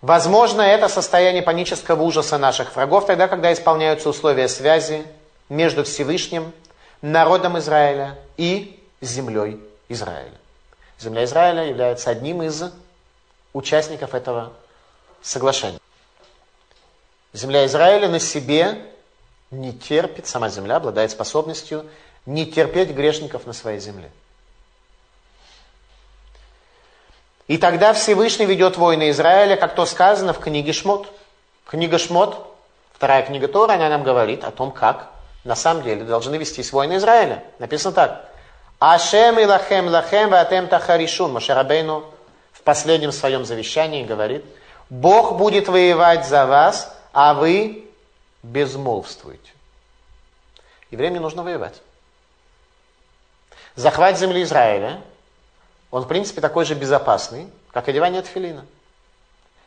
Возможно, 0.00 0.62
это 0.62 0.88
состояние 0.88 1.42
панического 1.42 2.02
ужаса 2.02 2.38
наших 2.38 2.74
врагов 2.74 3.06
тогда, 3.06 3.28
когда 3.28 3.52
исполняются 3.52 4.08
условия 4.08 4.48
связи 4.48 5.06
между 5.48 5.84
Всевышним, 5.84 6.52
народом 7.00 7.58
Израиля 7.58 8.18
и 8.36 8.80
землей 9.00 9.60
Израиля. 9.88 10.34
Земля 10.98 11.24
Израиля 11.24 11.64
является 11.64 12.10
одним 12.10 12.42
из 12.42 12.64
участников 13.52 14.14
этого 14.14 14.52
соглашения. 15.22 15.78
Земля 17.38 17.66
Израиля 17.66 18.08
на 18.08 18.18
себе 18.18 18.78
не 19.52 19.72
терпит, 19.72 20.26
сама 20.26 20.48
земля 20.48 20.76
обладает 20.76 21.12
способностью 21.12 21.86
не 22.26 22.44
терпеть 22.44 22.90
грешников 22.90 23.46
на 23.46 23.52
своей 23.52 23.78
земле. 23.78 24.10
И 27.46 27.56
тогда 27.56 27.92
Всевышний 27.92 28.44
ведет 28.44 28.76
войны 28.76 29.10
Израиля, 29.10 29.54
как 29.54 29.76
то 29.76 29.86
сказано 29.86 30.32
в 30.32 30.40
книге 30.40 30.72
Шмот. 30.72 31.06
Книга 31.64 31.98
Шмот, 31.98 32.44
вторая 32.92 33.22
книга 33.22 33.46
Тора, 33.46 33.74
она 33.74 33.88
нам 33.88 34.02
говорит 34.02 34.42
о 34.42 34.50
том, 34.50 34.72
как 34.72 35.08
на 35.44 35.54
самом 35.54 35.84
деле 35.84 36.02
должны 36.02 36.34
вестись 36.34 36.72
войны 36.72 36.96
Израиля. 36.96 37.44
Написано 37.60 37.94
так. 37.94 38.28
Ашем 38.80 39.38
и 39.38 39.44
лахем 39.44 39.86
лахем 39.86 40.30
ватем 40.30 40.66
тахаришун. 40.66 41.32
Машарабейну 41.32 42.04
в 42.50 42.62
последнем 42.62 43.12
своем 43.12 43.44
завещании 43.44 44.02
говорит, 44.02 44.44
Бог 44.90 45.36
будет 45.36 45.68
воевать 45.68 46.26
за 46.26 46.44
вас, 46.44 46.97
а 47.12 47.34
вы 47.34 47.88
безмолвствуйте. 48.42 49.52
Евреям 50.90 51.14
нужно 51.14 51.42
воевать. 51.42 51.82
Захват 53.76 54.18
земли 54.18 54.42
Израиля, 54.42 55.00
он 55.90 56.02
в 56.02 56.08
принципе 56.08 56.40
такой 56.40 56.64
же 56.64 56.74
безопасный, 56.74 57.48
как 57.72 57.88
одевание 57.88 58.22
тфилина. 58.22 58.64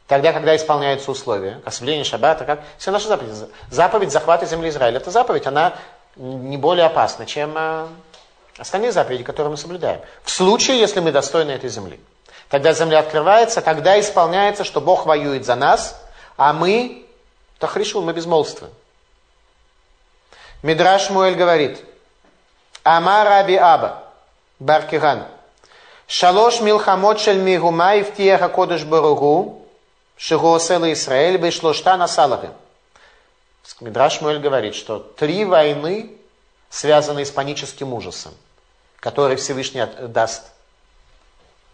Тогда, 0.08 0.34
когда 0.34 0.56
исполняются 0.56 1.10
условия, 1.12 1.62
как 1.64 1.74
соблюдение 1.74 2.04
шаббата, 2.04 2.44
как 2.44 2.62
все 2.78 2.92
наши 2.92 3.08
заповеди. 3.08 3.34
Заповедь 3.70 4.12
захвата 4.12 4.46
земли 4.46 4.70
Израиля, 4.70 4.98
это 4.98 5.12
заповедь, 5.12 5.48
она 5.48 5.76
не 6.18 6.58
более 6.58 6.86
опасна, 6.86 7.26
чем 7.26 7.54
э, 7.56 7.88
остальные 8.58 8.92
заповеди, 8.92 9.24
которые 9.24 9.52
мы 9.52 9.58
соблюдаем. 9.58 10.02
В 10.24 10.30
случае, 10.30 10.80
если 10.80 11.00
мы 11.00 11.14
достойны 11.14 11.52
этой 11.52 11.70
земли. 11.70 12.00
Тогда 12.50 12.74
земля 12.74 13.00
открывается, 13.00 13.62
тогда 13.62 13.98
исполняется, 13.98 14.66
что 14.66 14.82
Бог 14.82 15.06
воюет 15.06 15.46
за 15.46 15.56
нас, 15.56 16.04
а 16.36 16.52
мы 16.52 17.06
Тахришун, 17.62 18.04
мы 18.04 18.12
безмолвствуем. 18.14 18.74
Мидраш 20.64 21.12
Муэль 21.12 21.36
говорит, 21.36 21.80
Ама 22.84 23.24
Раби 23.24 23.56
Аба, 23.56 24.04
Баркиган, 24.60 25.28
Шалош 26.08 26.60
милхамот 26.60 27.20
шель 27.20 27.38
мигума 27.38 27.96
и 27.96 28.04
втиеха 28.04 28.50
кодыш 28.50 28.84
баругу, 28.84 29.66
шигуосела 30.18 30.92
Исраэль, 30.92 31.38
вышлошта 31.38 31.96
на 31.98 32.08
салахе. 32.08 32.50
Мидраш 33.80 34.22
Муэль 34.22 34.40
говорит, 34.40 34.74
что 34.74 34.98
три 35.00 35.46
войны, 35.46 36.12
связанные 36.70 37.28
с 37.28 37.32
паническим 37.32 37.94
ужасом, 37.94 38.34
который 39.00 39.36
Всевышний 39.36 39.86
даст, 39.86 40.46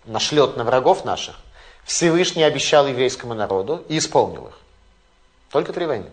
нашлет 0.03 0.57
на 0.57 0.65
врагов 0.65 1.05
наших, 1.05 1.37
Всевышний 1.85 2.43
обещал 2.43 2.87
еврейскому 2.87 3.33
народу 3.33 3.85
и 3.87 3.97
исполнил 3.97 4.49
их. 4.49 4.59
Только 5.49 5.73
три 5.73 5.85
войны. 5.85 6.11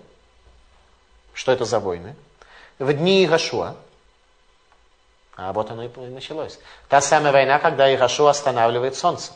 Что 1.32 1.52
это 1.52 1.64
за 1.64 1.80
войны? 1.80 2.14
В 2.78 2.92
дни 2.92 3.24
Игашуа, 3.24 3.76
а 5.36 5.52
вот 5.52 5.70
оно 5.70 5.84
и 5.84 5.88
началось. 6.08 6.58
Та 6.88 7.00
самая 7.00 7.32
война, 7.32 7.58
когда 7.58 7.92
Игашуа 7.92 8.30
останавливает 8.30 8.96
солнце. 8.96 9.32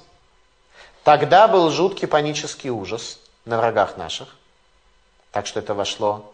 Тогда 1.02 1.48
был 1.48 1.70
жуткий 1.70 2.06
панический 2.06 2.70
ужас 2.70 3.18
на 3.44 3.58
врагах 3.58 3.96
наших. 3.96 4.28
Так 5.32 5.46
что 5.46 5.60
это 5.60 5.74
вошло 5.74 6.32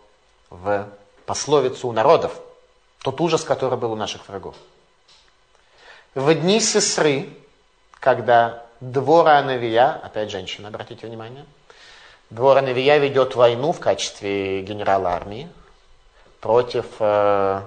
в 0.51 0.88
пословицу 1.26 1.88
у 1.88 1.93
народов. 1.93 2.38
Тот 2.99 3.20
ужас, 3.20 3.45
который 3.45 3.78
был 3.78 3.93
у 3.93 3.97
наших 3.97 4.28
врагов. 4.28 4.55
В 6.14 6.32
дни 6.34 6.61
сестры, 6.61 7.28
когда 7.93 8.64
двора 8.80 9.38
Анавия, 9.38 10.01
опять 10.03 10.30
женщина, 10.30 10.68
обратите 10.68 11.07
внимание, 11.07 11.45
Двора 12.35 12.62
Навия 12.62 12.99
ведет 12.99 13.37
войну 13.37 13.70
в 13.70 13.78
качестве 13.78 14.62
генерала 14.62 15.11
армии 15.11 15.49
против 16.41 16.87
э, 16.99 17.62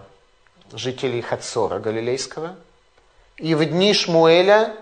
жителей 0.73 1.21
Хацора 1.21 1.79
Галилейского. 1.79 2.57
И 3.37 3.55
в 3.55 3.63
дни 3.63 3.93
Шмуэля, 3.93 4.75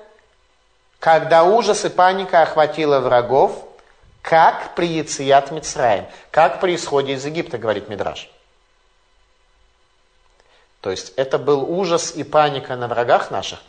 когда 0.97 1.43
ужас 1.43 1.85
и 1.85 1.89
паника 1.89 2.41
охватила 2.41 2.99
врагов, 2.99 3.63
как 4.23 4.73
при 4.73 4.87
Яцият 4.87 5.51
Мицраем, 5.51 6.07
как 6.31 6.59
при 6.61 6.77
исходе 6.77 7.13
из 7.13 7.23
Египта, 7.23 7.59
говорит 7.59 7.87
Мидраш. 7.87 8.31
То 10.81 10.89
есть 10.89 11.13
это 11.15 11.37
был 11.37 11.61
ужас 11.61 12.15
и 12.15 12.23
паника 12.23 12.75
на 12.75 12.87
врагах 12.87 13.29
наших, 13.29 13.59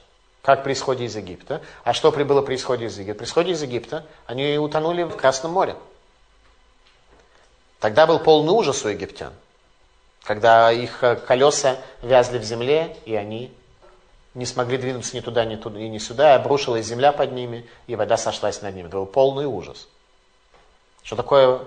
как 0.41 0.65
при 0.65 0.73
исходе 0.73 1.05
из 1.05 1.15
Египта. 1.15 1.61
А 1.85 1.93
что 1.93 2.11
прибыло 2.11 2.41
при 2.41 2.55
исходе 2.55 2.87
из 2.87 2.99
Египта? 2.99 3.19
При 3.19 3.27
исходе 3.27 3.53
из 3.53 3.61
Египта 3.61 4.07
они 4.25 4.57
утонули 4.57 5.03
в 5.03 5.15
Красном 5.19 5.53
море. 5.53 5.77
Тогда 7.81 8.07
был 8.07 8.19
полный 8.19 8.53
ужас 8.53 8.85
у 8.85 8.89
египтян, 8.89 9.33
когда 10.23 10.73
их 10.73 11.03
э, 11.03 11.17
колеса 11.17 11.77
вязли 12.03 12.39
в 12.39 12.45
земле, 12.45 12.97
и 13.05 13.15
они 13.15 13.53
не 14.35 14.47
смогли 14.47 14.77
двинуться 14.79 15.17
ни 15.17 15.21
туда, 15.21 15.45
ни 15.45 15.57
туда, 15.57 15.79
и 15.79 15.89
ни 15.89 15.99
сюда, 15.99 16.33
и 16.33 16.37
обрушилась 16.37 16.87
земля 16.87 17.13
под 17.13 17.33
ними, 17.33 17.69
и 17.87 17.97
вода 17.97 18.17
сошлась 18.17 18.63
над 18.63 18.75
ними. 18.75 18.89
Это 18.89 18.97
был 18.97 19.07
полный 19.07 19.47
ужас. 19.47 19.89
Что 21.03 21.17
такое 21.17 21.61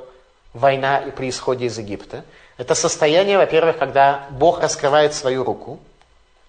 война 0.53 1.03
при 1.16 1.30
исходе 1.30 1.66
из 1.66 1.78
Египта? 1.78 2.26
Это 2.57 2.76
состояние, 2.76 3.38
во-первых, 3.38 3.78
когда 3.78 4.28
Бог 4.32 4.60
раскрывает 4.60 5.14
свою 5.14 5.43
руку 5.43 5.80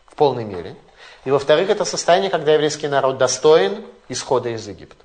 в 0.07 0.15
полной 0.15 0.45
мере. 0.45 0.77
И 1.25 1.31
во-вторых, 1.31 1.71
это 1.71 1.85
состояние, 1.85 2.31
когда 2.31 2.53
еврейский 2.53 2.89
народ 2.89 3.19
достоин 3.19 3.85
исхода 4.09 4.49
из 4.49 4.67
Египта. 4.67 5.05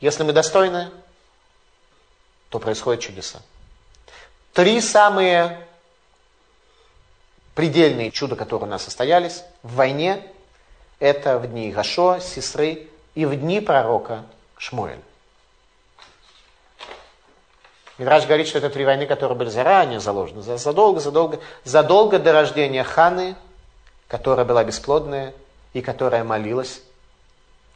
Если 0.00 0.22
мы 0.22 0.32
достойны, 0.32 0.90
то 2.48 2.58
происходят 2.58 3.02
чудеса. 3.02 3.40
Три 4.54 4.80
самые 4.80 5.66
предельные 7.56 8.12
чуда, 8.12 8.36
которые 8.36 8.68
у 8.68 8.70
нас 8.70 8.84
состоялись 8.84 9.42
в 9.64 9.74
войне, 9.74 10.22
это 11.00 11.40
в 11.40 11.48
дни 11.48 11.72
Гашо, 11.72 12.20
Сесры 12.20 12.88
и 13.16 13.26
в 13.26 13.34
дни 13.34 13.60
пророка 13.60 14.24
Шмуэль. 14.56 15.00
Мидраж 17.98 18.26
говорит, 18.26 18.46
что 18.46 18.58
это 18.58 18.70
три 18.70 18.84
войны, 18.84 19.06
которые 19.06 19.36
были 19.36 19.48
заранее 19.48 19.98
заложены, 19.98 20.42
задолго, 20.42 21.00
задолго, 21.00 21.40
задолго 21.64 22.20
до 22.20 22.32
рождения 22.32 22.84
Ханы, 22.84 23.34
которая 24.06 24.46
была 24.46 24.62
бесплодная 24.62 25.34
и 25.72 25.80
которая 25.80 26.22
молилась 26.22 26.80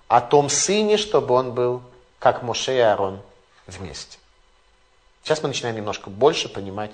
о 0.07 0.21
том 0.21 0.49
сыне, 0.49 0.97
чтобы 0.97 1.35
он 1.35 1.55
был 1.55 1.83
как 2.21 2.45
Моше 2.45 2.77
и 2.77 2.81
Аарон 2.81 3.21
вместе. 3.67 4.19
Сейчас 5.23 5.43
мы 5.43 5.49
начинаем 5.49 5.77
немножко 5.77 6.11
больше 6.11 6.49
понимать, 6.49 6.91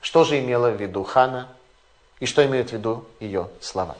что 0.00 0.24
же 0.24 0.38
имела 0.38 0.70
в 0.70 0.80
виду 0.80 1.04
Хана 1.04 1.48
и 2.18 2.26
что 2.26 2.44
имеют 2.44 2.70
в 2.70 2.72
виду 2.72 3.04
ее 3.20 3.48
слова. 3.60 3.96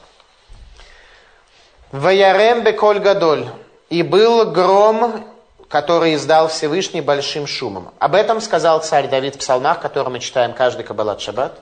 Ваярем 1.91 2.63
беколь 2.63 2.99
гадоль. 2.99 3.47
И 3.89 4.03
был 4.03 4.49
гром, 4.51 5.25
который 5.67 6.15
издал 6.15 6.47
Всевышний 6.47 7.01
большим 7.01 7.45
шумом. 7.45 7.93
Об 7.99 8.15
этом 8.15 8.39
сказал 8.39 8.81
царь 8.81 9.09
Давид 9.09 9.35
в 9.35 9.39
псалмах, 9.39 9.81
которые 9.81 10.11
мы 10.11 10.19
читаем 10.19 10.53
каждый 10.53 10.83
Каббалат 10.83 11.19
Шаббат. 11.19 11.59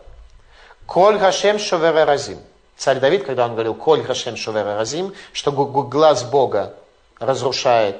Коль 0.86 1.18
Хашем 1.18 1.57
Шовера 1.57 2.05
Разим. 2.05 2.38
Царь 2.78 2.99
Давид, 2.99 3.24
когда 3.24 3.45
он 3.45 3.53
говорил 3.53 3.74
Коль 3.74 4.03
Хашем 4.03 4.36
Шовера 4.36 4.76
Разим, 4.76 5.14
что 5.34 5.51
глаз 5.51 6.24
Бога 6.24 6.76
разрушает 7.20 7.97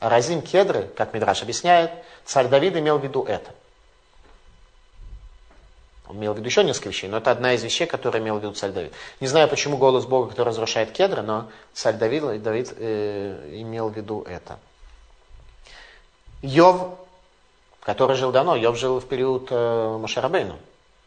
Разим 0.00 0.42
кедры, 0.42 0.90
как 0.96 1.12
Мидраш 1.12 1.42
объясняет, 1.42 1.90
царь 2.24 2.48
Давид 2.48 2.76
имел 2.76 2.98
в 2.98 3.02
виду 3.02 3.24
это. 3.24 3.50
Он 6.06 6.16
имел 6.16 6.32
в 6.32 6.36
виду 6.36 6.46
еще 6.48 6.62
несколько 6.64 6.88
вещей, 6.88 7.08
но 7.08 7.18
это 7.18 7.30
одна 7.30 7.52
из 7.54 7.62
вещей, 7.62 7.86
которые 7.86 8.22
имел 8.22 8.38
в 8.38 8.42
виду 8.42 8.54
царь 8.54 8.70
Давид. 8.70 8.92
Не 9.20 9.26
знаю, 9.26 9.48
почему 9.48 9.76
голос 9.76 10.06
Бога, 10.06 10.30
который 10.30 10.48
разрушает 10.48 10.92
кедры, 10.92 11.22
но 11.22 11.50
царь 11.74 11.96
Давид, 11.96 12.42
Давид 12.42 12.72
э, 12.76 13.50
имел 13.60 13.88
в 13.88 13.96
виду 13.96 14.22
это. 14.22 14.58
Йов, 16.42 16.96
который 17.82 18.16
жил 18.16 18.30
давно, 18.30 18.54
Йов 18.54 18.78
жил 18.78 19.00
в 19.00 19.06
период 19.06 19.48
э, 19.50 19.98
Машарабейну, 19.98 20.54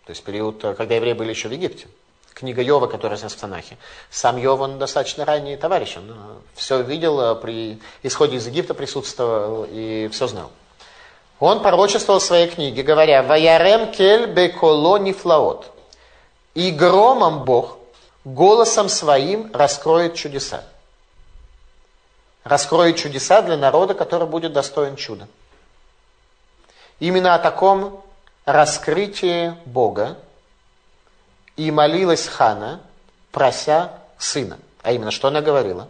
то 0.05 0.09
есть 0.09 0.23
период, 0.23 0.63
э, 0.65 0.73
когда 0.75 0.95
евреи 0.95 1.13
были 1.13 1.29
еще 1.29 1.47
в 1.47 1.51
Египте 1.53 1.87
книга 2.33 2.61
Йова, 2.61 2.87
которая 2.87 3.19
нас 3.19 3.33
в 3.33 3.39
Танахе. 3.39 3.77
Сам 4.09 4.37
Йов, 4.37 4.59
он 4.59 4.79
достаточно 4.79 5.25
ранний 5.25 5.57
товарищ, 5.57 5.97
он 5.97 6.11
э, 6.11 6.13
все 6.55 6.81
видел, 6.81 7.19
э, 7.19 7.35
при 7.35 7.79
исходе 8.03 8.37
из 8.37 8.47
Египта 8.47 8.73
присутствовал 8.73 9.67
и 9.69 10.09
все 10.11 10.27
знал. 10.27 10.51
Он 11.39 11.61
пророчествовал 11.61 12.19
в 12.19 12.23
своей 12.23 12.47
книге, 12.47 12.83
говоря, 12.83 13.23
«Ваярем 13.23 13.91
кель 13.91 14.27
беколо 14.27 14.97
нифлаот». 14.97 15.71
«И 16.53 16.71
громом 16.71 17.45
Бог 17.45 17.77
голосом 18.23 18.89
своим 18.89 19.49
раскроет 19.53 20.15
чудеса». 20.15 20.63
Раскроет 22.43 22.97
чудеса 22.97 23.41
для 23.41 23.57
народа, 23.57 23.93
который 23.93 24.27
будет 24.27 24.53
достоин 24.53 24.95
чуда. 24.95 25.27
Именно 26.99 27.35
о 27.35 27.39
таком 27.39 28.03
раскрытии 28.45 29.55
Бога 29.65 30.17
и 31.61 31.69
молилась 31.69 32.27
Хана, 32.27 32.81
прося 33.31 33.93
сына. 34.17 34.57
А 34.81 34.93
именно, 34.93 35.11
что 35.11 35.27
она 35.27 35.41
говорила? 35.41 35.87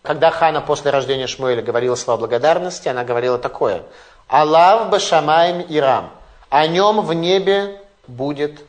Когда 0.00 0.30
Хана 0.30 0.62
после 0.62 0.90
рождения 0.90 1.26
Шмуэля 1.26 1.60
говорила 1.60 1.96
слова 1.96 2.20
благодарности, 2.20 2.88
она 2.88 3.04
говорила 3.04 3.36
такое. 3.36 3.82
Аллах 4.26 4.88
башамаем 4.88 5.60
ирам. 5.68 6.10
О 6.48 6.66
нем 6.66 7.02
в 7.02 7.12
небе 7.12 7.78
будет, 8.06 8.62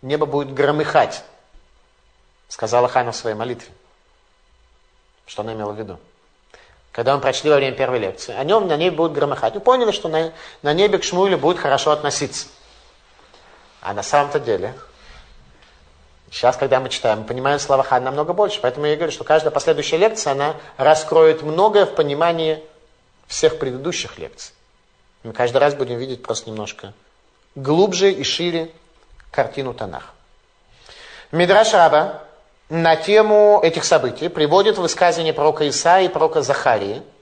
небо 0.00 0.26
будет 0.26 0.54
громыхать. 0.54 1.24
Сказала 2.46 2.86
Хана 2.86 3.10
в 3.10 3.16
своей 3.16 3.34
молитве. 3.34 3.72
Что 5.26 5.42
она 5.42 5.54
имела 5.54 5.72
в 5.72 5.76
виду? 5.76 5.98
Когда 6.92 7.16
мы 7.16 7.20
прочли 7.20 7.50
во 7.50 7.56
время 7.56 7.76
первой 7.76 7.98
лекции. 7.98 8.32
О 8.32 8.44
нем 8.44 8.68
на 8.68 8.76
небе 8.76 8.96
будет 8.96 9.10
громыхать. 9.10 9.54
Мы 9.54 9.60
поняли, 9.60 9.90
что 9.90 10.08
на, 10.08 10.32
на 10.62 10.72
небе 10.72 10.98
к 10.98 11.02
Шмуэлю 11.02 11.36
будет 11.36 11.58
хорошо 11.58 11.90
относиться. 11.90 12.46
А 13.80 13.92
на 13.92 14.04
самом-то 14.04 14.38
деле 14.38 14.72
Сейчас, 16.30 16.56
когда 16.56 16.78
мы 16.78 16.88
читаем, 16.88 17.20
мы 17.20 17.24
понимаем 17.24 17.58
слова 17.58 17.82
Хан 17.82 18.04
намного 18.04 18.32
больше. 18.32 18.60
Поэтому 18.62 18.86
я 18.86 18.96
говорю, 18.96 19.12
что 19.12 19.24
каждая 19.24 19.50
последующая 19.50 19.96
лекция, 19.96 20.32
она 20.32 20.54
раскроет 20.76 21.42
многое 21.42 21.86
в 21.86 21.94
понимании 21.94 22.62
всех 23.26 23.58
предыдущих 23.58 24.18
лекций. 24.18 24.54
Мы 25.24 25.32
каждый 25.32 25.58
раз 25.58 25.74
будем 25.74 25.98
видеть 25.98 26.22
просто 26.22 26.48
немножко 26.48 26.92
глубже 27.56 28.12
и 28.12 28.22
шире 28.22 28.70
картину 29.32 29.74
Танах. 29.74 30.14
Мидраш 31.32 31.72
Раба 31.72 32.22
на 32.68 32.94
тему 32.94 33.60
этих 33.62 33.84
событий 33.84 34.28
приводит 34.28 34.78
высказывание 34.78 35.32
пророка 35.32 35.68
Исаи 35.68 36.06
и 36.06 36.08
пророка 36.08 36.42
Захарии– 36.42 37.02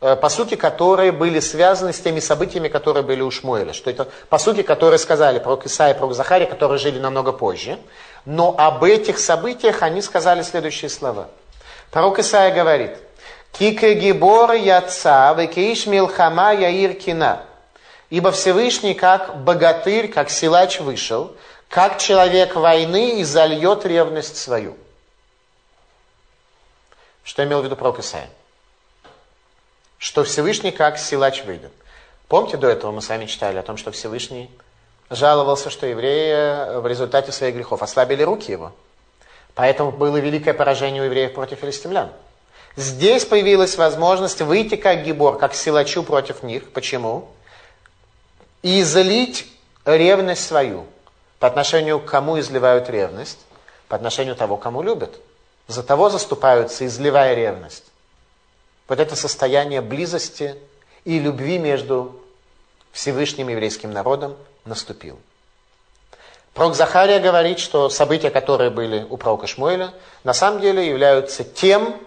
по 0.00 0.28
сути, 0.28 0.56
которые 0.56 1.10
были 1.10 1.40
связаны 1.40 1.92
с 1.92 2.00
теми 2.00 2.20
событиями, 2.20 2.68
которые 2.68 3.02
были 3.02 3.22
у 3.22 3.30
Шмуэля. 3.30 3.72
Что 3.72 3.90
это 3.90 4.08
по 4.28 4.38
сути, 4.38 4.62
которые 4.62 4.98
сказали 4.98 5.38
про 5.38 5.58
Исаия 5.64 5.94
и 5.94 5.98
про 5.98 6.12
Захария, 6.12 6.46
которые 6.46 6.78
жили 6.78 6.98
намного 6.98 7.32
позже. 7.32 7.78
Но 8.26 8.54
об 8.58 8.84
этих 8.84 9.18
событиях 9.18 9.82
они 9.82 10.02
сказали 10.02 10.42
следующие 10.42 10.90
слова. 10.90 11.28
Пророк 11.90 12.18
Исаия 12.18 12.54
говорит, 12.54 12.98
«Кике 13.52 13.94
гибор 13.94 14.52
яца, 14.52 15.32
векеиш 15.32 15.86
милхама 15.86 16.52
яир 16.52 16.92
кина». 16.94 17.44
Ибо 18.10 18.32
Всевышний, 18.32 18.94
как 18.94 19.42
богатырь, 19.44 20.08
как 20.08 20.30
силач 20.30 20.78
вышел, 20.78 21.34
как 21.68 21.98
человек 21.98 22.54
войны 22.54 23.20
и 23.20 23.24
зальет 23.24 23.86
ревность 23.86 24.36
свою. 24.36 24.76
Что 27.24 27.42
имел 27.44 27.62
в 27.62 27.64
виду 27.64 27.76
пророк 27.76 27.98
Исаия? 28.00 28.28
Что 29.98 30.24
Всевышний 30.24 30.70
как 30.70 30.98
силач 30.98 31.44
выйдет. 31.44 31.72
Помните, 32.28 32.56
до 32.56 32.68
этого 32.68 32.90
мы 32.92 33.02
с 33.02 33.08
вами 33.08 33.26
читали 33.26 33.58
о 33.58 33.62
том, 33.62 33.76
что 33.76 33.90
Всевышний 33.92 34.50
жаловался, 35.10 35.70
что 35.70 35.86
евреи 35.86 36.80
в 36.80 36.86
результате 36.86 37.32
своих 37.32 37.54
грехов 37.54 37.82
ослабили 37.82 38.22
руки 38.22 38.50
его. 38.50 38.72
Поэтому 39.54 39.92
было 39.92 40.16
великое 40.18 40.52
поражение 40.52 41.02
у 41.02 41.06
евреев 41.06 41.34
против 41.34 41.60
филистимлян. 41.60 42.10
Здесь 42.74 43.24
появилась 43.24 43.76
возможность 43.76 44.42
выйти 44.42 44.76
как 44.76 45.04
гибор, 45.04 45.38
как 45.38 45.54
силачу 45.54 46.02
против 46.02 46.42
них. 46.42 46.70
Почему? 46.72 47.28
И 48.62 48.82
залить 48.82 49.46
ревность 49.86 50.44
свою. 50.44 50.84
По 51.38 51.46
отношению 51.46 52.00
к 52.00 52.06
кому 52.06 52.38
изливают 52.38 52.90
ревность? 52.90 53.38
По 53.88 53.96
отношению 53.96 54.34
того, 54.34 54.56
кому 54.56 54.82
любят. 54.82 55.14
За 55.68 55.82
того 55.82 56.10
заступаются, 56.10 56.84
изливая 56.84 57.34
ревность 57.34 57.84
вот 58.88 59.00
это 59.00 59.16
состояние 59.16 59.80
близости 59.80 60.56
и 61.04 61.18
любви 61.18 61.58
между 61.58 62.20
Всевышним 62.92 63.48
еврейским 63.48 63.92
народом 63.92 64.36
наступил. 64.64 65.18
Пророк 66.54 66.74
Захария 66.74 67.18
говорит, 67.18 67.58
что 67.58 67.90
события, 67.90 68.30
которые 68.30 68.70
были 68.70 69.06
у 69.10 69.18
пророка 69.18 69.46
Шмуэля, 69.46 69.92
на 70.24 70.32
самом 70.32 70.60
деле 70.60 70.88
являются 70.88 71.44
тем, 71.44 72.00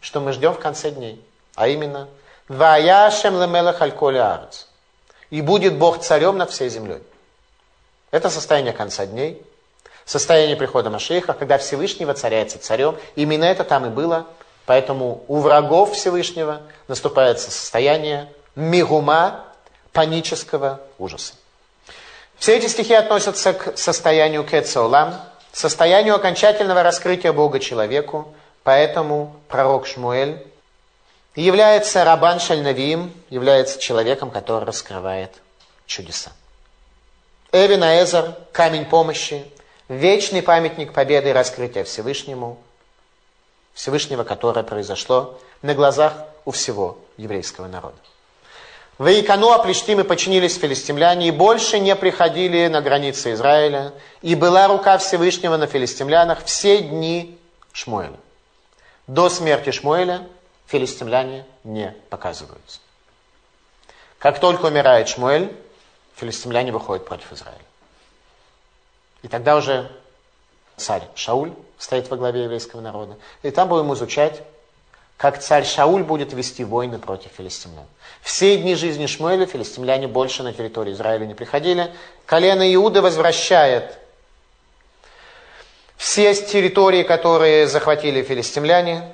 что 0.00 0.20
мы 0.20 0.32
ждем 0.32 0.54
в 0.54 0.58
конце 0.58 0.90
дней. 0.90 1.22
А 1.54 1.68
именно, 1.68 2.08
«Ваяшем 2.48 3.40
лемелах 3.40 3.82
аль 3.82 3.92
арец» 3.92 4.68
и 5.30 5.42
будет 5.42 5.76
Бог 5.76 6.00
царем 6.00 6.38
над 6.38 6.50
всей 6.50 6.70
землей. 6.70 7.02
Это 8.10 8.30
состояние 8.30 8.72
конца 8.72 9.06
дней, 9.06 9.42
состояние 10.04 10.56
прихода 10.56 10.90
Машеха, 10.90 11.32
когда 11.34 11.58
Всевышний 11.58 12.06
воцаряется 12.06 12.58
царем. 12.58 12.96
Именно 13.14 13.44
это 13.44 13.64
там 13.64 13.86
и 13.86 13.88
было 13.88 14.26
Поэтому 14.66 15.24
у 15.28 15.38
врагов 15.38 15.92
Всевышнего 15.92 16.62
наступает 16.88 17.40
состояние 17.40 18.32
мигума, 18.54 19.44
панического 19.92 20.80
ужаса. 20.98 21.34
Все 22.38 22.56
эти 22.56 22.66
стихи 22.66 22.94
относятся 22.94 23.52
к 23.52 23.76
состоянию 23.76 24.42
Кецаулам, 24.44 25.14
состоянию 25.52 26.14
окончательного 26.14 26.82
раскрытия 26.82 27.32
Бога 27.32 27.60
человеку, 27.60 28.34
поэтому 28.62 29.36
пророк 29.48 29.86
Шмуэль 29.86 30.44
является 31.36 32.04
Рабан 32.04 32.40
Шальнавиим, 32.40 33.12
является 33.30 33.78
человеком, 33.78 34.30
который 34.30 34.64
раскрывает 34.64 35.30
чудеса. 35.86 36.32
Эвин 37.52 37.82
Аэзер, 37.82 38.34
камень 38.50 38.86
помощи, 38.86 39.44
вечный 39.88 40.42
памятник 40.42 40.92
победы 40.92 41.30
и 41.30 41.32
раскрытия 41.32 41.84
Всевышнему, 41.84 42.58
Всевышнего, 43.74 44.24
которое 44.24 44.62
произошло 44.62 45.38
на 45.62 45.74
глазах 45.74 46.14
у 46.44 46.50
всего 46.50 46.98
еврейского 47.16 47.66
народа. 47.66 47.96
В 48.98 49.08
Икану 49.08 49.50
Аплештимы 49.50 50.04
подчинились 50.04 50.58
филистимляне 50.58 51.28
и 51.28 51.30
больше 51.30 51.78
не 51.78 51.96
приходили 51.96 52.68
на 52.68 52.82
границы 52.82 53.32
Израиля, 53.32 53.92
и 54.20 54.34
была 54.34 54.68
рука 54.68 54.98
Всевышнего 54.98 55.56
на 55.56 55.66
филистимлянах 55.66 56.44
все 56.44 56.82
дни 56.82 57.38
Шмуэля. 57.72 58.18
До 59.06 59.28
смерти 59.30 59.70
Шмуэля 59.70 60.28
филистимляне 60.66 61.46
не 61.64 61.94
показываются. 62.10 62.80
Как 64.18 64.38
только 64.38 64.66
умирает 64.66 65.08
Шмуэль, 65.08 65.52
филистимляне 66.14 66.70
выходят 66.70 67.04
против 67.04 67.32
Израиля. 67.32 67.58
И 69.22 69.28
тогда 69.28 69.56
уже 69.56 69.90
царь 70.76 71.02
Шауль 71.14 71.52
стоит 71.82 72.08
во 72.10 72.16
главе 72.16 72.44
еврейского 72.44 72.80
народа. 72.80 73.16
И 73.42 73.50
там 73.50 73.68
будем 73.68 73.92
изучать, 73.94 74.42
как 75.16 75.40
царь 75.40 75.64
Шауль 75.64 76.04
будет 76.04 76.32
вести 76.32 76.62
войны 76.62 77.00
против 77.00 77.32
филистимлян. 77.36 77.86
Все 78.20 78.56
дни 78.56 78.76
жизни 78.76 79.06
Шмуэля 79.06 79.46
филистимляне 79.46 80.06
больше 80.06 80.44
на 80.44 80.52
территорию 80.52 80.94
Израиля 80.94 81.26
не 81.26 81.34
приходили. 81.34 81.92
Колено 82.24 82.72
Иуда 82.72 83.02
возвращает 83.02 83.98
все 85.96 86.32
территории, 86.34 87.02
которые 87.02 87.66
захватили 87.66 88.22
филистимляне. 88.22 89.12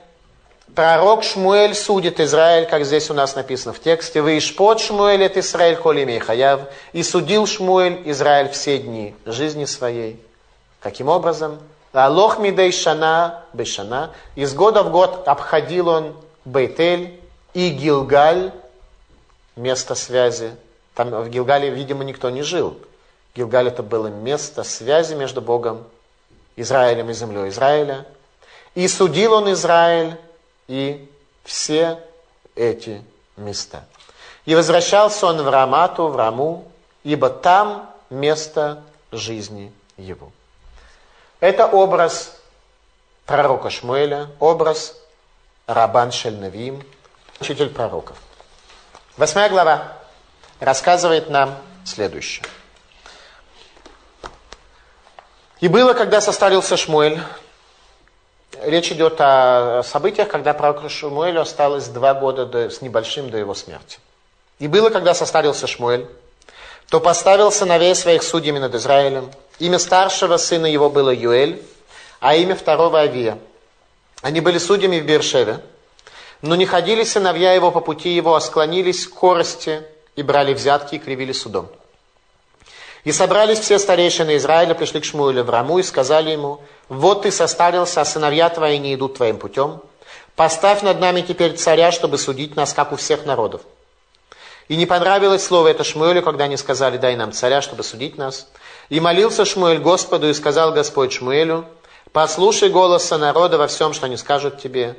Пророк 0.75 1.25
Шмуэль 1.25 1.75
судит 1.75 2.21
Израиль, 2.21 2.67
как 2.67 2.85
здесь 2.85 3.09
у 3.09 3.15
нас 3.15 3.35
написано 3.35 3.73
в 3.73 3.81
тексте. 3.81 4.21
«Вы 4.21 4.37
ишпот 4.37 4.79
Шмуэль 4.81 5.25
от 5.25 5.39
Израиль 5.39 5.77
холими 5.77 6.19
хаяв». 6.19 6.61
И 6.93 7.03
судил 7.03 7.47
Шмуэль 7.47 8.03
Израиль 8.05 8.51
все 8.51 8.77
дни 8.77 9.15
жизни 9.25 9.65
своей. 9.65 10.23
Каким 10.81 11.09
образом? 11.09 11.61
Алох 11.93 12.39
мидей 12.39 12.73
шана 12.73 13.45
бешана. 13.53 14.11
Из 14.35 14.55
года 14.55 14.83
в 14.83 14.91
год 14.91 15.27
обходил 15.27 15.89
он 15.89 16.17
Бейтель 16.45 17.21
и 17.55 17.71
Гилгаль, 17.71 18.53
место 19.57 19.95
связи. 19.95 20.55
Там 20.95 21.11
в 21.11 21.29
Гилгале, 21.29 21.71
видимо, 21.71 22.05
никто 22.05 22.31
не 22.31 22.43
жил. 22.43 22.79
Гилгаль 23.35 23.69
это 23.69 23.83
было 23.83 24.09
место 24.09 24.65
связи 24.65 25.15
между 25.15 25.41
Богом, 25.41 25.85
Израилем 26.57 27.11
и 27.11 27.15
землей 27.15 27.49
Израиля. 27.49 28.05
И 28.75 28.87
судил 28.89 29.35
он 29.35 29.53
Израиль 29.53 30.17
и 30.67 31.11
все 31.45 31.99
эти 32.55 33.03
места. 33.37 33.85
И 34.45 34.55
возвращался 34.55 35.27
он 35.27 35.43
в 35.43 35.49
Рамату, 35.49 36.09
в 36.09 36.17
Раму, 36.17 36.65
ибо 37.05 37.31
там 37.31 37.91
место 38.11 38.83
жизни 39.13 39.73
его. 39.97 40.31
Это 41.41 41.67
образ 41.67 42.37
пророка 43.27 43.71
Шмуэля, 43.71 44.29
образ 44.41 44.97
Рабан 45.67 46.11
Шельнавим, 46.11 46.83
учитель 47.41 47.71
пророков. 47.71 48.17
Восьмая 49.17 49.49
глава 49.49 49.93
рассказывает 50.59 51.31
нам 51.31 51.57
следующее. 51.85 52.45
И 55.61 55.69
было, 55.69 55.93
когда 55.93 56.21
состарился 56.21 56.77
Шмуэль, 56.77 57.21
речь 58.63 58.91
идет 58.91 59.21
о 59.21 59.83
событиях, 59.85 60.29
когда 60.29 60.55
пророку 60.55 60.89
Шмуэлю 60.89 61.41
осталось 61.41 61.87
два 61.89 62.15
года 62.15 62.47
до, 62.47 62.71
с 62.71 62.81
небольшим 62.81 63.31
до 63.31 63.39
его 63.39 63.55
смерти. 63.55 63.99
И 64.59 64.67
было, 64.67 64.91
когда 64.91 65.15
состарился 65.15 65.67
Шмуэль, 65.67 66.09
то 66.89 67.01
поставил 67.01 67.53
сыновей 67.53 67.95
своих 67.95 68.23
судьями 68.23 68.59
над 68.59 68.75
Израилем. 68.75 69.31
Имя 69.59 69.79
старшего 69.79 70.37
сына 70.37 70.67
его 70.67 70.89
было 70.89 71.11
Юэль, 71.13 71.63
а 72.21 72.37
имя 72.37 72.55
второго 72.55 73.01
Авия. 73.01 73.39
Они 74.23 74.41
были 74.41 74.59
судьями 74.59 75.01
в 75.01 75.07
Бершеве, 75.07 75.61
но 76.43 76.55
не 76.55 76.67
ходили 76.67 77.05
сыновья 77.05 77.53
его 77.53 77.71
по 77.71 77.81
пути 77.81 78.11
его, 78.11 78.35
а 78.35 78.41
склонились 78.41 79.07
к 79.07 79.15
корости 79.15 79.83
и 80.17 80.23
брали 80.23 80.55
взятки 80.55 80.97
и 80.97 80.99
кривили 80.99 81.33
судом. 81.33 81.69
И 83.05 83.13
собрались 83.13 83.61
все 83.61 83.79
старейшины 83.79 84.37
Израиля, 84.37 84.75
пришли 84.75 85.01
к 85.01 85.05
Шмуэлю 85.05 85.45
в 85.45 85.51
Раму 85.51 85.79
и 85.79 85.83
сказали 85.83 86.31
ему, 86.31 86.61
вот 86.89 87.23
ты 87.23 87.31
состарился, 87.31 88.01
а 88.01 88.05
сыновья 88.05 88.49
твои 88.51 88.79
не 88.79 88.95
идут 88.95 89.15
твоим 89.15 89.39
путем. 89.39 89.81
Поставь 90.37 90.83
над 90.83 91.01
нами 91.01 91.23
теперь 91.23 91.57
царя, 91.57 91.91
чтобы 91.91 92.19
судить 92.19 92.55
нас, 92.55 92.73
как 92.73 92.93
у 92.93 92.97
всех 92.97 93.25
народов. 93.25 93.63
И 94.69 94.77
не 94.77 94.87
понравилось 94.87 95.45
слово 95.45 95.69
это 95.69 95.83
Шмуэлю, 95.83 96.23
когда 96.23 96.45
они 96.45 96.57
сказали, 96.57 96.99
дай 96.99 97.17
нам 97.17 97.33
царя, 97.33 97.63
чтобы 97.63 97.83
судить 97.83 98.19
нас. 98.19 98.49
И 98.89 99.01
молился 99.01 99.45
Шмуэль 99.45 99.81
Господу, 99.81 100.29
и 100.29 100.35
сказал 100.35 100.73
Господь 100.73 101.13
Шмуэлю, 101.13 101.67
послушай 102.13 102.71
голоса 102.71 103.19
народа 103.19 103.59
во 103.59 103.67
всем, 103.67 103.93
что 103.93 104.07
они 104.07 104.17
скажут 104.17 104.61
тебе. 104.61 104.97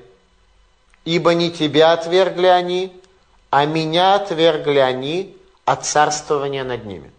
Ибо 1.05 1.33
не 1.33 1.51
тебя 1.51 1.93
отвергли 1.93 2.47
они, 2.47 3.01
а 3.49 3.65
меня 3.65 4.15
отвергли 4.15 4.79
они 4.79 5.35
от 5.65 5.85
царствования 5.85 6.63
над 6.63 6.85
ними. 6.85 7.11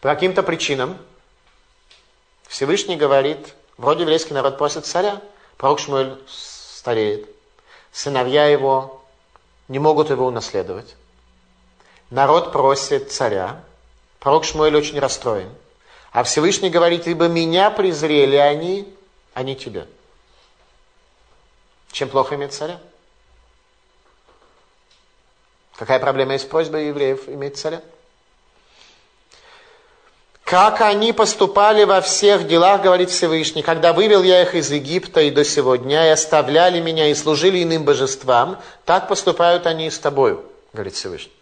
По 0.00 0.08
каким-то 0.08 0.42
причинам 0.42 0.96
Всевышний 2.46 2.96
говорит, 2.96 3.54
вроде 3.76 4.02
еврейский 4.02 4.32
народ 4.32 4.56
просит 4.56 4.86
царя, 4.86 5.20
пророк 5.58 5.80
Шмуэль 5.80 6.18
стареет, 6.26 7.28
сыновья 7.92 8.46
его 8.46 9.02
не 9.66 9.78
могут 9.78 10.08
его 10.08 10.26
унаследовать. 10.26 10.94
Народ 12.10 12.52
просит 12.52 13.12
царя. 13.12 13.62
Пророк 14.28 14.44
Шмуэль 14.44 14.76
очень 14.76 14.98
расстроен. 14.98 15.48
А 16.12 16.22
Всевышний 16.22 16.68
говорит, 16.68 17.06
ибо 17.06 17.28
меня 17.28 17.70
презрели 17.70 18.36
они, 18.36 18.94
а 19.32 19.42
не 19.42 19.56
тебя. 19.56 19.86
Чем 21.92 22.10
плохо 22.10 22.34
иметь 22.34 22.52
царя? 22.52 22.78
Какая 25.76 25.98
проблема 25.98 26.34
есть 26.34 26.50
просьба 26.50 26.76
евреев 26.76 27.26
иметь 27.30 27.56
царя? 27.56 27.80
Как 30.44 30.82
они 30.82 31.14
поступали 31.14 31.84
во 31.84 32.02
всех 32.02 32.46
делах, 32.46 32.82
говорит 32.82 33.08
Всевышний, 33.08 33.62
когда 33.62 33.94
вывел 33.94 34.22
я 34.22 34.42
их 34.42 34.54
из 34.54 34.70
Египта 34.70 35.22
и 35.22 35.30
до 35.30 35.42
сего 35.42 35.76
дня, 35.76 36.06
и 36.06 36.10
оставляли 36.10 36.82
меня, 36.82 37.08
и 37.08 37.14
служили 37.14 37.62
иным 37.62 37.84
божествам, 37.84 38.60
так 38.84 39.08
поступают 39.08 39.66
они 39.66 39.86
и 39.86 39.90
с 39.90 39.98
тобою, 39.98 40.44
говорит 40.74 40.96
Всевышний. 40.96 41.32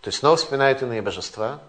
То 0.00 0.08
есть 0.08 0.20
снова 0.20 0.36
вспоминают 0.36 0.80
иные 0.80 1.02
божества. 1.02 1.60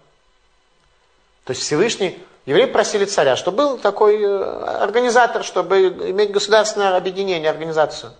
То 1.44 1.52
есть 1.52 1.62
Всевышний, 1.62 2.22
евреи 2.46 2.66
просили 2.66 3.04
царя, 3.04 3.36
чтобы 3.36 3.56
был 3.56 3.78
такой 3.78 4.22
э, 4.22 4.64
организатор, 4.80 5.42
чтобы 5.44 5.88
иметь 6.10 6.30
государственное 6.30 6.96
объединение, 6.96 7.50
организацию. 7.50 8.12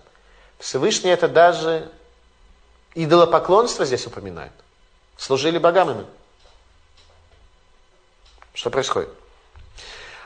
Всевышний 0.59 1.09
это 1.09 1.27
даже 1.27 1.89
идолопоклонство 2.95 3.85
здесь 3.85 4.05
упоминает. 4.05 4.51
Служили 5.17 5.57
богам 5.57 5.91
ими. 5.91 6.05
Что 8.53 8.69
происходит? 8.69 9.09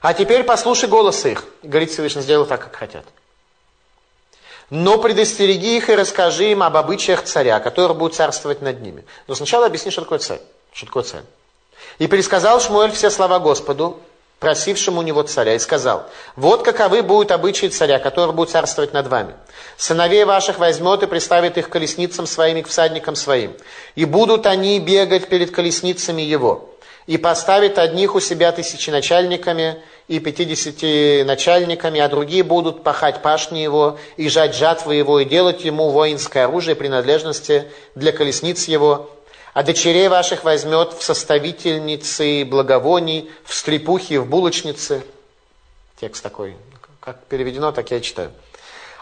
А 0.01 0.13
теперь 0.13 0.43
послушай 0.43 0.89
голос 0.89 1.25
их. 1.25 1.43
Говорит 1.63 1.91
Всевышний, 1.91 2.21
сделай 2.21 2.47
так, 2.47 2.61
как 2.61 2.75
хотят. 2.75 3.05
Но 4.69 4.97
предостереги 4.97 5.77
их 5.77 5.89
и 5.89 5.95
расскажи 5.95 6.51
им 6.51 6.61
об 6.61 6.75
обычаях 6.75 7.23
царя, 7.23 7.59
который 7.59 7.95
будет 7.95 8.15
царствовать 8.15 8.61
над 8.61 8.81
ними. 8.81 9.05
Но 9.27 9.35
сначала 9.35 9.65
объясни, 9.65 9.91
что 9.91 10.01
такое 10.01 10.19
царь. 10.19 10.41
Что 10.73 10.85
такое 10.87 11.03
царь. 11.03 11.23
И 11.99 12.07
пересказал 12.07 12.59
Шмуэль 12.59 12.91
все 12.91 13.09
слова 13.09 13.39
Господу, 13.39 13.99
просившему 14.39 14.99
у 14.99 15.03
него 15.03 15.23
царя, 15.23 15.55
и 15.55 15.59
сказал, 15.59 16.05
вот 16.35 16.63
каковы 16.63 17.01
будут 17.01 17.31
обычаи 17.31 17.67
царя, 17.67 17.99
который 17.99 18.33
будет 18.33 18.51
царствовать 18.51 18.93
над 18.93 19.07
вами. 19.07 19.33
Сыновей 19.77 20.25
ваших 20.25 20.59
возьмет 20.59 21.03
и 21.03 21.07
приставит 21.07 21.57
их 21.57 21.69
колесницам 21.69 22.27
своим 22.27 22.57
и 22.57 22.61
к 22.61 22.67
всадникам 22.67 23.15
своим. 23.15 23.53
И 23.95 24.05
будут 24.05 24.45
они 24.45 24.79
бегать 24.79 25.27
перед 25.27 25.51
колесницами 25.51 26.21
его. 26.21 26.69
И 27.07 27.17
поставит 27.17 27.79
одних 27.79 28.15
у 28.15 28.19
себя 28.19 28.51
тысяченачальниками, 28.51 29.81
и 30.07 30.19
пятидесяти 30.19 31.23
начальниками, 31.23 31.99
а 31.99 32.07
другие 32.07 32.43
будут 32.43 32.83
пахать 32.83 33.21
пашни 33.21 33.59
его, 33.59 33.97
и 34.15 34.29
жать 34.29 34.55
жатвы 34.55 34.95
его, 34.95 35.19
и 35.19 35.25
делать 35.25 35.65
ему 35.65 35.89
воинское 35.89 36.45
оружие 36.45 36.75
принадлежности 36.75 37.65
для 37.95 38.11
колесниц 38.11 38.67
его. 38.67 39.09
А 39.57 39.63
дочерей 39.63 40.07
ваших 40.07 40.43
возьмет 40.43 40.93
в 40.93 41.01
составительницы 41.03 42.45
благовоний, 42.45 43.31
в 43.43 43.55
стрепухи, 43.55 44.17
в 44.17 44.27
булочницы. 44.27 45.03
Текст 45.99 46.21
такой, 46.21 46.55
как 46.99 47.23
переведено, 47.23 47.71
так 47.71 47.89
я 47.89 47.99
читаю. 47.99 48.31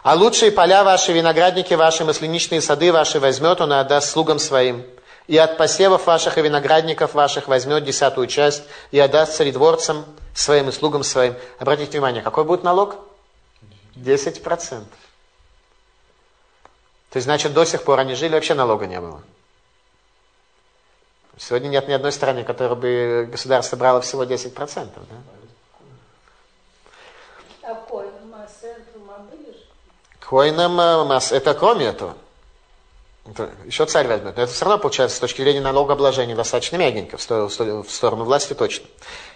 А 0.01 0.15
лучшие 0.15 0.53
поля 0.53 0.85
ваши, 0.85 1.11
виноградники 1.11 1.73
ваши, 1.73 2.05
масляничные 2.05 2.61
сады 2.61 2.93
ваши 2.93 3.19
возьмет 3.19 3.59
он 3.59 3.73
и 3.73 3.75
отдаст 3.75 4.09
слугам 4.09 4.39
своим. 4.39 4.85
и 5.27 5.35
от 5.35 5.57
посевов 5.57 6.07
ваших 6.07 6.37
и 6.37 6.41
виноградников 6.41 7.15
ваших 7.15 7.49
возьмет 7.49 7.83
десятую 7.83 8.27
часть 8.27 8.63
и 8.91 8.99
отдаст 8.99 9.35
царедворцам 9.35 10.05
своим 10.33 10.69
и 10.69 10.71
слугам 10.71 11.03
своим. 11.03 11.35
Обратите 11.59 11.91
внимание, 11.91 12.21
какой 12.23 12.45
будет 12.45 12.63
налог? 12.63 12.95
10%. 13.97 14.39
То 14.39 14.85
есть, 17.13 17.25
значит, 17.25 17.53
до 17.53 17.65
сих 17.65 17.83
пор 17.83 17.99
они 17.99 18.15
жили, 18.15 18.35
вообще 18.35 18.53
налога 18.53 18.87
не 18.87 19.01
было. 19.01 19.21
Сегодня 21.37 21.67
нет 21.67 21.87
ни 21.87 21.93
одной 21.93 22.11
страны, 22.11 22.43
которая 22.43 22.75
бы 22.75 23.27
государство 23.31 23.75
брало 23.75 24.01
всего 24.01 24.23
10%. 24.23 24.53
Да? 24.75 24.89
А? 27.63 27.75
Коином 30.19 30.73
масс, 30.73 31.31
это 31.31 31.53
кроме 31.53 31.87
этого. 31.87 32.15
Это 33.27 33.49
еще 33.65 33.85
царь 33.85 34.07
возьмет. 34.07 34.37
Но 34.37 34.43
это 34.43 34.51
все 34.51 34.65
равно 34.65 34.79
получается 34.79 35.17
с 35.17 35.19
точки 35.19 35.41
зрения 35.41 35.61
налогообложения 35.61 36.35
достаточно 36.35 36.77
мягенько, 36.77 37.17
в 37.17 37.21
сторону, 37.21 37.83
в 37.83 37.91
сторону 37.91 38.23
власти 38.23 38.53
точно. 38.53 38.85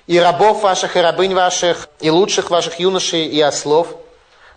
И 0.06 0.18
рабов 0.20 0.62
ваших, 0.62 0.96
и 0.96 1.00
рабынь 1.00 1.34
ваших, 1.34 1.90
и 2.00 2.10
лучших 2.10 2.50
ваших 2.50 2.80
юношей, 2.80 3.26
и 3.26 3.42
ослов, 3.42 3.96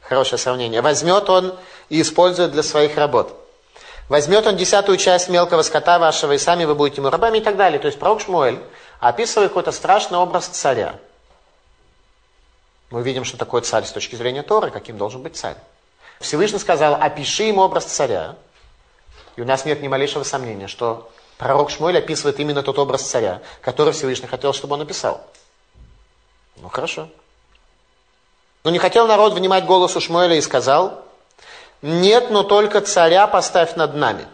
хорошее 0.03 0.39
сравнение, 0.39 0.83
возьмет 0.83 1.29
он 1.31 1.59
и 1.89 2.03
использует 2.03 2.53
для 2.53 2.63
своих 2.63 2.97
работ. 2.97 3.42
Возьмет 4.13 4.47
он 4.47 4.59
десятую 4.59 4.99
часть 4.99 5.31
мелкого 5.31 5.63
скота 5.63 5.99
вашего, 5.99 6.33
и 6.33 6.39
сами 6.39 6.67
вы 6.67 6.75
будете 6.75 7.01
ему 7.01 7.09
рабами 7.09 7.39
и 7.39 7.41
так 7.41 7.57
далее. 7.57 7.81
То 7.81 7.87
есть 7.87 7.99
пророк 7.99 8.21
Шмуэль 8.21 8.59
описывает 9.01 9.49
какой-то 9.49 9.73
страшный 9.73 10.19
образ 10.19 10.49
царя. 10.49 10.97
Мы 12.91 13.03
видим, 13.03 13.25
что 13.25 13.39
такое 13.39 13.63
царь 13.63 13.87
с 13.87 13.91
точки 13.91 14.15
зрения 14.15 14.43
Торы, 14.43 14.71
каким 14.71 14.99
должен 14.99 15.23
быть 15.23 15.37
царь. 15.37 15.57
Всевышний 16.21 16.59
сказал, 16.59 16.97
опиши 17.01 17.45
им 17.45 17.57
образ 17.57 17.87
царя. 17.87 18.37
И 19.37 19.41
у 19.41 19.47
нас 19.47 19.65
нет 19.65 19.81
ни 19.81 19.89
малейшего 19.89 20.25
сомнения, 20.25 20.69
что 20.69 21.11
пророк 21.39 21.71
Шмуэль 21.71 21.97
описывает 21.97 22.39
именно 22.39 22.63
тот 22.63 22.79
образ 22.79 23.01
царя, 23.05 23.41
который 23.63 23.95
Всевышний 23.95 24.29
хотел, 24.29 24.53
чтобы 24.53 24.75
он 24.75 24.83
описал. 24.83 25.27
Ну 26.57 26.69
хорошо. 26.69 27.09
Но 28.63 28.71
не 28.73 28.79
хотел 28.79 29.07
народ 29.07 29.33
внимать 29.33 29.65
голосу 29.65 30.03
Шмуэля 30.03 30.37
и 30.37 30.43
сказал, 30.43 31.03
нет, 31.83 32.31
но 32.31 32.45
только 32.45 32.81
царя 32.81 33.27
поставь 33.27 33.75
над 33.75 33.95
нами. 33.95 34.27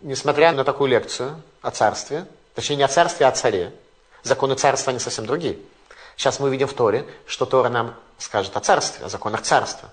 Несмотря 0.00 0.52
на 0.52 0.64
такую 0.64 0.90
лекцию 0.90 1.42
о 1.62 1.70
царстве, 1.70 2.26
точнее 2.54 2.76
не 2.76 2.82
о 2.84 2.88
царстве, 2.88 3.26
а 3.26 3.30
о 3.30 3.32
царе, 3.32 3.72
законы 4.22 4.54
царства, 4.54 4.90
они 4.90 5.00
совсем 5.00 5.26
другие. 5.26 5.58
Сейчас 6.16 6.38
мы 6.38 6.50
видим 6.50 6.68
в 6.68 6.74
Торе, 6.74 7.04
что 7.26 7.44
Тора 7.44 7.68
нам 7.68 7.94
скажет 8.18 8.56
о 8.56 8.60
царстве, 8.60 9.06
о 9.06 9.08
законах 9.08 9.42
царства. 9.42 9.88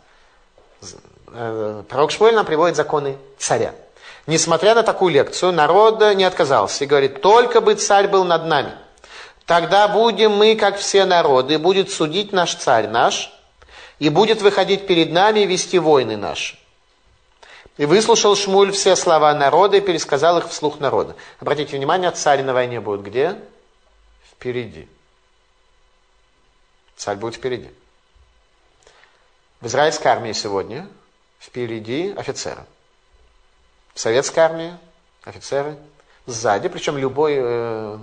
Э, 1.33 1.83
пророк 1.89 2.11
Шмуэль 2.11 2.35
нам 2.35 2.45
приводит 2.45 2.75
законы 2.75 3.17
царя. 3.39 3.73
Несмотря 4.27 4.75
на 4.75 4.83
такую 4.83 5.13
лекцию, 5.13 5.51
народ 5.51 5.99
не 6.15 6.25
отказался 6.25 6.83
и 6.83 6.87
говорит, 6.87 7.21
только 7.21 7.59
бы 7.59 7.73
царь 7.73 8.07
был 8.07 8.23
над 8.23 8.45
нами. 8.45 8.73
Тогда 9.45 9.87
будем 9.87 10.33
мы, 10.33 10.55
как 10.55 10.77
все 10.77 11.05
народы, 11.05 11.57
будет 11.57 11.91
судить 11.91 12.31
наш 12.31 12.53
царь 12.55 12.87
наш, 12.87 13.33
и 14.01 14.09
будет 14.09 14.41
выходить 14.41 14.87
перед 14.87 15.11
нами 15.11 15.41
и 15.41 15.45
вести 15.45 15.77
войны 15.77 16.17
наши. 16.17 16.57
И 17.77 17.85
выслушал 17.85 18.35
Шмуль 18.35 18.71
все 18.71 18.95
слова 18.95 19.31
народа 19.35 19.77
и 19.77 19.79
пересказал 19.81 20.39
их 20.39 20.49
вслух 20.49 20.79
народа. 20.79 21.15
Обратите 21.39 21.77
внимание, 21.77 22.09
царь 22.09 22.41
на 22.41 22.51
войне 22.51 22.81
будет 22.81 23.03
где? 23.03 23.39
Впереди. 24.31 24.89
Царь 26.95 27.17
будет 27.17 27.35
впереди. 27.35 27.69
В 29.59 29.67
израильской 29.67 30.09
армии 30.09 30.33
сегодня 30.33 30.87
впереди 31.39 32.11
офицеры. 32.17 32.65
В 33.93 33.99
советской 33.99 34.39
армии 34.39 34.75
офицеры 35.25 35.77
сзади, 36.25 36.69
причем 36.69 36.97
любой 36.97 37.35
э, 37.37 37.99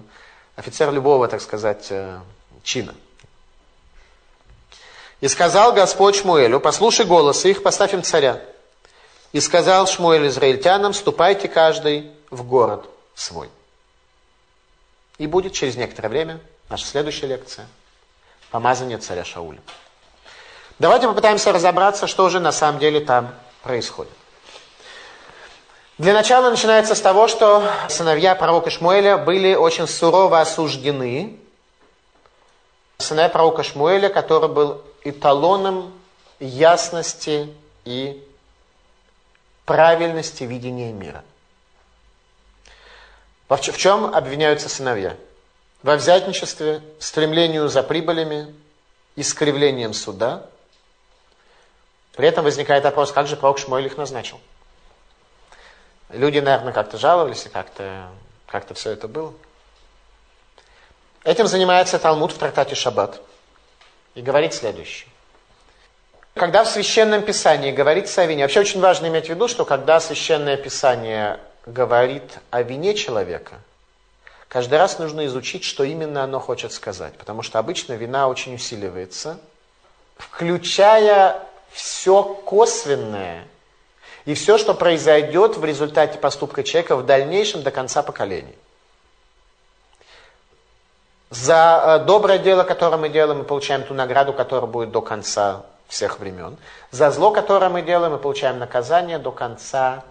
офицер 0.55 0.93
любого, 0.93 1.27
так 1.27 1.41
сказать, 1.41 1.89
э, 1.91 2.21
чина– 2.63 2.95
и 5.21 5.29
сказал 5.29 5.73
Господь 5.73 6.17
Шмуэлю, 6.17 6.61
послушай 6.61 7.05
голос 7.05 7.45
их, 7.45 7.63
поставь 7.63 7.95
им 7.95 8.03
царя. 8.03 8.41
И 9.33 9.41
сказал 9.41 9.87
Шмуэль 9.87 10.29
израильтянам, 10.29 10.95
ступайте 10.95 11.49
каждый 11.49 12.11
в 12.31 12.45
город 12.45 12.89
свой. 13.15 13.51
И 15.19 15.27
будет 15.27 15.53
через 15.53 15.77
некоторое 15.77 16.09
время 16.09 16.41
наша 16.69 16.87
следующая 16.87 17.27
лекция 17.27 17.67
помазание 18.51 18.99
царя 18.99 19.25
Шауля. 19.25 19.61
Давайте 20.79 21.09
попытаемся 21.09 21.53
разобраться, 21.53 22.07
что 22.07 22.29
же 22.29 22.39
на 22.39 22.53
самом 22.53 22.79
деле 22.79 23.01
там 23.01 23.35
происходит. 23.63 24.13
Для 25.99 26.13
начала 26.13 26.49
начинается 26.49 26.95
с 26.95 27.01
того, 27.01 27.27
что 27.27 27.69
сыновья 27.89 28.37
пророка 28.37 28.71
Шмуэля 28.71 29.19
были 29.19 29.57
очень 29.57 29.89
сурово 29.89 30.41
осуждены. 30.41 31.41
Сыновья 32.99 33.29
пророка 33.29 33.65
Шмуэля, 33.65 34.09
который 34.09 34.49
был 34.49 34.81
эталоном 35.05 35.93
ясности 36.41 37.53
и 37.85 38.25
правильности 39.65 40.45
видения 40.45 40.93
мира. 40.93 41.25
В 43.49 43.59
чем 43.77 44.15
обвиняются 44.15 44.69
сыновья? 44.69 45.17
Во 45.83 45.97
взятничестве, 45.97 46.83
стремлению 46.99 47.69
за 47.69 47.83
прибылями, 47.83 48.55
искривлением 49.17 49.95
суда. 49.95 50.47
При 52.13 52.27
этом 52.27 52.45
возникает 52.45 52.85
вопрос, 52.85 53.13
как 53.13 53.27
же 53.27 53.37
пророк 53.37 53.59
Шмуэль 53.59 53.87
их 53.87 53.97
назначил? 53.97 54.41
Люди, 56.11 56.39
наверное, 56.39 56.73
как-то 56.73 56.99
жаловались, 56.99 57.47
и 57.47 57.49
как-то 57.49 58.09
как 58.47 58.73
все 58.75 58.91
это 58.91 59.09
было. 59.09 59.35
Этим 61.25 61.47
занимается 61.47 61.99
Талмуд 61.99 62.33
в 62.33 62.39
трактате 62.39 62.75
Шаббат 62.75 63.21
и 64.19 64.23
говорит 64.23 64.53
следующее. 64.53 65.09
Когда 66.35 66.65
в 66.65 66.69
Священном 66.69 67.23
Писании 67.23 67.71
говорится 67.71 68.23
о 68.23 68.27
вине, 68.27 68.43
вообще 68.43 68.61
очень 68.61 68.81
важно 68.81 69.07
иметь 69.07 69.27
в 69.27 69.29
виду, 69.29 69.47
что 69.47 69.65
когда 69.65 70.01
Священное 70.01 70.57
Писание 70.57 71.39
говорит 71.67 72.25
о 72.51 72.63
вине 72.63 72.95
человека, 72.95 73.61
каждый 74.49 74.77
раз 74.79 74.99
нужно 74.99 75.25
изучить, 75.27 75.63
что 75.63 75.85
именно 75.85 76.25
оно 76.25 76.41
хочет 76.41 76.73
сказать, 76.73 77.15
потому 77.17 77.43
что 77.43 77.61
обычно 77.61 77.93
вина 77.93 78.27
очень 78.27 78.57
усиливается, 78.57 79.39
включая 80.17 81.41
все 81.71 82.25
косвенное 82.25 83.47
и 84.25 84.35
все, 84.35 84.59
что 84.59 84.75
произойдет 84.75 85.57
в 85.57 85.65
результате 85.65 86.19
поступка 86.19 86.65
человека 86.65 86.97
в 86.97 87.07
дальнейшем 87.07 87.63
до 87.63 87.71
конца 87.71 88.03
поколений. 88.03 88.57
За 91.31 91.99
э, 92.01 92.05
доброе 92.07 92.39
дело, 92.39 92.65
которое 92.65 92.97
мы 92.97 93.09
делаем, 93.11 93.39
мы 93.39 93.45
получаем 93.45 93.83
ту 93.83 93.93
награду, 93.95 94.33
которая 94.33 94.71
будет 94.71 94.91
до 94.91 95.03
конца 95.03 95.63
всех 95.87 96.21
времен. 96.21 96.57
За 96.91 97.11
зло, 97.11 97.31
которое 97.31 97.69
мы 97.69 97.83
делаем, 97.83 98.13
мы 98.13 98.19
получаем 98.19 98.59
наказание 98.59 99.19
до 99.19 99.31
конца 99.31 100.05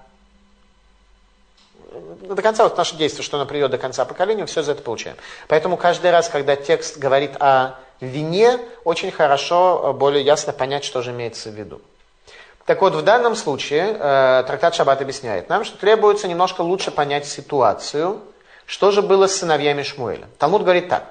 до 2.22 2.41
конца 2.41 2.63
вот 2.63 2.78
наше 2.78 2.95
действие, 2.95 3.24
что 3.24 3.38
оно 3.38 3.45
приведет 3.45 3.72
до 3.72 3.78
конца 3.78 4.05
поколения, 4.05 4.45
все 4.45 4.61
за 4.61 4.74
это 4.74 4.84
получаем. 4.84 5.18
Поэтому 5.47 5.78
каждый 5.78 6.11
раз, 6.11 6.30
когда 6.30 6.55
текст 6.55 6.97
говорит 6.97 7.36
о 7.39 7.76
вине, 7.99 8.59
очень 8.84 9.11
хорошо, 9.11 9.82
э, 9.84 9.93
более 9.93 10.24
ясно 10.24 10.53
понять, 10.53 10.84
что 10.84 11.01
же 11.01 11.11
имеется 11.11 11.49
в 11.49 11.53
виду. 11.53 11.82
Так 12.65 12.82
вот, 12.82 12.93
в 12.93 13.01
данном 13.01 13.36
случае 13.36 13.95
э, 13.97 14.43
трактат 14.45 14.76
Шаббат 14.76 15.01
объясняет 15.01 15.49
нам, 15.49 15.63
что 15.63 15.78
требуется 15.78 16.28
немножко 16.28 16.61
лучше 16.61 16.91
понять 16.91 17.26
ситуацию, 17.26 18.20
что 18.68 18.91
же 18.91 19.01
было 19.01 19.28
с 19.28 19.38
сыновьями 19.38 19.82
Шмуэля? 19.82 20.28
Талмуд 20.38 20.61
говорит 20.61 20.89
так. 20.89 21.05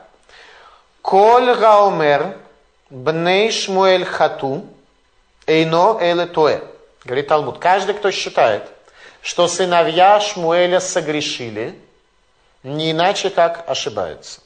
Коль 1.00 1.54
гаумер 1.54 2.38
бней 2.90 3.50
Шмуэль 3.50 4.04
хату 4.04 4.66
эйно 5.46 5.98
эле 6.00 6.26
тоэ. 6.26 6.62
Говорит 7.04 7.28
Талмуд. 7.28 7.58
Каждый, 7.58 7.94
кто 7.94 8.10
считает, 8.10 8.68
что 9.22 9.48
сыновья 9.48 10.20
Шмуэля 10.20 10.80
согрешили, 10.80 11.80
не 12.62 12.92
иначе 12.92 13.30
как 13.30 13.68
ошибается. 13.68 14.42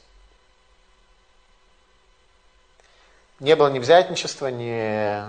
Не 3.41 3.55
было 3.57 3.67
ни 3.67 3.79
взятничества, 3.79 4.47
ни 4.47 5.25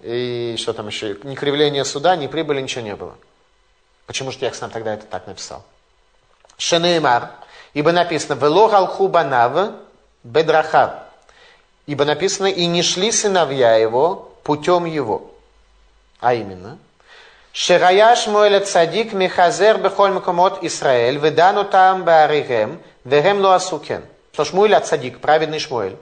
и 0.00 0.56
что 0.58 0.72
там 0.72 0.88
еще, 0.88 1.16
ни 1.22 1.34
кривления 1.34 1.84
суда, 1.84 2.16
ни 2.16 2.26
прибыли, 2.26 2.60
ничего 2.60 2.82
не 2.82 2.96
было. 2.96 3.16
Почему 4.06 4.32
же 4.32 4.38
нам 4.60 4.70
тогда 4.70 4.94
это 4.94 5.06
так 5.06 5.26
написал? 5.26 5.64
Шенеймар, 6.58 7.30
ибо 7.74 7.92
написано, 7.92 8.34
«Вело 8.34 8.68
галху 8.68 9.08
банав 9.08 9.74
бедрахав». 10.22 10.90
Ибо 11.86 12.04
написано, 12.04 12.46
«И 12.46 12.66
не 12.66 12.82
шли 12.82 13.12
сыновья 13.12 13.76
его 13.76 14.32
путем 14.42 14.84
его». 14.84 15.30
А 16.20 16.34
именно, 16.34 16.78
«Шерая 17.52 18.16
Шмуэля 18.16 18.60
цадик 18.60 19.12
мехазер 19.12 19.78
бехоль 19.78 20.12
макомот 20.12 20.62
Исраэль, 20.62 21.18
ведану 21.18 21.64
там 21.64 22.04
бааригем, 22.04 22.80
вегем 23.04 23.40
ло 23.40 23.54
асукен». 23.54 24.04
Что 24.32 24.44
Шмуэль 24.44 24.78
цадик, 24.80 25.20
праведный 25.20 25.58
Шмуэль, 25.58 25.96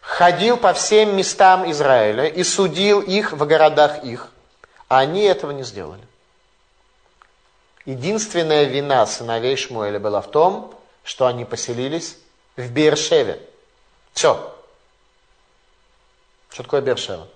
ходил 0.00 0.56
по 0.56 0.72
всем 0.72 1.16
местам 1.16 1.70
Израиля 1.70 2.26
и 2.26 2.42
судил 2.42 3.00
их 3.00 3.32
в 3.32 3.46
городах 3.46 4.02
их, 4.02 4.28
а 4.88 4.98
они 4.98 5.22
этого 5.22 5.52
не 5.52 5.62
сделали. 5.62 6.02
Единственная 7.90 8.66
вина 8.66 9.04
сыновей 9.04 9.56
Шмуэля 9.56 9.98
была 9.98 10.20
в 10.20 10.30
том, 10.30 10.72
что 11.02 11.26
они 11.26 11.44
поселились 11.44 12.16
в 12.56 12.70
Бершеве. 12.70 13.40
Все. 14.12 14.54
Что 16.50 16.62
такое 16.62 16.82
Бершева? 16.82 17.26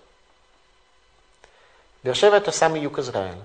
Бершева 2.05 2.37
это 2.37 2.53
самый 2.53 2.83
юг 2.83 3.01
Израиля. 3.01 3.41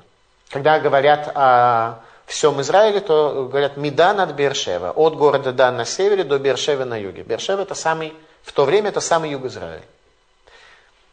Когда 0.50 0.80
говорят 0.80 1.32
о 1.34 2.04
всем 2.28 2.62
Израиле, 2.62 3.00
то 3.00 3.48
говорят 3.50 3.76
Меда 3.76 4.14
над 4.14 4.34
Бершева. 4.34 4.92
От 4.92 5.16
города 5.16 5.52
Дан 5.52 5.78
на 5.78 5.86
севере 5.86 6.24
до 6.24 6.38
Бершева 6.38 6.86
на 6.86 6.96
юге. 6.96 7.24
Бершева 7.24 7.62
это 7.62 7.74
самый, 7.74 8.14
в 8.44 8.54
то 8.54 8.66
время 8.66 8.90
это 8.90 9.02
самый 9.02 9.32
юг 9.32 9.46
Израиля. 9.46 9.82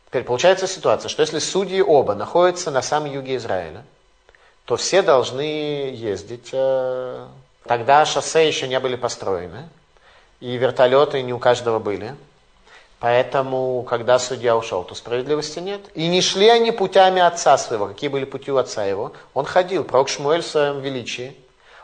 Теперь 0.08 0.24
получается 0.24 0.66
ситуация, 0.66 1.08
что 1.08 1.22
если 1.22 1.38
судьи 1.38 1.80
оба 1.80 2.14
находятся 2.14 2.70
на 2.70 2.82
самом 2.82 3.10
юге 3.10 3.36
Израиля, 3.36 3.82
то 4.66 4.76
все 4.76 5.00
должны 5.00 5.40
ездить. 5.94 6.50
Э, 6.52 7.26
тогда 7.64 8.04
шоссе 8.04 8.46
еще 8.46 8.68
не 8.68 8.78
были 8.78 8.96
построены, 8.96 9.68
и 10.40 10.56
вертолеты 10.56 11.22
не 11.22 11.32
у 11.32 11.38
каждого 11.38 11.78
были. 11.78 12.14
Поэтому, 12.98 13.82
когда 13.88 14.18
судья 14.18 14.56
ушел, 14.56 14.82
то 14.82 14.94
справедливости 14.94 15.60
нет. 15.60 15.82
И 15.94 16.08
не 16.08 16.20
шли 16.20 16.48
они 16.48 16.72
путями 16.72 17.22
отца 17.22 17.56
своего. 17.58 17.86
Какие 17.86 18.08
были 18.08 18.24
пути 18.24 18.50
у 18.50 18.56
отца 18.56 18.84
его? 18.84 19.12
Он 19.34 19.44
ходил, 19.44 19.84
пророк 19.84 20.08
Шмуэль 20.08 20.42
в 20.42 20.46
своем 20.46 20.80
величии. 20.80 21.36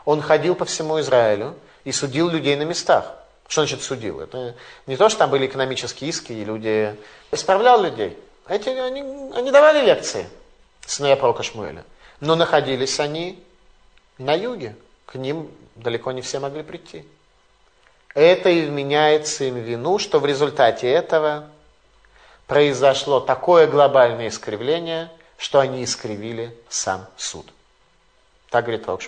Он 0.05 0.21
ходил 0.21 0.55
по 0.55 0.65
всему 0.65 0.99
Израилю 0.99 1.55
и 1.85 1.91
судил 1.91 2.29
людей 2.29 2.55
на 2.55 2.63
местах. 2.63 3.13
Что 3.47 3.61
значит 3.61 3.83
судил? 3.83 4.19
Это 4.19 4.55
не 4.87 4.97
то, 4.97 5.07
что 5.07 5.19
там 5.19 5.29
были 5.29 5.45
экономические 5.45 6.09
иски, 6.09 6.33
и 6.33 6.43
люди... 6.43 6.95
Исправлял 7.31 7.81
людей. 7.81 8.17
Эти, 8.47 8.69
они, 8.69 9.01
они 9.33 9.51
давали 9.51 9.85
лекции, 9.85 10.27
сыновья 10.85 11.15
пророка 11.15 11.43
Шмуэля. 11.43 11.83
Но 12.23 12.35
находились 12.35 13.01
они 13.01 13.43
на 14.17 14.33
юге. 14.33 14.77
К 15.05 15.15
ним 15.15 15.51
далеко 15.75 16.13
не 16.13 16.21
все 16.21 16.39
могли 16.39 16.63
прийти. 16.63 17.05
Это 18.15 18.47
и 18.49 18.65
вменяется 18.65 19.43
им 19.43 19.55
вину, 19.55 19.99
что 19.99 20.19
в 20.19 20.25
результате 20.25 20.89
этого 20.89 21.49
произошло 22.47 23.19
такое 23.19 23.67
глобальное 23.67 24.29
искривление, 24.29 25.11
что 25.37 25.59
они 25.59 25.83
искривили 25.83 26.57
сам 26.69 27.07
суд. 27.17 27.45
Так 28.49 28.63
говорит 28.63 28.85
Пророк. 28.85 29.01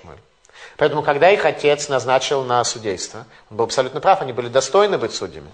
Поэтому, 0.76 1.02
когда 1.02 1.30
их 1.30 1.46
отец 1.46 1.88
назначил 1.88 2.44
на 2.44 2.62
судейство, 2.66 3.26
он 3.50 3.56
был 3.56 3.64
абсолютно 3.64 4.02
прав, 4.02 4.22
они 4.22 4.34
были 4.34 4.50
достойны 4.50 4.98
быть 4.98 5.14
судьями. 5.14 5.52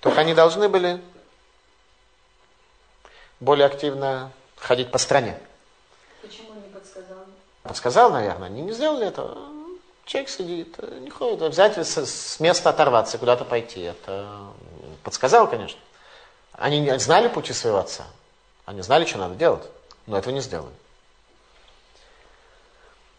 Только 0.00 0.22
они 0.22 0.34
должны 0.34 0.68
были 0.68 1.00
более 3.38 3.66
активно 3.66 4.32
ходить 4.56 4.90
по 4.90 4.98
стране. 4.98 5.38
Почему 6.22 6.61
подсказал? 7.62 8.10
Наверное. 8.10 8.46
Они 8.46 8.62
не 8.62 8.72
сделали 8.72 9.06
этого. 9.06 9.38
Человек 10.04 10.30
сидит, 10.30 10.76
не 11.00 11.10
ходит. 11.10 11.40
Взять 11.42 11.78
с 11.78 12.40
места 12.40 12.70
оторваться, 12.70 13.18
куда-то 13.18 13.44
пойти. 13.44 13.80
Это 13.82 14.28
подсказал, 15.04 15.48
конечно. 15.48 15.78
Они 16.52 16.98
знали 16.98 17.28
пути 17.28 17.52
своего 17.52 17.78
отца. 17.78 18.04
Они 18.64 18.82
знали, 18.82 19.04
что 19.04 19.18
надо 19.18 19.34
делать. 19.34 19.62
Но 20.06 20.18
этого 20.18 20.32
не 20.32 20.40
сделали. 20.40 20.74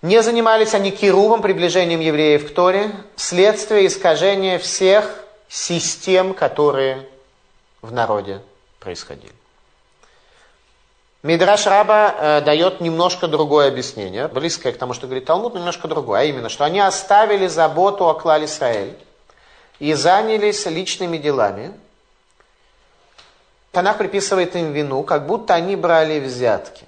Не 0.01 0.21
занимались 0.21 0.73
они 0.73 0.91
кирувом, 0.91 1.41
приближением 1.41 2.01
евреев 2.01 2.51
к 2.51 2.53
Торе, 2.53 2.91
следствие 3.15 3.87
искажения 3.87 4.59
всех 4.59 5.23
систем, 5.47 6.33
которые 6.33 7.07
в 7.81 7.93
народе 7.93 8.41
происходили. 8.79 9.33
Мидраш 11.23 11.65
Раба 11.67 12.15
э, 12.17 12.41
дает 12.41 12.81
немножко 12.81 13.29
другое 13.29 13.69
объяснение, 13.69 14.27
близкое 14.27 14.73
к 14.73 14.77
тому, 14.77 14.93
что 14.93 15.07
говорит 15.07 15.23
Талмуд, 15.23 15.53
но 15.53 15.59
немножко 15.59 15.87
другое, 15.87 16.19
а 16.19 16.23
именно, 16.25 16.49
что 16.49 16.65
они 16.65 16.81
оставили 16.81 17.47
заботу 17.47 18.09
о 18.09 18.13
клале 18.13 18.45
Исраэль 18.45 18.97
и 19.79 19.93
занялись 19.93 20.65
личными 20.65 21.17
делами. 21.17 21.73
Танах 23.71 23.97
приписывает 23.97 24.53
им 24.57 24.73
вину, 24.73 25.03
как 25.03 25.25
будто 25.25 25.53
они 25.53 25.77
брали 25.77 26.19
взятки. 26.19 26.85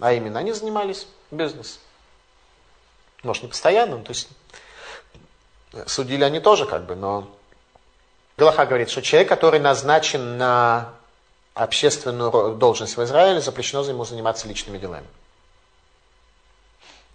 А 0.00 0.12
именно, 0.12 0.40
они 0.40 0.52
занимались 0.52 1.06
бизнесом. 1.30 1.80
Может, 3.22 3.44
не 3.44 3.48
постоянно, 3.48 3.98
то 4.00 4.10
есть 4.10 4.28
судили 5.86 6.24
они 6.24 6.40
тоже 6.40 6.66
как 6.66 6.86
бы, 6.86 6.96
но 6.96 7.28
Галаха 8.36 8.66
говорит, 8.66 8.90
что 8.90 9.00
человек, 9.00 9.28
который 9.28 9.60
назначен 9.60 10.38
на 10.38 10.92
общественную 11.54 12.56
должность 12.56 12.96
в 12.96 13.02
Израиле, 13.04 13.40
запрещено 13.40 13.82
ему 13.84 14.04
заниматься 14.04 14.48
личными 14.48 14.78
делами. 14.78 15.06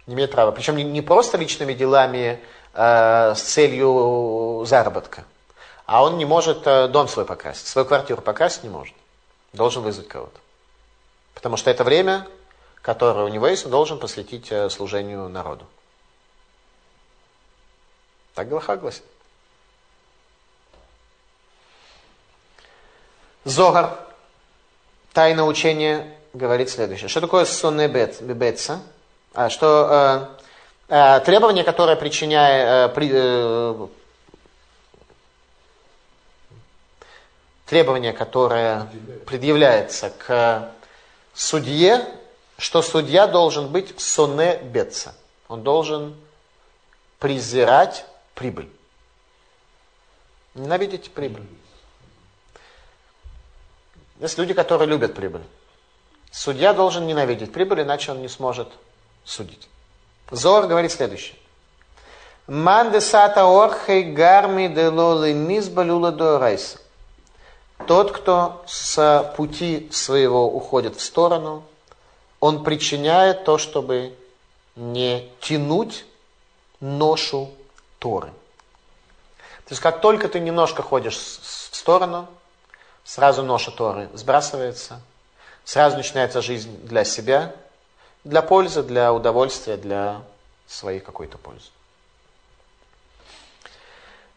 Не 0.06 0.14
имеет 0.14 0.32
права. 0.32 0.50
Причем 0.50 0.76
не, 0.76 0.82
не 0.82 1.02
просто 1.02 1.36
личными 1.36 1.74
делами 1.74 2.42
э, 2.72 3.34
с 3.34 3.42
целью 3.42 4.64
заработка, 4.66 5.24
а 5.84 6.02
он 6.02 6.16
не 6.16 6.24
может 6.24 6.66
э, 6.66 6.88
дом 6.88 7.06
свой 7.06 7.26
покрасить, 7.26 7.66
свою 7.66 7.86
квартиру 7.86 8.22
покрасить 8.22 8.62
не 8.62 8.70
может. 8.70 8.94
Должен 9.52 9.82
вызвать 9.82 10.08
кого-то. 10.08 10.40
Потому 11.34 11.56
что 11.56 11.70
это 11.70 11.84
время, 11.84 12.26
которое 12.80 13.24
у 13.24 13.28
него 13.28 13.46
есть, 13.46 13.66
он 13.66 13.70
должен 13.70 13.98
посвятить 13.98 14.50
э, 14.50 14.70
служению 14.70 15.28
народу. 15.28 15.66
Так 18.34 18.48
Галаха 18.48 18.76
гласит. 18.76 19.04
Зогар 23.44 24.09
тайна 25.12 25.46
учения 25.46 26.06
говорит 26.32 26.70
следующее. 26.70 27.08
Что 27.08 27.20
такое 27.20 27.44
сонный 27.44 27.88
бебеца? 27.88 28.80
А, 29.32 29.48
что 29.48 30.30
э, 30.88 30.94
э, 30.94 31.20
требование, 31.20 31.64
которое 31.64 31.96
причиняет... 31.96 32.90
Э, 32.90 32.94
при, 32.94 33.10
э, 33.12 33.86
требование, 37.66 38.12
которое 38.12 38.88
предъявляется 39.26 40.10
к 40.10 40.72
судье, 41.34 42.04
что 42.58 42.82
судья 42.82 43.28
должен 43.28 43.68
быть 43.68 43.98
соне 44.00 44.56
беца. 44.56 45.14
Он 45.46 45.62
должен 45.62 46.16
презирать 47.20 48.04
прибыль. 48.34 48.68
Ненавидеть 50.54 51.12
прибыль. 51.12 51.46
Есть 54.20 54.38
люди, 54.38 54.52
которые 54.52 54.86
любят 54.86 55.14
прибыль. 55.14 55.42
Судья 56.30 56.74
должен 56.74 57.06
ненавидеть 57.06 57.52
прибыль, 57.52 57.82
иначе 57.82 58.12
он 58.12 58.20
не 58.20 58.28
сможет 58.28 58.68
судить. 59.24 59.68
Зор 60.30 60.66
говорит 60.66 60.92
следующее. 60.92 61.36
Мандесата 62.46 63.44
орхей 63.44 64.02
гарми 64.02 64.68
делолы 64.68 65.32
мизбалюла 65.32 66.12
дорайса. 66.12 66.78
Тот, 67.86 68.12
кто 68.12 68.62
с 68.66 69.32
пути 69.36 69.88
своего 69.90 70.46
уходит 70.46 70.96
в 70.96 71.00
сторону, 71.00 71.64
он 72.38 72.62
причиняет 72.62 73.44
то, 73.44 73.56
чтобы 73.56 74.14
не 74.76 75.28
тянуть 75.40 76.04
ношу 76.80 77.50
Торы. 77.98 78.28
То 79.64 79.72
есть 79.72 79.80
как 79.80 80.00
только 80.00 80.28
ты 80.28 80.40
немножко 80.40 80.82
ходишь 80.82 81.16
в 81.16 81.76
сторону, 81.76 82.26
сразу 83.04 83.42
ноша 83.42 83.70
Торы 83.70 84.08
сбрасывается, 84.14 85.00
сразу 85.64 85.96
начинается 85.96 86.42
жизнь 86.42 86.86
для 86.86 87.04
себя, 87.04 87.54
для 88.24 88.42
пользы, 88.42 88.82
для 88.82 89.12
удовольствия, 89.12 89.76
для 89.76 90.22
своей 90.66 91.00
какой-то 91.00 91.38
пользы. 91.38 91.70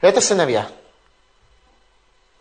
Это 0.01 0.20
сыновья. 0.20 0.68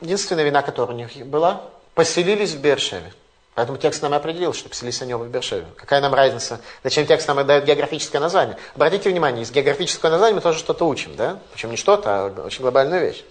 Единственная 0.00 0.44
вина, 0.44 0.62
которая 0.62 0.96
у 0.96 0.98
них 0.98 1.14
была, 1.26 1.62
поселились 1.94 2.52
в 2.52 2.60
Бершеве. 2.60 3.12
Поэтому 3.54 3.76
текст 3.76 4.02
нам 4.02 4.14
определил, 4.14 4.54
что 4.54 4.68
поселились 4.68 5.02
они 5.02 5.14
оба 5.14 5.24
в 5.24 5.28
Бершеве. 5.28 5.66
Какая 5.76 6.00
нам 6.00 6.14
разница? 6.14 6.60
Зачем 6.82 7.06
текст 7.06 7.28
нам 7.28 7.46
дает 7.46 7.64
географическое 7.64 8.20
название? 8.20 8.56
Обратите 8.74 9.10
внимание, 9.10 9.42
из 9.42 9.50
географического 9.50 10.10
названия 10.10 10.34
мы 10.34 10.40
тоже 10.40 10.58
что-то 10.58 10.88
учим, 10.88 11.14
да? 11.16 11.38
Причем 11.52 11.70
не 11.70 11.76
что-то, 11.76 12.26
а 12.26 12.46
очень 12.46 12.62
глобальную 12.62 13.02
вещь. 13.02 13.22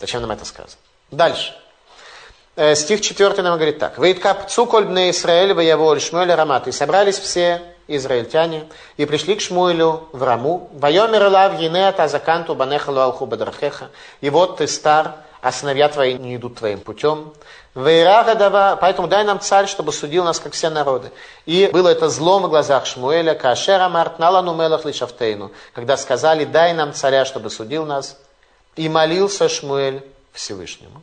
Зачем 0.00 0.20
нам 0.20 0.32
это 0.32 0.44
сказано? 0.44 0.76
Дальше. 1.10 1.54
Э, 2.58 2.74
стих 2.74 3.02
4 3.02 3.40
нам 3.42 3.54
говорит 3.54 3.78
так. 3.78 3.98
«Вейткап 3.98 4.48
цуколь 4.48 4.84
бне 4.84 5.10
Исраэль 5.10 5.54
воеволь 5.54 6.00
Шмуэль 6.00 6.34
Рамат». 6.34 6.66
И 6.66 6.72
собрались 6.72 7.16
все 7.16 7.62
израильтяне 7.86 8.64
и 8.96 9.06
пришли 9.06 9.36
к 9.36 9.40
Шмуэлю 9.40 10.08
в 10.10 10.20
Раму. 10.24 10.68
«Вайомер 10.72 11.28
лав 11.28 11.60
енеат 11.60 12.00
азаканту 12.00 12.56
банехалу 12.56 12.98
алху 12.98 13.26
бадрахеха». 13.26 13.90
И 14.20 14.28
вот 14.28 14.56
ты 14.56 14.66
стар, 14.66 15.18
а 15.40 15.52
сыновья 15.52 15.88
твои 15.88 16.14
не 16.14 16.34
идут 16.34 16.56
твоим 16.56 16.80
путем. 16.80 17.32
Вейрага 17.76 18.76
поэтому 18.80 19.06
дай 19.06 19.22
нам 19.22 19.38
царь, 19.38 19.68
чтобы 19.68 19.92
судил 19.92 20.24
нас, 20.24 20.40
как 20.40 20.52
все 20.52 20.68
народы. 20.68 21.12
И 21.46 21.70
было 21.72 21.90
это 21.90 22.08
злом 22.08 22.42
в 22.42 22.48
глазах 22.48 22.86
Шмуэля, 22.86 23.34
кашера 23.34 23.88
март 23.88 24.18
налану 24.18 24.52
мелах 24.56 24.84
лишафтейну, 24.84 25.52
когда 25.74 25.96
сказали, 25.96 26.44
дай 26.44 26.74
нам 26.74 26.92
царя, 26.92 27.24
чтобы 27.24 27.50
судил 27.50 27.84
нас. 27.84 28.18
И 28.74 28.88
молился 28.88 29.48
Шмуэль 29.48 30.02
Всевышнему. 30.32 31.02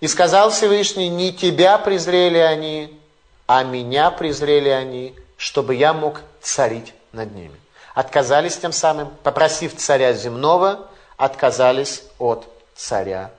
И 0.00 0.08
сказал 0.08 0.50
Всевышний, 0.50 1.08
не 1.08 1.32
тебя 1.32 1.76
презрели 1.76 2.38
они, 2.38 2.98
а 3.46 3.62
меня 3.62 4.10
презрели 4.10 4.70
они, 4.70 5.14
чтобы 5.36 5.74
я 5.74 5.92
мог 5.92 6.22
царить 6.40 6.94
над 7.12 7.34
ними. 7.34 7.58
Отказались 7.94 8.56
тем 8.56 8.72
самым, 8.72 9.10
попросив 9.22 9.76
царя 9.76 10.12
земного, 10.14 10.88
отказались 11.16 12.02
от 12.18 12.46
царя 12.74 13.30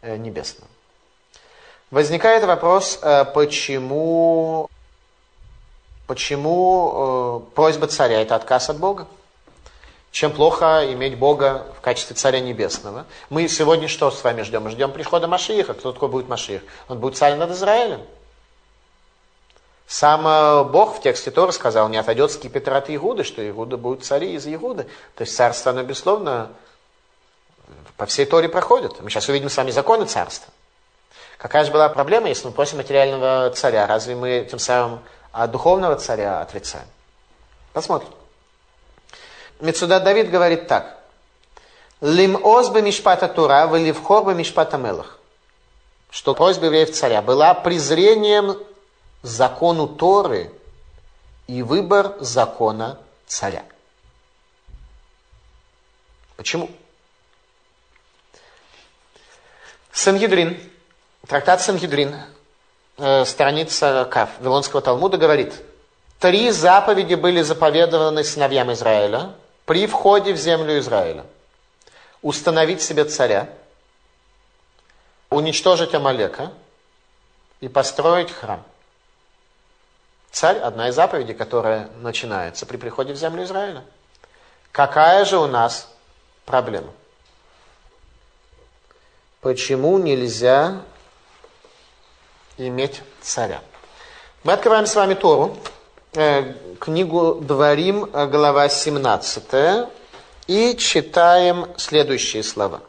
э, 0.00 0.16
небесного. 0.16 0.70
Возникает 1.90 2.44
вопрос, 2.44 2.98
э, 3.02 3.26
почему, 3.26 4.70
почему 6.06 7.42
э, 7.50 7.54
просьба 7.54 7.88
царя– 7.88 8.20
это 8.22 8.36
отказ 8.36 8.70
от 8.70 8.78
Бога? 8.78 9.06
Чем 10.14 10.30
плохо 10.30 10.92
иметь 10.92 11.18
Бога 11.18 11.66
в 11.76 11.80
качестве 11.80 12.14
Царя 12.14 12.38
Небесного? 12.38 13.04
Мы 13.30 13.48
сегодня 13.48 13.88
что 13.88 14.12
с 14.12 14.22
вами 14.22 14.42
ждем? 14.42 14.62
Мы 14.62 14.70
ждем 14.70 14.92
прихода 14.92 15.26
Машииха. 15.26 15.74
Кто 15.74 15.90
такой 15.90 16.08
будет 16.08 16.28
Машиих? 16.28 16.62
Он 16.86 17.00
будет 17.00 17.16
царь 17.16 17.34
над 17.34 17.50
Израилем. 17.50 18.00
Сам 19.88 20.24
э, 20.24 20.62
Бог 20.70 20.98
в 20.98 21.02
тексте 21.02 21.32
Тора 21.32 21.50
сказал, 21.50 21.88
не 21.88 21.96
отойдет 21.96 22.30
скипетр 22.30 22.74
от 22.74 22.90
Игуды, 22.90 23.24
что 23.24 23.42
Игуда 23.50 23.76
будет 23.76 24.04
цари 24.04 24.34
из 24.34 24.46
Игуды. 24.46 24.84
То 25.16 25.22
есть 25.22 25.34
царство, 25.34 25.72
оно, 25.72 25.82
безусловно, 25.82 26.52
по 27.96 28.06
всей 28.06 28.24
Торе 28.24 28.48
проходит. 28.48 29.00
Мы 29.00 29.10
сейчас 29.10 29.28
увидим 29.28 29.50
с 29.50 29.56
вами 29.56 29.72
законы 29.72 30.06
царства. 30.06 30.52
Какая 31.38 31.64
же 31.64 31.72
была 31.72 31.88
проблема, 31.88 32.28
если 32.28 32.46
мы 32.46 32.52
просим 32.52 32.76
материального 32.76 33.50
царя? 33.50 33.88
Разве 33.88 34.14
мы 34.14 34.46
тем 34.48 34.60
самым 34.60 35.00
от 35.32 35.50
духовного 35.50 35.96
царя 35.96 36.40
отрицаем? 36.40 36.86
Посмотрим. 37.72 38.10
Мецуда 39.60 40.00
Давид 40.00 40.30
говорит 40.30 40.66
так. 40.66 40.98
Лим 42.00 42.38
озбы 42.44 42.82
мишпата 42.82 43.28
тура, 43.28 43.66
валивхор 43.66 44.24
бы 44.24 44.34
мишпата 44.34 44.76
мелах. 44.76 45.18
Что 46.10 46.34
просьба 46.34 46.66
евреев 46.66 46.92
царя 46.92 47.22
была 47.22 47.54
презрением 47.54 48.58
закону 49.22 49.88
Торы 49.88 50.52
и 51.46 51.62
выбор 51.62 52.16
закона 52.20 52.98
царя. 53.26 53.64
Почему? 56.36 56.70
Сангидрин, 59.92 60.60
трактат 61.26 61.62
Сангидрин, 61.62 62.16
э, 62.98 63.24
страница 63.24 64.06
Кав 64.10 64.30
Вавилонского 64.38 64.82
Талмуда 64.82 65.16
говорит, 65.16 65.54
три 66.18 66.50
заповеди 66.50 67.14
были 67.14 67.42
заповедованы 67.42 68.24
сыновьям 68.24 68.72
Израиля 68.72 69.34
при 69.64 69.86
входе 69.86 70.32
в 70.32 70.36
землю 70.36 70.78
Израиля. 70.78 71.24
Установить 72.22 72.82
себе 72.82 73.04
царя, 73.04 73.48
уничтожить 75.30 75.94
Амалека 75.94 76.52
и 77.60 77.68
построить 77.68 78.30
храм. 78.30 78.62
Царь– 80.30 80.58
одна 80.62 80.88
из 80.88 80.94
заповедей, 80.94 81.34
которая 81.34 81.88
начинается 82.00 82.66
при 82.66 82.76
приходе 82.76 83.12
в 83.12 83.16
землю 83.16 83.44
Израиля. 83.44 83.84
Какая 84.72 85.24
же 85.24 85.38
у 85.38 85.46
нас 85.46 85.88
проблема? 86.44 86.92
Почему 89.40 89.98
нельзя 89.98 90.82
иметь 92.56 93.02
царя? 93.20 93.62
Мы 94.42 94.54
открываем 94.54 94.86
с 94.86 94.94
вами 94.96 95.14
Тору, 95.14 95.56
книгу 96.14 97.34
Дворим, 97.40 98.08
э, 98.12 98.26
глава 98.26 98.68
17, 98.68 99.88
и 100.46 100.76
читаем 100.76 101.66
следующие 101.76 102.44
слова. 102.44 102.82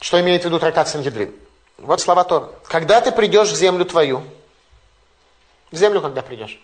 Что 0.00 0.20
имеет 0.20 0.42
в 0.42 0.44
виду 0.46 0.58
трактат 0.58 0.88
Сангедрин? 0.88 1.32
Вот 1.78 2.00
слова 2.00 2.24
Тора. 2.24 2.50
«Когда 2.66 3.00
ты 3.00 3.12
придешь 3.12 3.50
в 3.50 3.54
землю 3.54 3.84
твою, 3.84 4.24
в 5.70 5.76
землю, 5.76 6.00
когда 6.00 6.22
придешь. 6.22 6.60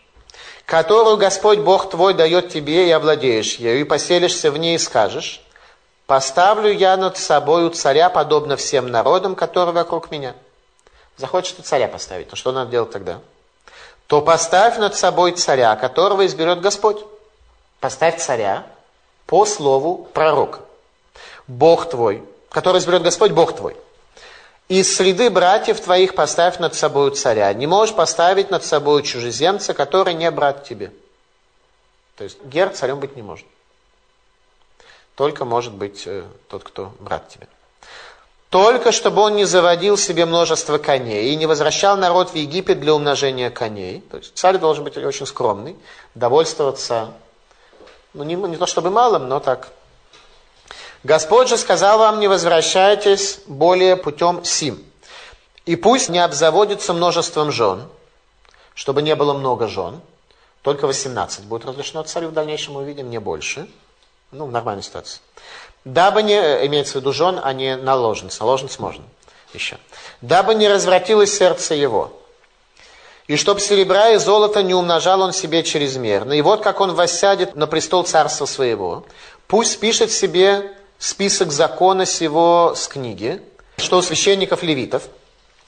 Которую 0.66 1.16
Господь 1.16 1.60
Бог 1.60 1.90
твой 1.90 2.14
дает 2.14 2.48
тебе, 2.48 2.88
и 2.88 2.90
овладеешь 2.90 3.56
ею, 3.56 3.80
и 3.80 3.84
поселишься 3.84 4.50
в 4.50 4.58
ней, 4.58 4.76
и 4.76 4.78
скажешь, 4.78 5.42
поставлю 6.06 6.72
я 6.72 6.96
над 6.96 7.18
собою 7.18 7.70
царя, 7.70 8.10
подобно 8.10 8.56
всем 8.56 8.88
народам, 8.88 9.36
которые 9.36 9.74
вокруг 9.74 10.10
меня. 10.10 10.34
Захочешь 11.16 11.52
ты 11.52 11.62
царя 11.62 11.86
поставить, 11.88 12.30
то 12.30 12.36
что 12.36 12.50
надо 12.50 12.70
делать 12.70 12.90
тогда? 12.90 13.20
То 14.12 14.20
поставь 14.20 14.76
над 14.76 14.94
собой 14.94 15.32
царя, 15.32 15.74
которого 15.74 16.26
изберет 16.26 16.60
Господь. 16.60 17.02
Поставь 17.80 18.20
царя 18.20 18.66
по 19.24 19.46
слову 19.46 20.06
пророка. 20.12 20.60
Бог 21.46 21.88
твой, 21.88 22.22
который 22.50 22.80
изберет 22.80 23.02
Господь, 23.02 23.30
Бог 23.30 23.56
твой. 23.56 23.74
Из 24.68 24.94
среды 24.94 25.30
братьев 25.30 25.80
твоих 25.80 26.14
поставь 26.14 26.58
над 26.58 26.74
собой 26.74 27.12
царя. 27.14 27.50
Не 27.54 27.66
можешь 27.66 27.94
поставить 27.94 28.50
над 28.50 28.66
собой 28.66 29.02
чужеземца, 29.02 29.72
который 29.72 30.12
не 30.12 30.30
брат 30.30 30.64
тебе. 30.64 30.92
То 32.16 32.24
есть 32.24 32.36
гер 32.44 32.68
царем 32.68 33.00
быть 33.00 33.16
не 33.16 33.22
может. 33.22 33.46
Только 35.14 35.46
может 35.46 35.72
быть 35.72 36.02
э, 36.04 36.24
тот, 36.48 36.64
кто 36.64 36.92
брат 37.00 37.30
тебе. 37.30 37.48
Только 38.52 38.92
чтобы 38.92 39.22
он 39.22 39.36
не 39.36 39.46
заводил 39.46 39.96
себе 39.96 40.26
множество 40.26 40.76
коней 40.76 41.32
и 41.32 41.36
не 41.36 41.46
возвращал 41.46 41.96
народ 41.96 42.32
в 42.32 42.34
Египет 42.34 42.80
для 42.80 42.92
умножения 42.92 43.48
коней. 43.48 44.02
То 44.10 44.18
есть 44.18 44.36
царь 44.36 44.58
должен 44.58 44.84
быть 44.84 44.94
очень 44.98 45.24
скромный, 45.24 45.74
довольствоваться, 46.14 47.14
ну 48.12 48.24
не, 48.24 48.34
не 48.34 48.58
то 48.58 48.66
чтобы 48.66 48.90
малым, 48.90 49.26
но 49.26 49.40
так 49.40 49.70
Господь 51.02 51.48
же 51.48 51.56
сказал 51.56 51.98
вам, 51.98 52.20
не 52.20 52.28
возвращайтесь 52.28 53.40
более 53.46 53.96
путем 53.96 54.44
сим. 54.44 54.84
И 55.64 55.74
пусть 55.74 56.10
не 56.10 56.18
обзаводится 56.18 56.92
множеством 56.92 57.52
жен, 57.52 57.88
чтобы 58.74 59.00
не 59.00 59.16
было 59.16 59.32
много 59.32 59.66
жен, 59.66 60.02
только 60.60 60.86
18 60.86 61.44
будет 61.44 61.64
разрешено 61.64 62.02
царю, 62.02 62.28
в 62.28 62.32
дальнейшем 62.32 62.74
мы 62.74 62.82
увидим, 62.82 63.08
не 63.08 63.18
больше. 63.18 63.66
Ну, 64.30 64.44
в 64.44 64.50
нормальной 64.50 64.82
ситуации. 64.82 65.20
Дабы 65.84 66.22
не, 66.22 66.38
имеется 66.66 66.94
в 66.94 66.96
виду 66.96 67.12
жен, 67.12 67.40
а 67.42 67.52
не 67.52 67.76
наложниц. 67.76 68.38
Наложниц 68.38 68.78
можно 68.78 69.04
еще. 69.52 69.78
Дабы 70.20 70.54
не 70.54 70.68
развратилось 70.68 71.36
сердце 71.36 71.74
его. 71.74 72.12
И 73.26 73.36
чтоб 73.36 73.60
серебра 73.60 74.10
и 74.10 74.18
золото 74.18 74.62
не 74.62 74.74
умножал 74.74 75.20
он 75.20 75.32
себе 75.32 75.62
чрезмерно. 75.62 76.32
И 76.32 76.42
вот 76.42 76.62
как 76.62 76.80
он 76.80 76.94
воссядет 76.94 77.56
на 77.56 77.66
престол 77.66 78.04
царства 78.04 78.46
своего, 78.46 79.04
пусть 79.46 79.80
пишет 79.80 80.10
себе 80.10 80.72
список 80.98 81.52
закона 81.52 82.06
сего 82.06 82.74
с 82.76 82.86
книги, 82.88 83.40
что 83.76 83.98
у 83.98 84.02
священников 84.02 84.62
левитов, 84.62 85.04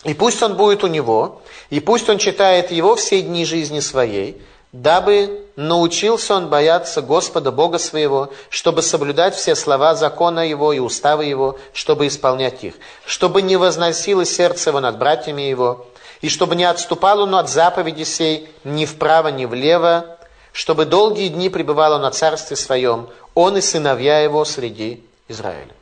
и 0.05 0.15
пусть 0.15 0.43
он 0.43 0.57
будет 0.57 0.85
у 0.85 0.89
него, 0.89 1.43
и 1.71 1.81
пусть 1.81 2.09
он 2.09 2.19
читает 2.19 2.71
его 2.71 2.95
все 2.97 3.23
дни 3.23 3.45
жизни 3.45 3.81
своей, 3.81 4.43
дабы 4.75 5.47
научился 5.55 6.35
он 6.35 6.49
бояться 6.49 7.01
Господа 7.01 7.53
Бога 7.53 7.79
своего, 7.79 8.33
чтобы 8.51 8.83
соблюдать 8.83 9.37
все 9.37 9.55
слова 9.55 9.95
закона 9.95 10.41
его 10.41 10.73
и 10.73 10.81
уставы 10.81 11.27
его, 11.27 11.57
чтобы 11.73 12.09
исполнять 12.09 12.65
их, 12.65 12.75
чтобы 13.07 13.41
не 13.41 13.57
возносило 13.57 14.25
сердце 14.25 14.71
его 14.71 14.81
над 14.81 14.99
братьями 14.99 15.43
его, 15.43 15.87
и 16.23 16.29
чтобы 16.29 16.57
не 16.57 16.65
отступал 16.65 17.21
он 17.21 17.37
от 17.37 17.49
заповеди 17.49 18.03
сей 18.03 18.51
ни 18.65 18.85
вправо, 18.85 19.29
ни 19.29 19.45
влево, 19.45 20.19
чтобы 20.51 20.87
долгие 20.87 21.29
дни 21.29 21.51
пребывал 21.51 21.93
он 21.93 22.03
на 22.03 22.11
царстве 22.11 22.57
своем, 22.57 23.09
он 23.35 23.57
и 23.57 23.61
сыновья 23.61 24.23
его 24.23 24.45
среди 24.45 25.05
Израиля. 25.29 25.73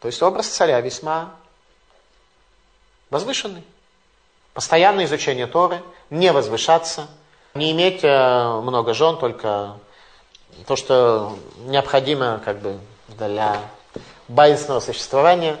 То 0.00 0.08
есть 0.08 0.22
образ 0.22 0.46
царя 0.46 0.80
весьма 0.80 1.34
возвышенный. 3.10 3.64
Постоянное 4.54 5.06
изучение 5.06 5.46
Торы, 5.46 5.82
не 6.10 6.30
возвышаться, 6.30 7.08
не 7.54 7.72
иметь 7.72 8.00
э, 8.02 8.60
много 8.60 8.92
жен, 8.92 9.16
только 9.16 9.78
то, 10.66 10.76
что 10.76 11.38
необходимо 11.58 12.40
как 12.44 12.58
бы 12.58 12.78
для 13.08 13.56
базисного 14.28 14.80
существования. 14.80 15.56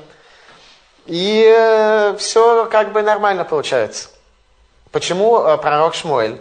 И 1.06 1.42
э, 1.44 2.16
все 2.18 2.66
как 2.66 2.92
бы 2.92 3.02
нормально 3.02 3.44
получается. 3.44 4.10
Почему 4.90 5.38
э, 5.38 5.56
пророк 5.56 5.94
Шмуэль 5.94 6.38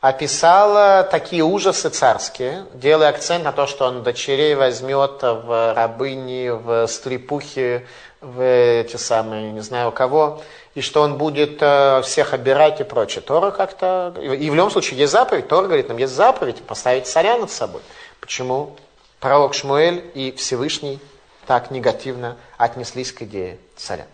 описала 0.00 1.06
такие 1.10 1.42
ужасы 1.42 1.90
царские, 1.90 2.66
делая 2.74 3.10
акцент 3.10 3.44
на 3.44 3.52
то, 3.52 3.66
что 3.66 3.86
он 3.86 4.02
дочерей 4.02 4.54
возьмет 4.54 5.22
в 5.22 5.74
рабыни, 5.74 6.48
в 6.48 6.86
стрепухи, 6.86 7.86
в 8.20 8.42
эти 8.42 8.96
самые, 8.96 9.52
не 9.52 9.60
знаю 9.60 9.88
у 9.88 9.92
кого, 9.92 10.42
и 10.76 10.82
что 10.82 11.00
он 11.00 11.16
будет 11.16 11.56
э, 11.62 12.02
всех 12.02 12.34
обирать 12.34 12.82
и 12.82 12.84
прочее. 12.84 13.22
Тора 13.22 13.50
как-то... 13.50 14.14
И 14.20 14.50
в 14.50 14.54
любом 14.54 14.70
случае 14.70 15.00
есть 15.00 15.10
заповедь. 15.10 15.48
Тора 15.48 15.64
говорит, 15.64 15.88
нам 15.88 15.96
есть 15.96 16.12
заповедь 16.12 16.62
поставить 16.62 17.06
царя 17.06 17.38
над 17.38 17.50
собой. 17.50 17.80
Почему 18.20 18.76
пророк 19.18 19.54
Шмуэль 19.54 20.04
и 20.12 20.32
Всевышний 20.32 21.00
так 21.46 21.70
негативно 21.70 22.36
отнеслись 22.58 23.10
к 23.10 23.22
идее 23.22 23.58
царя? 23.74 24.06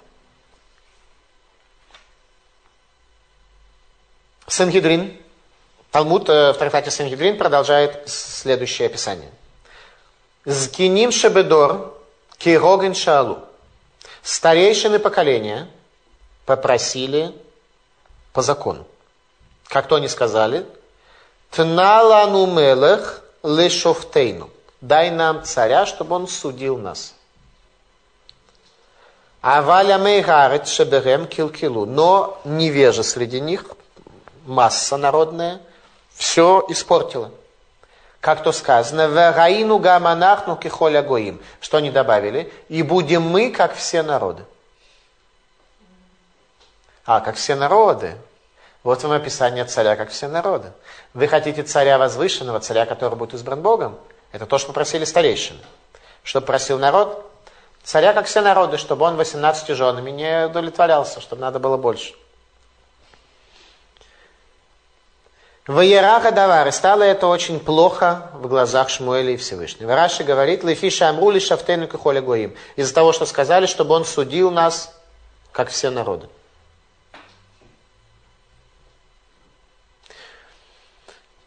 Сангидрин 4.47 5.19
Талмуд 5.91 6.29
э, 6.29 6.53
в 6.53 6.59
трактате 6.59 6.93
Сангидрин 6.93 7.39
продолжает 7.39 8.09
следующее 8.09 8.87
описание. 8.87 9.33
Зкиним 10.45 11.11
шебедор 11.11 12.01
кироген 12.39 12.95
шалу. 12.95 13.41
Старейшины 14.23 15.01
поколения 15.01 15.67
попросили 16.47 17.35
по 18.33 18.43
закону. 18.43 18.87
как 19.69 19.87
то 19.87 19.97
они 19.97 20.09
сказали, 20.09 20.67
Тналану 21.51 22.47
мелех 22.47 23.23
лешофтейну. 23.43 24.49
Дай 24.81 25.11
нам 25.11 25.45
царя, 25.45 25.87
чтобы 25.87 26.17
он 26.17 26.27
судил 26.27 26.79
нас. 26.79 27.15
Аваля 29.43 29.99
мейгарет 29.99 30.67
шеберем 30.67 31.27
килкилу. 31.27 31.85
Но 31.85 32.41
невежа 32.45 33.03
среди 33.03 33.41
них, 33.41 33.67
масса 34.47 34.97
народная, 34.97 35.61
все 36.15 36.65
испортила. 36.69 37.31
Как 38.21 38.43
то 38.43 38.53
сказано, 38.53 39.09
«Вегаину 39.09 39.79
гаманахну 39.79 40.57
кихоля 40.57 41.03
гоим». 41.03 41.41
Что 41.61 41.79
они 41.79 41.91
добавили? 41.91 42.53
«И 42.69 42.83
будем 42.83 43.23
мы, 43.23 43.51
как 43.51 43.75
все 43.75 44.03
народы». 44.03 44.45
А, 47.05 47.21
как 47.21 47.37
все 47.37 47.55
народы. 47.55 48.17
Вот 48.83 49.03
вам 49.03 49.13
описание 49.13 49.65
царя, 49.65 49.97
как 49.97 50.11
все 50.11 50.29
народы. 50.29 50.73
Вы 51.15 51.29
хотите 51.29 51.63
царя 51.63 51.99
возвышенного, 51.99 52.61
царя, 52.61 52.87
который 52.87 53.17
будет 53.17 53.35
избран 53.35 53.63
Богом? 53.63 53.99
Это 54.33 54.47
то, 54.47 54.59
что 54.59 54.69
попросили 54.69 55.05
старейшины. 55.05 55.61
Что 56.23 56.41
просил 56.41 56.79
народ? 56.79 57.31
Царя, 57.85 58.13
как 58.13 58.27
все 58.27 58.41
народы, 58.41 58.79
чтобы 58.79 59.05
он 59.05 59.17
18 59.17 59.77
женами 59.77 60.11
не 60.11 60.47
удовлетворялся, 60.47 61.21
чтобы 61.21 61.43
надо 61.43 61.59
было 61.59 61.77
больше. 61.77 62.15
Ваераха 65.67 66.33
Давар, 66.33 66.73
стало 66.73 67.05
это 67.05 67.29
очень 67.29 67.61
плохо 67.61 68.31
в 68.35 68.49
глазах 68.49 68.89
Шмуэля 68.89 69.33
и 69.33 69.37
Всевышнего. 69.37 69.95
Раши 69.95 70.25
говорит, 70.25 70.65
Лефиша 70.65 71.09
Амрули 71.09 71.39
Шафтейну 71.39 71.87
Кахоля 71.87 72.21
Гоим, 72.21 72.55
из-за 72.75 72.93
того, 72.93 73.13
что 73.13 73.27
сказали, 73.27 73.67
чтобы 73.67 73.95
он 73.95 74.05
судил 74.05 74.51
нас, 74.51 74.93
как 75.53 75.69
все 75.69 75.91
народы. 75.91 76.29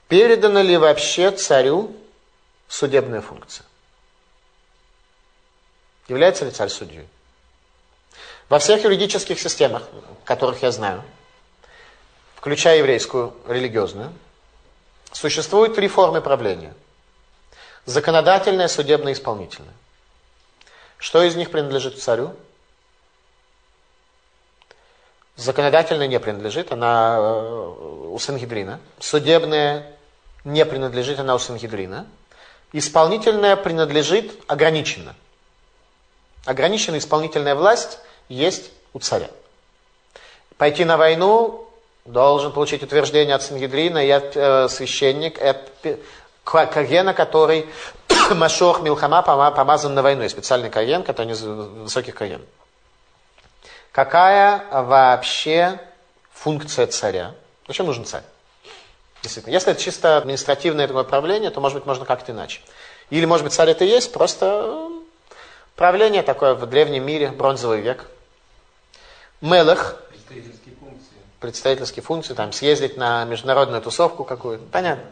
Передана 0.08 0.62
ли 0.62 0.78
вообще 0.78 1.32
царю 1.32 1.96
судебная 2.68 3.22
функция? 3.22 3.66
Является 6.08 6.46
ли 6.46 6.52
царь 6.52 6.70
судьей? 6.70 7.08
Во 8.48 8.60
всех 8.60 8.84
юридических 8.84 9.40
системах, 9.40 9.84
которых 10.24 10.62
я 10.62 10.72
знаю, 10.72 11.04
включая 12.36 12.78
еврейскую, 12.78 13.34
религиозную, 13.48 14.14
существует 15.12 15.74
три 15.74 15.88
формы 15.88 16.22
правления. 16.22 16.76
Законодательное, 17.86 18.68
судебное, 18.68 19.14
исполнительное. 19.14 19.74
Что 20.98 21.24
из 21.24 21.36
них 21.36 21.50
принадлежит 21.50 22.02
царю? 22.02 22.36
Законодательное 25.36 26.08
не 26.08 26.20
принадлежит, 26.20 26.72
она 26.72 27.18
э, 27.20 28.08
у 28.10 28.18
Сангидрина. 28.20 28.80
Судебное 29.00 29.95
не 30.46 30.64
принадлежит, 30.64 31.20
она 31.20 31.36
у 31.36 31.40
Сангидрина. 31.40 32.08
Исполнительное 32.72 33.56
принадлежит 33.56 34.32
ограниченно. 34.48 35.16
Ограниченная 36.46 37.00
исполнительная 37.00 37.56
власть 37.56 38.00
есть 38.30 38.72
у 38.94 39.00
царя. 39.00 39.30
Пойти 40.58 40.86
на 40.86 40.96
войну 40.98 41.68
должен 42.06 42.52
получить 42.52 42.84
утверждение 42.84 43.36
от 43.36 43.42
Сангидрина 43.42 44.06
и 44.06 44.10
от 44.10 44.38
э, 44.38 44.70
священник, 44.70 45.42
от 45.42 45.72
Кагена, 46.44 47.14
который 47.14 47.68
Машох 48.32 48.82
Милхама 48.82 49.24
помазан 49.24 49.96
на 49.96 50.04
войну. 50.04 50.22
Есть 50.22 50.36
специальный 50.36 50.70
Каген, 50.70 51.04
который 51.04 51.28
не 51.28 51.34
высоких 51.34 52.14
Каген. 52.14 52.46
Какая 53.92 54.64
вообще 54.72 55.80
функция 56.32 56.86
царя? 56.86 57.34
Зачем 57.68 57.88
нужен 57.88 58.06
царь? 58.06 58.24
Действительно. 59.26 59.54
Если 59.54 59.72
это 59.72 59.82
чисто 59.82 60.18
административное 60.18 60.88
такое 60.88 61.04
правление, 61.04 61.50
то, 61.50 61.60
может 61.60 61.80
быть, 61.80 61.88
можно 61.88 62.06
как-то 62.06 62.32
иначе. 62.32 62.62
Или, 63.10 63.26
может 63.26 63.44
быть, 63.44 63.54
царь 63.54 63.72
это 63.72 63.84
и 63.84 63.88
есть, 63.88 64.14
просто 64.14 64.92
правление 65.76 66.22
такое 66.22 66.54
в 66.54 66.64
древнем 66.68 67.04
мире, 67.04 67.30
бронзовый 67.32 67.82
век. 67.82 68.06
Мелах, 69.42 70.00
представительские 71.40 72.04
функции, 72.04 72.36
там 72.36 72.52
съездить 72.52 72.98
на 72.98 73.26
международную 73.26 73.82
тусовку 73.82 74.26
какую-то. 74.26 74.64
Понятно. 74.72 75.06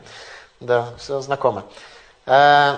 Да, 0.60 0.94
все 1.00 1.20
знакомо. 1.20 1.66
Э, 2.28 2.76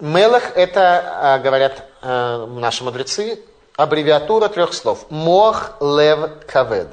Мелах 0.00 0.56
это, 0.56 1.38
э, 1.38 1.42
говорят 1.44 1.88
э, 2.02 2.46
наши 2.58 2.82
мудрецы, 2.82 3.38
аббревиатура 3.76 4.48
трех 4.48 4.74
слов. 4.74 5.06
Мох, 5.10 5.80
лев, 5.80 6.44
кавед. 6.48 6.88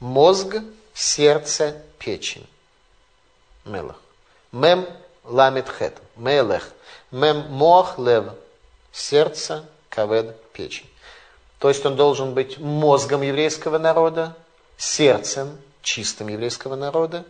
Мозг, 0.00 0.56
сердце, 0.94 1.76
печень. 1.98 2.48
Мелах. 3.64 4.00
Мем, 4.52 4.86
ламит, 5.24 5.68
хет. 5.68 5.96
Мелех. 6.16 6.70
Мем, 7.10 7.46
мох, 7.50 7.98
лев. 7.98 8.26
Сердце, 8.92 9.64
кавед, 9.88 10.40
печень. 10.52 10.88
То 11.58 11.68
есть 11.68 11.84
он 11.86 11.96
должен 11.96 12.34
быть 12.34 12.58
мозгом 12.58 13.22
еврейского 13.22 13.78
народа, 13.78 14.36
сердцем 14.76 15.58
чистым 15.82 16.28
еврейского 16.28 16.76
народа. 16.76 17.24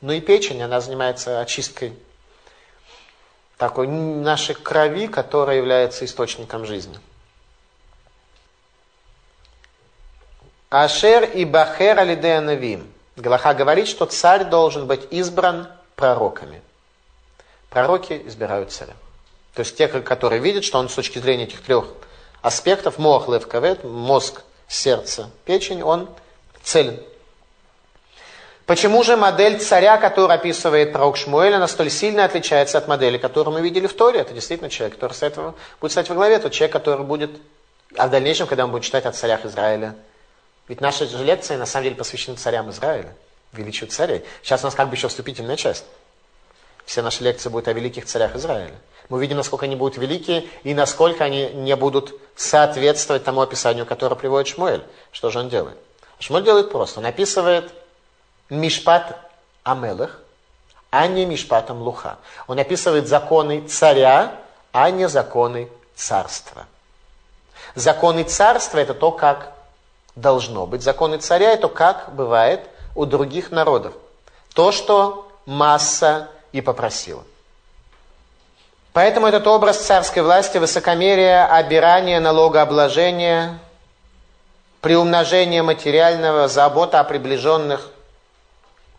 Ну 0.00 0.12
и 0.12 0.20
печень, 0.20 0.62
она 0.62 0.80
занимается 0.80 1.40
очисткой 1.40 1.92
такой 3.56 3.86
нашей 3.86 4.54
крови, 4.54 5.06
которая 5.06 5.56
является 5.56 6.04
источником 6.04 6.66
жизни. 6.66 6.98
Ашер 10.68 11.24
и 11.24 11.44
Бахер 11.44 11.98
Алидеанавим. 11.98 12.91
Галаха 13.16 13.54
говорит, 13.54 13.88
что 13.88 14.06
царь 14.06 14.44
должен 14.44 14.86
быть 14.86 15.06
избран 15.10 15.68
пророками. 15.96 16.62
Пророки 17.68 18.22
избирают 18.26 18.72
царя. 18.72 18.94
То 19.54 19.60
есть 19.60 19.76
те, 19.76 19.88
которые 19.88 20.40
видят, 20.40 20.64
что 20.64 20.78
он 20.78 20.88
с 20.88 20.94
точки 20.94 21.18
зрения 21.18 21.44
этих 21.44 21.62
трех 21.62 21.86
аспектов, 22.40 22.98
мох, 22.98 23.28
лев, 23.28 23.46
кавет, 23.46 23.84
мозг, 23.84 24.42
сердце, 24.66 25.30
печень, 25.44 25.82
он 25.82 26.08
целен. 26.62 26.98
Почему 28.66 29.02
же 29.02 29.16
модель 29.16 29.58
царя, 29.58 29.98
которую 29.98 30.34
описывает 30.34 30.92
пророк 30.92 31.16
Шмуэль, 31.16 31.54
она 31.54 31.68
столь 31.68 31.90
сильно 31.90 32.24
отличается 32.24 32.78
от 32.78 32.88
модели, 32.88 33.18
которую 33.18 33.54
мы 33.54 33.60
видели 33.60 33.86
в 33.86 33.94
Торе? 33.94 34.20
Это 34.20 34.32
действительно 34.32 34.70
человек, 34.70 34.94
который 34.94 35.12
с 35.12 35.22
этого 35.22 35.54
будет 35.80 35.92
стать 35.92 36.08
во 36.08 36.14
главе, 36.14 36.38
тот 36.38 36.52
человек, 36.52 36.72
который 36.72 37.04
будет, 37.04 37.30
а 37.96 38.06
в 38.06 38.10
дальнейшем, 38.10 38.46
когда 38.46 38.64
он 38.64 38.70
будет 38.70 38.84
читать 38.84 39.04
о 39.04 39.12
царях 39.12 39.44
Израиля. 39.44 39.94
Ведь 40.72 40.80
наши 40.80 41.06
же 41.06 41.22
лекции 41.22 41.56
на 41.56 41.66
самом 41.66 41.84
деле 41.84 41.96
посвящены 41.96 42.38
царям 42.38 42.70
Израиля, 42.70 43.14
величию 43.52 43.90
царей. 43.90 44.24
Сейчас 44.42 44.62
у 44.62 44.68
нас 44.68 44.74
как 44.74 44.88
бы 44.88 44.94
еще 44.94 45.08
вступительная 45.08 45.56
часть. 45.56 45.84
Все 46.86 47.02
наши 47.02 47.22
лекции 47.22 47.50
будут 47.50 47.68
о 47.68 47.74
великих 47.74 48.06
царях 48.06 48.34
Израиля. 48.36 48.72
Мы 49.10 49.20
видим, 49.20 49.36
насколько 49.36 49.66
они 49.66 49.76
будут 49.76 49.98
великие 49.98 50.48
и 50.62 50.72
насколько 50.72 51.24
они 51.24 51.50
не 51.50 51.76
будут 51.76 52.18
соответствовать 52.36 53.22
тому 53.22 53.42
описанию, 53.42 53.84
которое 53.84 54.16
приводит 54.16 54.48
Шмуэль. 54.48 54.82
Что 55.10 55.28
же 55.28 55.40
он 55.40 55.50
делает? 55.50 55.76
Шмуэль 56.18 56.44
делает 56.44 56.72
просто. 56.72 57.00
Он 57.00 57.04
описывает 57.04 57.70
Мишпат 58.48 59.30
Амелых, 59.64 60.22
а 60.88 61.06
не 61.06 61.26
Мишпатом 61.26 61.82
Луха. 61.82 62.16
Он 62.46 62.58
описывает 62.58 63.08
законы 63.08 63.68
царя, 63.68 64.40
а 64.72 64.90
не 64.90 65.06
законы 65.06 65.68
царства. 65.94 66.66
Законы 67.74 68.24
царства– 68.24 68.78
это 68.78 68.94
то, 68.94 69.12
как 69.12 69.52
должно 70.14 70.66
быть. 70.66 70.82
Законы 70.82 71.18
царя– 71.18 71.52
это 71.52 71.68
как 71.68 72.14
бывает 72.14 72.68
у 72.94 73.06
других 73.06 73.50
народов. 73.50 73.94
То, 74.54 74.72
что 74.72 75.28
масса 75.46 76.28
и 76.52 76.60
попросила. 76.60 77.24
Поэтому 78.92 79.26
этот 79.26 79.46
образ 79.46 79.78
царской 79.78 80.22
власти, 80.22 80.58
высокомерия, 80.58 81.46
обирания, 81.46 82.20
налогообложения, 82.20 83.58
приумножение 84.82 85.62
материального, 85.62 86.46
забота 86.46 87.00
о 87.00 87.04
приближенных, 87.04 87.88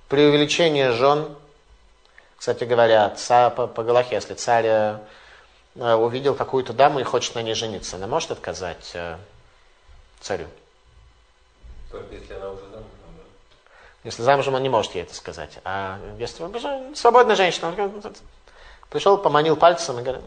преувеличение 0.10 0.94
жен. 0.94 1.28
Кстати 2.38 2.64
говоря, 2.64 3.10
царь, 3.12 3.52
по, 3.52 3.68
по 3.68 3.84
Галахе, 3.84 4.16
если 4.16 4.34
царь 4.34 4.66
э, 4.66 4.98
увидел 5.76 6.34
какую-то 6.34 6.74
даму 6.74 7.00
и 7.00 7.04
хочет 7.04 7.36
на 7.36 7.44
ней 7.44 7.54
жениться, 7.54 7.98
она 7.98 8.08
может 8.08 8.32
отказать 8.32 8.92
э, 8.96 9.18
царю? 10.20 10.48
Только 11.94 12.16
если 12.16 12.34
она 12.34 12.50
уже 12.50 12.64
замужем. 12.64 12.90
Если 14.04 14.24
замужем, 14.24 14.56
он 14.56 14.64
не 14.64 14.70
может 14.70 14.96
ей 14.96 15.04
это 15.04 15.14
сказать. 15.14 15.60
А 15.64 16.00
если 16.18 16.96
свободная 16.96 17.36
женщина, 17.36 17.68
он 17.68 18.02
пришел, 18.90 19.20
поманил 19.20 19.56
пальцем 19.56 20.00
и 20.00 20.02
говорит, 20.02 20.24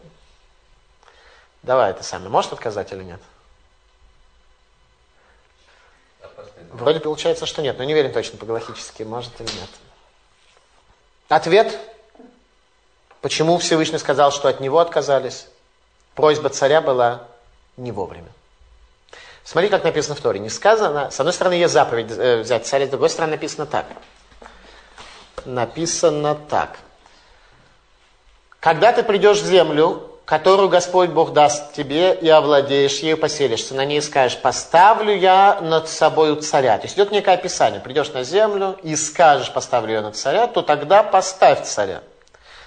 давай 1.63 1.91
это 1.91 2.03
самое, 2.03 2.29
может 2.29 2.53
отказать 2.53 2.93
или 2.93 3.03
нет? 3.03 3.19
Вроде 6.71 7.01
получается, 7.01 7.45
что 7.45 7.61
нет, 7.61 7.77
но 7.77 7.83
не 7.83 7.93
уверен 7.93 8.13
точно 8.13 8.37
по-галахически, 8.37 9.03
может 9.03 9.39
или 9.41 9.51
нет. 9.51 9.69
Ответ. 11.27 11.77
Почему 13.19 13.57
Всевышний 13.57 13.97
сказал, 13.97 14.31
что 14.31 14.47
от 14.47 14.61
него 14.61 14.79
отказались? 14.79 15.47
Просьба 16.15 16.47
царя 16.47 16.79
была 16.79 17.27
не 17.75 17.91
вовремя. 17.91 18.31
Смотри, 19.47 19.69
как 19.69 19.85
написано 19.85 20.13
в 20.13 20.19
Торе. 20.19 20.41
Не 20.41 20.49
сказано, 20.49 21.09
с 21.09 21.17
одной 21.21 21.31
стороны, 21.31 21.53
есть 21.53 21.73
заповедь 21.73 22.11
э, 22.11 22.41
взять 22.41 22.67
царя, 22.67 22.85
с 22.85 22.89
другой 22.89 23.09
стороны, 23.09 23.31
написано 23.31 23.65
так. 23.65 23.85
написано 25.45 26.35
так. 26.35 26.77
Когда 28.59 28.91
ты 28.91 29.03
придешь 29.03 29.37
в 29.37 29.45
землю, 29.45 30.03
которую 30.25 30.67
Господь 30.67 31.11
Бог 31.11 31.31
даст 31.31 31.71
тебе, 31.71 32.13
и 32.13 32.27
овладеешь 32.27 32.99
ею, 32.99 33.17
поселишься 33.17 33.73
на 33.73 33.85
ней 33.85 34.01
скажешь, 34.01 34.37
поставлю 34.37 35.15
я 35.15 35.61
над 35.61 35.87
собой 35.87 36.35
царя. 36.41 36.77
То 36.77 36.83
есть 36.83 36.97
идет 36.97 37.13
некое 37.13 37.35
описание. 37.35 37.79
Придешь 37.79 38.11
на 38.11 38.23
землю 38.23 38.77
и 38.83 38.97
скажешь, 38.97 39.53
поставлю 39.53 39.93
я 39.93 40.01
над 40.01 40.17
царя, 40.17 40.47
то 40.47 40.61
тогда 40.61 41.03
поставь 41.03 41.63
царя. 41.63 42.01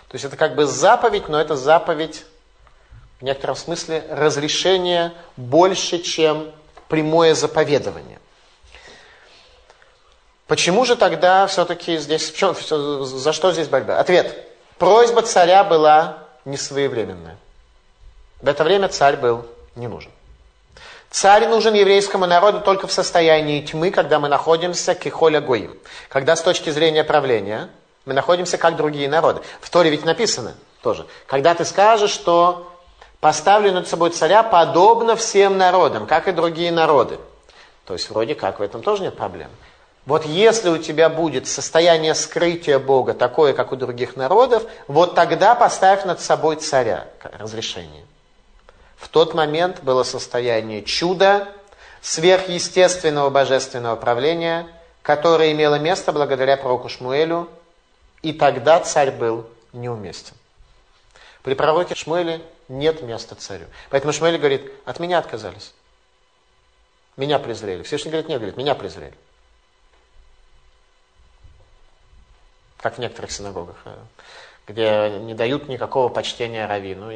То 0.08 0.14
есть 0.14 0.24
это 0.24 0.38
как 0.38 0.54
бы 0.54 0.64
заповедь, 0.64 1.28
но 1.28 1.38
это 1.38 1.56
заповедь 1.56 2.24
в 3.20 3.22
некотором 3.22 3.56
смысле 3.56 4.02
разрешение 4.08 5.12
больше, 5.36 5.98
чем 5.98 6.52
прямое 6.90 7.34
заповедование. 7.34 8.18
Почему 10.46 10.84
же 10.84 10.96
тогда 10.96 11.46
все-таки 11.46 11.96
здесь, 11.96 12.32
чем, 12.32 12.54
за 12.56 13.32
что 13.32 13.52
здесь 13.52 13.68
борьба? 13.68 13.98
Ответ. 13.98 14.36
Просьба 14.78 15.22
царя 15.22 15.62
была 15.62 16.24
несвоевременная. 16.44 17.36
В 18.42 18.48
это 18.48 18.64
время 18.64 18.88
царь 18.88 19.16
был 19.16 19.46
не 19.76 19.86
нужен. 19.86 20.10
Царь 21.10 21.46
нужен 21.46 21.74
еврейскому 21.74 22.26
народу 22.26 22.60
только 22.60 22.86
в 22.86 22.92
состоянии 22.92 23.62
тьмы, 23.62 23.90
когда 23.90 24.18
мы 24.18 24.28
находимся 24.28 24.94
кихоля 24.94 25.40
гоим. 25.40 25.78
Когда 26.08 26.34
с 26.34 26.42
точки 26.42 26.70
зрения 26.70 27.04
правления 27.04 27.68
мы 28.04 28.14
находимся 28.14 28.58
как 28.58 28.76
другие 28.76 29.08
народы. 29.08 29.42
В 29.60 29.70
Торе 29.70 29.90
ведь 29.90 30.04
написано 30.04 30.54
тоже. 30.82 31.06
Когда 31.26 31.54
ты 31.54 31.64
скажешь, 31.64 32.10
что 32.10 32.72
поставлю 33.20 33.72
над 33.72 33.86
собой 33.86 34.10
царя 34.10 34.42
подобно 34.42 35.14
всем 35.16 35.58
народам, 35.58 36.06
как 36.06 36.28
и 36.28 36.32
другие 36.32 36.72
народы. 36.72 37.18
То 37.86 37.94
есть 37.94 38.10
вроде 38.10 38.34
как 38.34 38.58
в 38.58 38.62
этом 38.62 38.82
тоже 38.82 39.02
нет 39.02 39.16
проблем. 39.16 39.50
Вот 40.06 40.24
если 40.24 40.70
у 40.70 40.78
тебя 40.78 41.08
будет 41.08 41.46
состояние 41.46 42.14
скрытия 42.14 42.78
Бога 42.78 43.12
такое, 43.14 43.52
как 43.52 43.70
у 43.72 43.76
других 43.76 44.16
народов, 44.16 44.64
вот 44.88 45.14
тогда 45.14 45.54
поставь 45.54 46.04
над 46.04 46.20
собой 46.20 46.56
царя, 46.56 47.06
разрешение. 47.38 48.04
В 48.96 49.08
тот 49.08 49.34
момент 49.34 49.82
было 49.82 50.02
состояние 50.02 50.82
чуда, 50.82 51.48
сверхъестественного 52.00 53.28
божественного 53.28 53.96
правления, 53.96 54.66
которое 55.02 55.52
имело 55.52 55.78
место 55.78 56.12
благодаря 56.12 56.56
пророку 56.56 56.88
Шмуэлю, 56.88 57.48
и 58.22 58.32
тогда 58.32 58.80
царь 58.80 59.10
был 59.10 59.46
неуместен. 59.72 60.34
При 61.42 61.54
пророке 61.54 61.94
Шмуэле 61.94 62.40
нет 62.70 63.02
места 63.02 63.34
царю. 63.34 63.66
Поэтому 63.90 64.12
Шмуэль 64.12 64.38
говорит, 64.38 64.72
от 64.84 65.00
меня 65.00 65.18
отказались. 65.18 65.74
Меня 67.16 67.38
презрели. 67.38 67.82
Всевышний 67.82 68.10
говорит, 68.10 68.28
нет, 68.28 68.38
говорит, 68.38 68.56
меня 68.56 68.74
презрели. 68.74 69.14
Как 72.78 72.96
в 72.96 72.98
некоторых 72.98 73.30
синагогах, 73.30 73.76
э, 73.84 73.96
где 74.66 75.10
не 75.18 75.34
дают 75.34 75.68
никакого 75.68 76.08
почтения 76.08 76.64
раввину. 76.66 77.10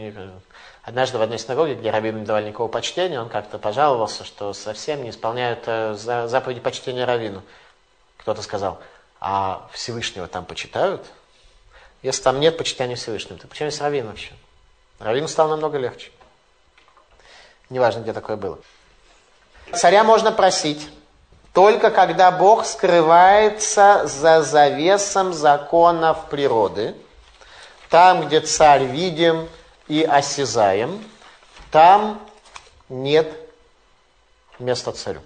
Однажды 0.82 1.16
в 1.16 1.22
одной 1.22 1.38
синагоге, 1.38 1.74
где 1.74 1.90
раввину 1.90 2.18
не 2.18 2.26
давали 2.26 2.48
никакого 2.48 2.68
почтения, 2.68 3.18
он 3.18 3.30
как-то 3.30 3.58
пожаловался, 3.58 4.24
что 4.24 4.52
совсем 4.52 5.02
не 5.04 5.10
исполняют 5.10 5.62
э, 5.66 5.94
заповеди 5.94 6.60
почтения 6.60 7.04
раввину. 7.04 7.42
Кто-то 8.18 8.42
сказал, 8.42 8.80
а 9.20 9.70
Всевышнего 9.72 10.26
там 10.26 10.44
почитают? 10.44 11.06
Если 12.02 12.22
там 12.22 12.40
нет 12.40 12.58
почитания 12.58 12.96
Всевышнего, 12.96 13.38
то 13.38 13.46
почему 13.46 13.66
есть 13.66 13.80
раввин 13.80 14.08
вообще? 14.08 14.32
Раввину 14.98 15.28
стало 15.28 15.50
намного 15.50 15.78
легче. 15.78 16.10
Неважно, 17.70 18.00
где 18.00 18.12
такое 18.12 18.36
было. 18.36 18.58
Царя 19.72 20.04
можно 20.04 20.30
просить, 20.32 20.88
только 21.52 21.90
когда 21.90 22.30
Бог 22.30 22.66
скрывается 22.66 24.06
за 24.06 24.42
завесом 24.42 25.32
законов 25.32 26.28
природы, 26.28 26.94
там, 27.88 28.26
где 28.26 28.40
царь 28.40 28.84
видим 28.84 29.48
и 29.88 30.02
осязаем, 30.02 31.02
там 31.70 32.20
нет 32.88 33.32
места 34.58 34.92
царю. 34.92 35.22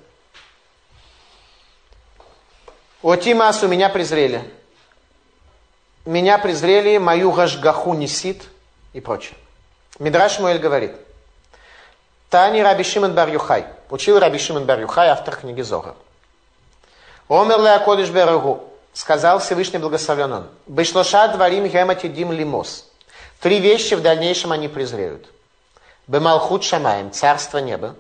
О, 3.02 3.16
Тимасу, 3.16 3.68
меня 3.68 3.88
презрели. 3.88 4.42
Меня 6.04 6.38
презрели, 6.38 6.98
мою 6.98 7.32
гашгаху 7.32 7.94
несит 7.94 8.44
и 8.92 9.00
прочее. 9.00 9.36
Мидраш 9.98 10.38
Муэль 10.38 10.58
говорит, 10.58 10.92
Тани 12.30 12.62
Раби 12.62 12.84
Шимон 12.84 13.14
Бар 13.14 13.28
Юхай, 13.30 13.66
учил 13.90 14.18
Раби 14.18 14.38
Шимон 14.38 14.64
Бар 14.64 14.80
Юхай, 14.80 15.08
автор 15.08 15.36
книги 15.36 15.62
Зора. 15.62 15.96
Омер 17.28 17.58
Леа 17.58 17.78
Кодыш 17.80 18.10
Берегу, 18.10 18.62
сказал 18.92 19.40
Всевышний 19.40 19.78
Благословен 19.78 20.32
он, 20.32 20.48
Бешлоша 20.66 21.28
дворим 21.28 21.66
гематидим 21.66 22.32
лимос. 22.32 22.88
Три 23.40 23.58
вещи 23.60 23.94
в 23.94 24.02
дальнейшем 24.02 24.52
они 24.52 24.68
презреют. 24.68 25.26
Бемалхут 26.06 26.64
Шамаем, 26.64 27.12
царство 27.12 27.58
неба. 27.58 27.94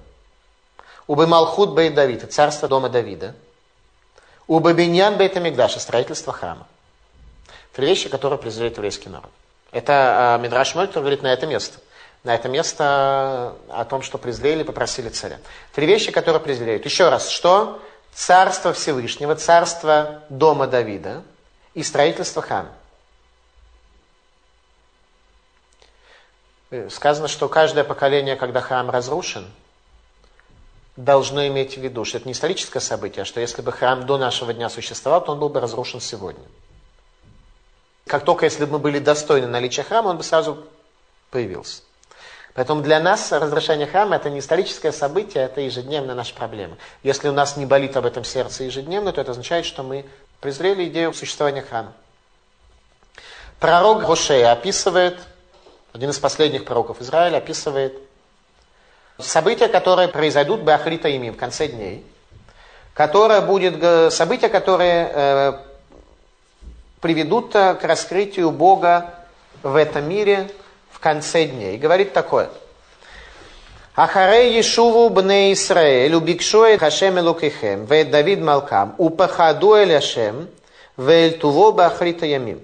У 1.06 1.14
Бемалхут 1.14 1.74
Бей 1.74 1.90
Давида, 1.90 2.26
царство 2.26 2.68
дома 2.68 2.88
Давида. 2.88 3.34
У 4.46 4.60
Бабиньян 4.60 5.16
Бейт 5.16 5.36
Амигдаша, 5.36 5.80
строительство 5.80 6.32
храма. 6.32 6.66
Три 7.72 7.86
вещи, 7.86 8.08
которые 8.08 8.38
презирает 8.38 8.76
еврейский 8.76 9.08
народ. 9.08 9.30
Это 9.70 10.38
э, 10.38 10.42
Мидраш 10.42 10.74
Моль, 10.74 10.86
который 10.86 11.00
говорит 11.00 11.22
на 11.22 11.32
это 11.32 11.46
место. 11.46 11.78
На 12.24 12.34
это 12.34 12.48
место 12.48 13.54
о 13.68 13.84
том, 13.84 14.02
что 14.02 14.18
презрели, 14.18 14.62
попросили 14.62 15.08
царя. 15.08 15.38
Три 15.72 15.86
вещи, 15.86 16.10
которые 16.10 16.40
презирают. 16.40 16.84
Еще 16.84 17.08
раз, 17.08 17.28
что? 17.28 17.80
Царство 18.12 18.72
Всевышнего, 18.72 19.36
царство 19.36 20.22
дома 20.28 20.66
Давида 20.66 21.22
и 21.74 21.82
строительство 21.82 22.42
храма. 22.42 22.72
Э, 26.70 26.88
сказано, 26.90 27.28
что 27.28 27.48
каждое 27.48 27.84
поколение, 27.84 28.36
когда 28.36 28.60
храм 28.60 28.90
разрушен, 28.90 29.46
должно 30.96 31.46
иметь 31.46 31.78
в 31.78 31.80
виду, 31.80 32.04
что 32.04 32.18
это 32.18 32.26
не 32.26 32.32
историческое 32.32 32.80
событие, 32.80 33.22
а 33.22 33.24
что 33.24 33.40
если 33.40 33.62
бы 33.62 33.70
храм 33.70 34.04
до 34.04 34.18
нашего 34.18 34.52
дня 34.52 34.68
существовал, 34.68 35.24
то 35.24 35.32
он 35.32 35.38
был 35.38 35.48
бы 35.48 35.60
разрушен 35.60 36.00
сегодня. 36.00 36.44
Как 38.06 38.24
только 38.24 38.46
если 38.46 38.64
бы 38.64 38.72
мы 38.72 38.78
были 38.80 38.98
достойны 38.98 39.46
наличия 39.46 39.84
храма, 39.84 40.08
он 40.08 40.16
бы 40.16 40.24
сразу 40.24 40.66
появился. 41.30 41.82
Поэтому 42.58 42.82
для 42.82 42.98
нас 42.98 43.30
разрушение 43.30 43.86
храма 43.86 44.16
это 44.16 44.30
не 44.30 44.40
историческое 44.40 44.90
событие, 44.90 45.44
это 45.44 45.60
ежедневная 45.60 46.16
наша 46.16 46.34
проблема. 46.34 46.76
Если 47.04 47.28
у 47.28 47.32
нас 47.32 47.56
не 47.56 47.66
болит 47.66 47.96
об 47.96 48.04
этом 48.04 48.24
сердце 48.24 48.64
ежедневно, 48.64 49.12
то 49.12 49.20
это 49.20 49.30
означает, 49.30 49.64
что 49.64 49.84
мы 49.84 50.04
презрели 50.40 50.88
идею 50.88 51.14
существования 51.14 51.62
храма. 51.62 51.92
Пророк 53.60 54.04
Гошея 54.04 54.50
описывает, 54.50 55.20
один 55.92 56.10
из 56.10 56.18
последних 56.18 56.64
пророков 56.64 57.00
Израиля, 57.00 57.36
описывает 57.36 57.96
события, 59.18 59.68
которые 59.68 60.08
произойдут 60.08 60.62
в 60.62 60.68
Ахрита 60.68 61.06
ими 61.06 61.30
в 61.30 61.36
конце 61.36 61.68
дней, 61.68 62.04
которое 62.92 63.40
будет, 63.40 64.12
события, 64.12 64.48
которые 64.48 65.12
э, 65.14 65.52
приведут 67.00 67.54
э, 67.54 67.76
к 67.76 67.84
раскрытию 67.84 68.50
Бога 68.50 69.14
в 69.62 69.76
этом 69.76 70.08
мире 70.08 70.50
в 70.98 71.00
конце 71.00 71.44
дней. 71.44 71.76
И 71.76 71.78
говорит 71.78 72.12
такое. 72.12 72.50
Ахаре 73.94 74.56
Ешуву 74.58 75.08
бне 75.10 75.52
Исраэль, 75.52 76.14
убикшу 76.14 76.64
эль 76.64 76.78
Хашем 76.78 77.20
элукихем, 77.20 77.84
вет 77.84 78.10
Давид 78.10 78.40
Малкам, 78.40 78.96
упахаду 78.98 79.74
эль 79.74 79.94
Хашем, 79.94 80.48
вэль 80.96 81.38
туво 81.38 81.70
бахрита 81.70 82.26
ямим. 82.26 82.60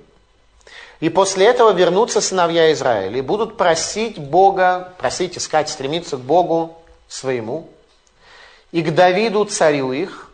И 0.99 1.11
после 1.11 1.47
этого 1.47 1.73
вернутся 1.73 2.21
сыновья 2.21 2.73
Израиля 2.73 3.19
и 3.19 3.21
будут 3.21 3.57
просить 3.57 4.19
Бога, 4.19 4.93
просить, 4.99 5.39
искать, 5.39 5.69
стремиться 5.69 6.17
к 6.17 6.21
Богу 6.21 6.77
своему, 7.07 7.69
и 8.73 8.83
к 8.83 8.93
Давиду 8.93 9.45
царю 9.45 9.93
их, 9.93 10.31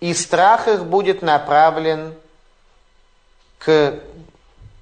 и 0.00 0.14
страх 0.14 0.68
их 0.68 0.86
будет 0.86 1.20
направлен 1.20 2.14
к 3.58 3.94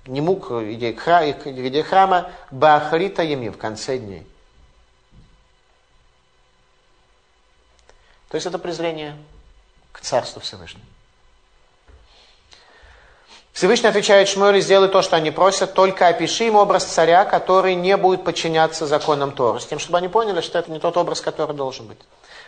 нему, 0.08 0.36
к 0.36 0.50
идее, 0.72 0.92
к 0.92 1.46
идее 1.46 1.82
храма, 1.82 2.30
Бахрита 2.50 3.22
Еми, 3.22 3.48
в 3.48 3.58
конце 3.58 3.98
дней. 3.98 4.26
То 8.28 8.36
есть 8.36 8.46
это 8.46 8.58
презрение 8.58 9.16
к 9.92 10.00
Царству 10.00 10.40
Всевышнему. 10.40 10.84
Всевышний 13.52 13.88
отвечает 13.88 14.28
Шмуэлю, 14.28 14.60
сделай 14.60 14.88
то, 14.88 15.02
что 15.02 15.16
они 15.16 15.30
просят, 15.30 15.74
только 15.74 16.06
опиши 16.06 16.44
им 16.44 16.56
образ 16.56 16.84
царя, 16.84 17.24
который 17.24 17.74
не 17.74 17.96
будет 17.96 18.24
подчиняться 18.24 18.86
законам 18.86 19.32
Тора, 19.32 19.58
с 19.58 19.66
тем, 19.66 19.78
чтобы 19.78 19.98
они 19.98 20.08
поняли, 20.08 20.40
что 20.40 20.58
это 20.58 20.70
не 20.70 20.78
тот 20.78 20.96
образ, 20.96 21.20
который 21.20 21.54
должен 21.54 21.86
быть. 21.86 21.98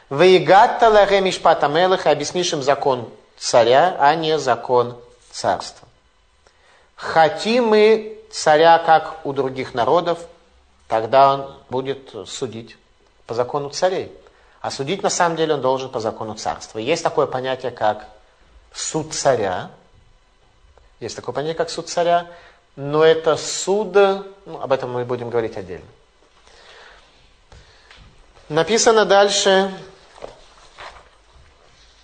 Ваигатта 0.09 0.89
ларе 0.89 1.21
мишпата 1.21 1.69
мелых, 1.69 2.07
объяснишь 2.07 2.53
им 2.53 2.63
закон 2.63 3.11
царя, 3.37 3.97
а 3.99 4.15
не 4.15 4.39
закон 4.39 4.97
царства. 5.31 5.89
Хотим 7.03 7.67
мы 7.67 8.17
царя, 8.31 8.79
как 8.79 9.27
у 9.27 9.33
других 9.33 9.75
народов, 9.75 10.21
тогда 10.87 11.35
он 11.35 11.57
будет 11.69 12.15
судить 12.29 12.79
по 13.27 13.35
закону 13.35 13.71
царей. 13.71 14.13
А 14.61 14.71
судить 14.71 15.03
на 15.03 15.11
самом 15.11 15.35
деле 15.37 15.55
он 15.55 15.63
должен 15.63 15.89
по 15.91 15.99
закону 15.99 16.37
царства. 16.37 16.79
Есть 16.79 17.03
такое 17.03 17.27
понятие, 17.27 17.73
как 17.73 18.07
суд 18.73 19.13
царя. 19.13 19.73
Есть 21.01 21.17
такое 21.17 21.35
понятие, 21.35 21.57
как 21.57 21.71
суд 21.71 21.89
царя, 21.89 22.29
но 22.77 23.03
это 23.03 23.37
суд, 23.37 23.95
ну, 23.95 24.61
об 24.63 24.71
этом 24.71 24.93
мы 24.93 25.05
будем 25.05 25.29
говорить 25.29 25.57
отдельно. 25.57 25.89
Написано 28.49 29.05
дальше, 29.07 29.75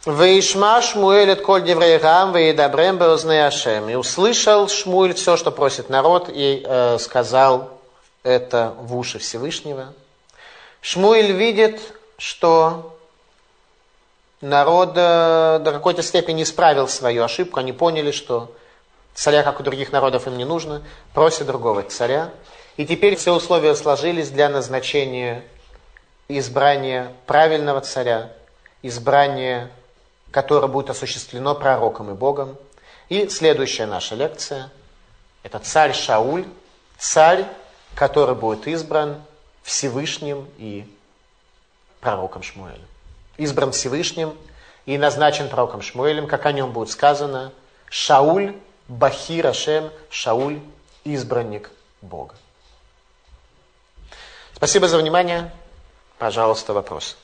Вейшма 0.09 0.81
Шмуэль 0.81 1.33
от 1.33 1.43
коль 1.43 1.63
деврейгам, 1.63 2.33
вейдабрем 2.33 2.97
беозне 2.97 3.47
Ашем. 3.47 3.91
И 3.91 3.95
услышал 3.95 4.67
Шмуэль 4.67 5.13
все, 5.13 5.37
что 5.37 5.51
просит 5.51 5.91
народ, 5.91 6.31
и 6.33 6.65
э, 6.65 6.97
сказал 6.99 7.79
это 8.23 8.75
в 8.81 8.97
уши 8.97 9.19
Всевышнего. 9.19 9.93
Шмуэль 10.81 11.33
видит, 11.33 11.83
что 12.17 12.97
народ 14.41 14.93
э, 14.97 15.61
до 15.63 15.73
какой-то 15.73 16.03
степени 16.03 16.43
исправил 16.43 16.89
свою 16.89 17.23
ошибку. 17.23 17.61
Они 17.61 17.75
поняли, 17.75 18.11
что 18.11 18.51
царя, 19.13 19.43
как 19.43 19.61
у 19.61 19.63
других 19.63 19.93
народов, 19.93 20.27
им 20.27 20.39
не 20.39 20.47
нужно. 20.47 20.81
Просят 21.13 21.49
другого 21.49 21.83
царя. 21.83 22.31
И 22.79 22.87
теперь 22.87 23.17
все 23.17 23.35
условия 23.35 23.75
сложились 23.75 24.31
для 24.31 24.49
назначения 24.49 25.45
избрания 26.29 27.13
правильного 27.27 27.83
царя, 27.83 28.33
избрания 28.81 29.71
которое 30.31 30.69
будет 30.69 30.91
осуществлено 30.91 31.55
пророком 31.55 32.11
и 32.11 32.15
Богом. 32.15 32.57
И 33.09 33.29
следующая 33.29 33.87
наша 33.87 34.15
лекция– 34.15 34.71
это 35.43 35.59
царь 35.59 35.95
Шауль, 35.95 36.47
царь, 36.99 37.47
который 37.95 38.35
будет 38.35 38.67
избран 38.67 39.23
Всевышним 39.63 40.49
и 40.59 40.87
пророком 42.01 42.43
Шмуэлем. 42.43 42.87
Избран 43.37 43.73
Всевышним 43.73 44.37
и 44.87 44.99
назначен 44.99 45.49
пророком 45.49 45.83
Шмуэлем, 45.83 46.27
как 46.27 46.47
о 46.47 46.53
нем 46.53 46.73
будет 46.73 46.91
сказано, 46.91 47.53
Шауль, 47.89 48.55
Бахир 48.89 49.47
Ашем, 49.47 49.91
Шауль, 50.11 50.61
избранник 51.05 51.71
Бога. 52.03 52.35
Спасибо 54.55 54.89
за 54.89 54.99
внимание. 54.99 55.53
Пожалуйста, 56.19 56.73
вопрос. 56.73 57.17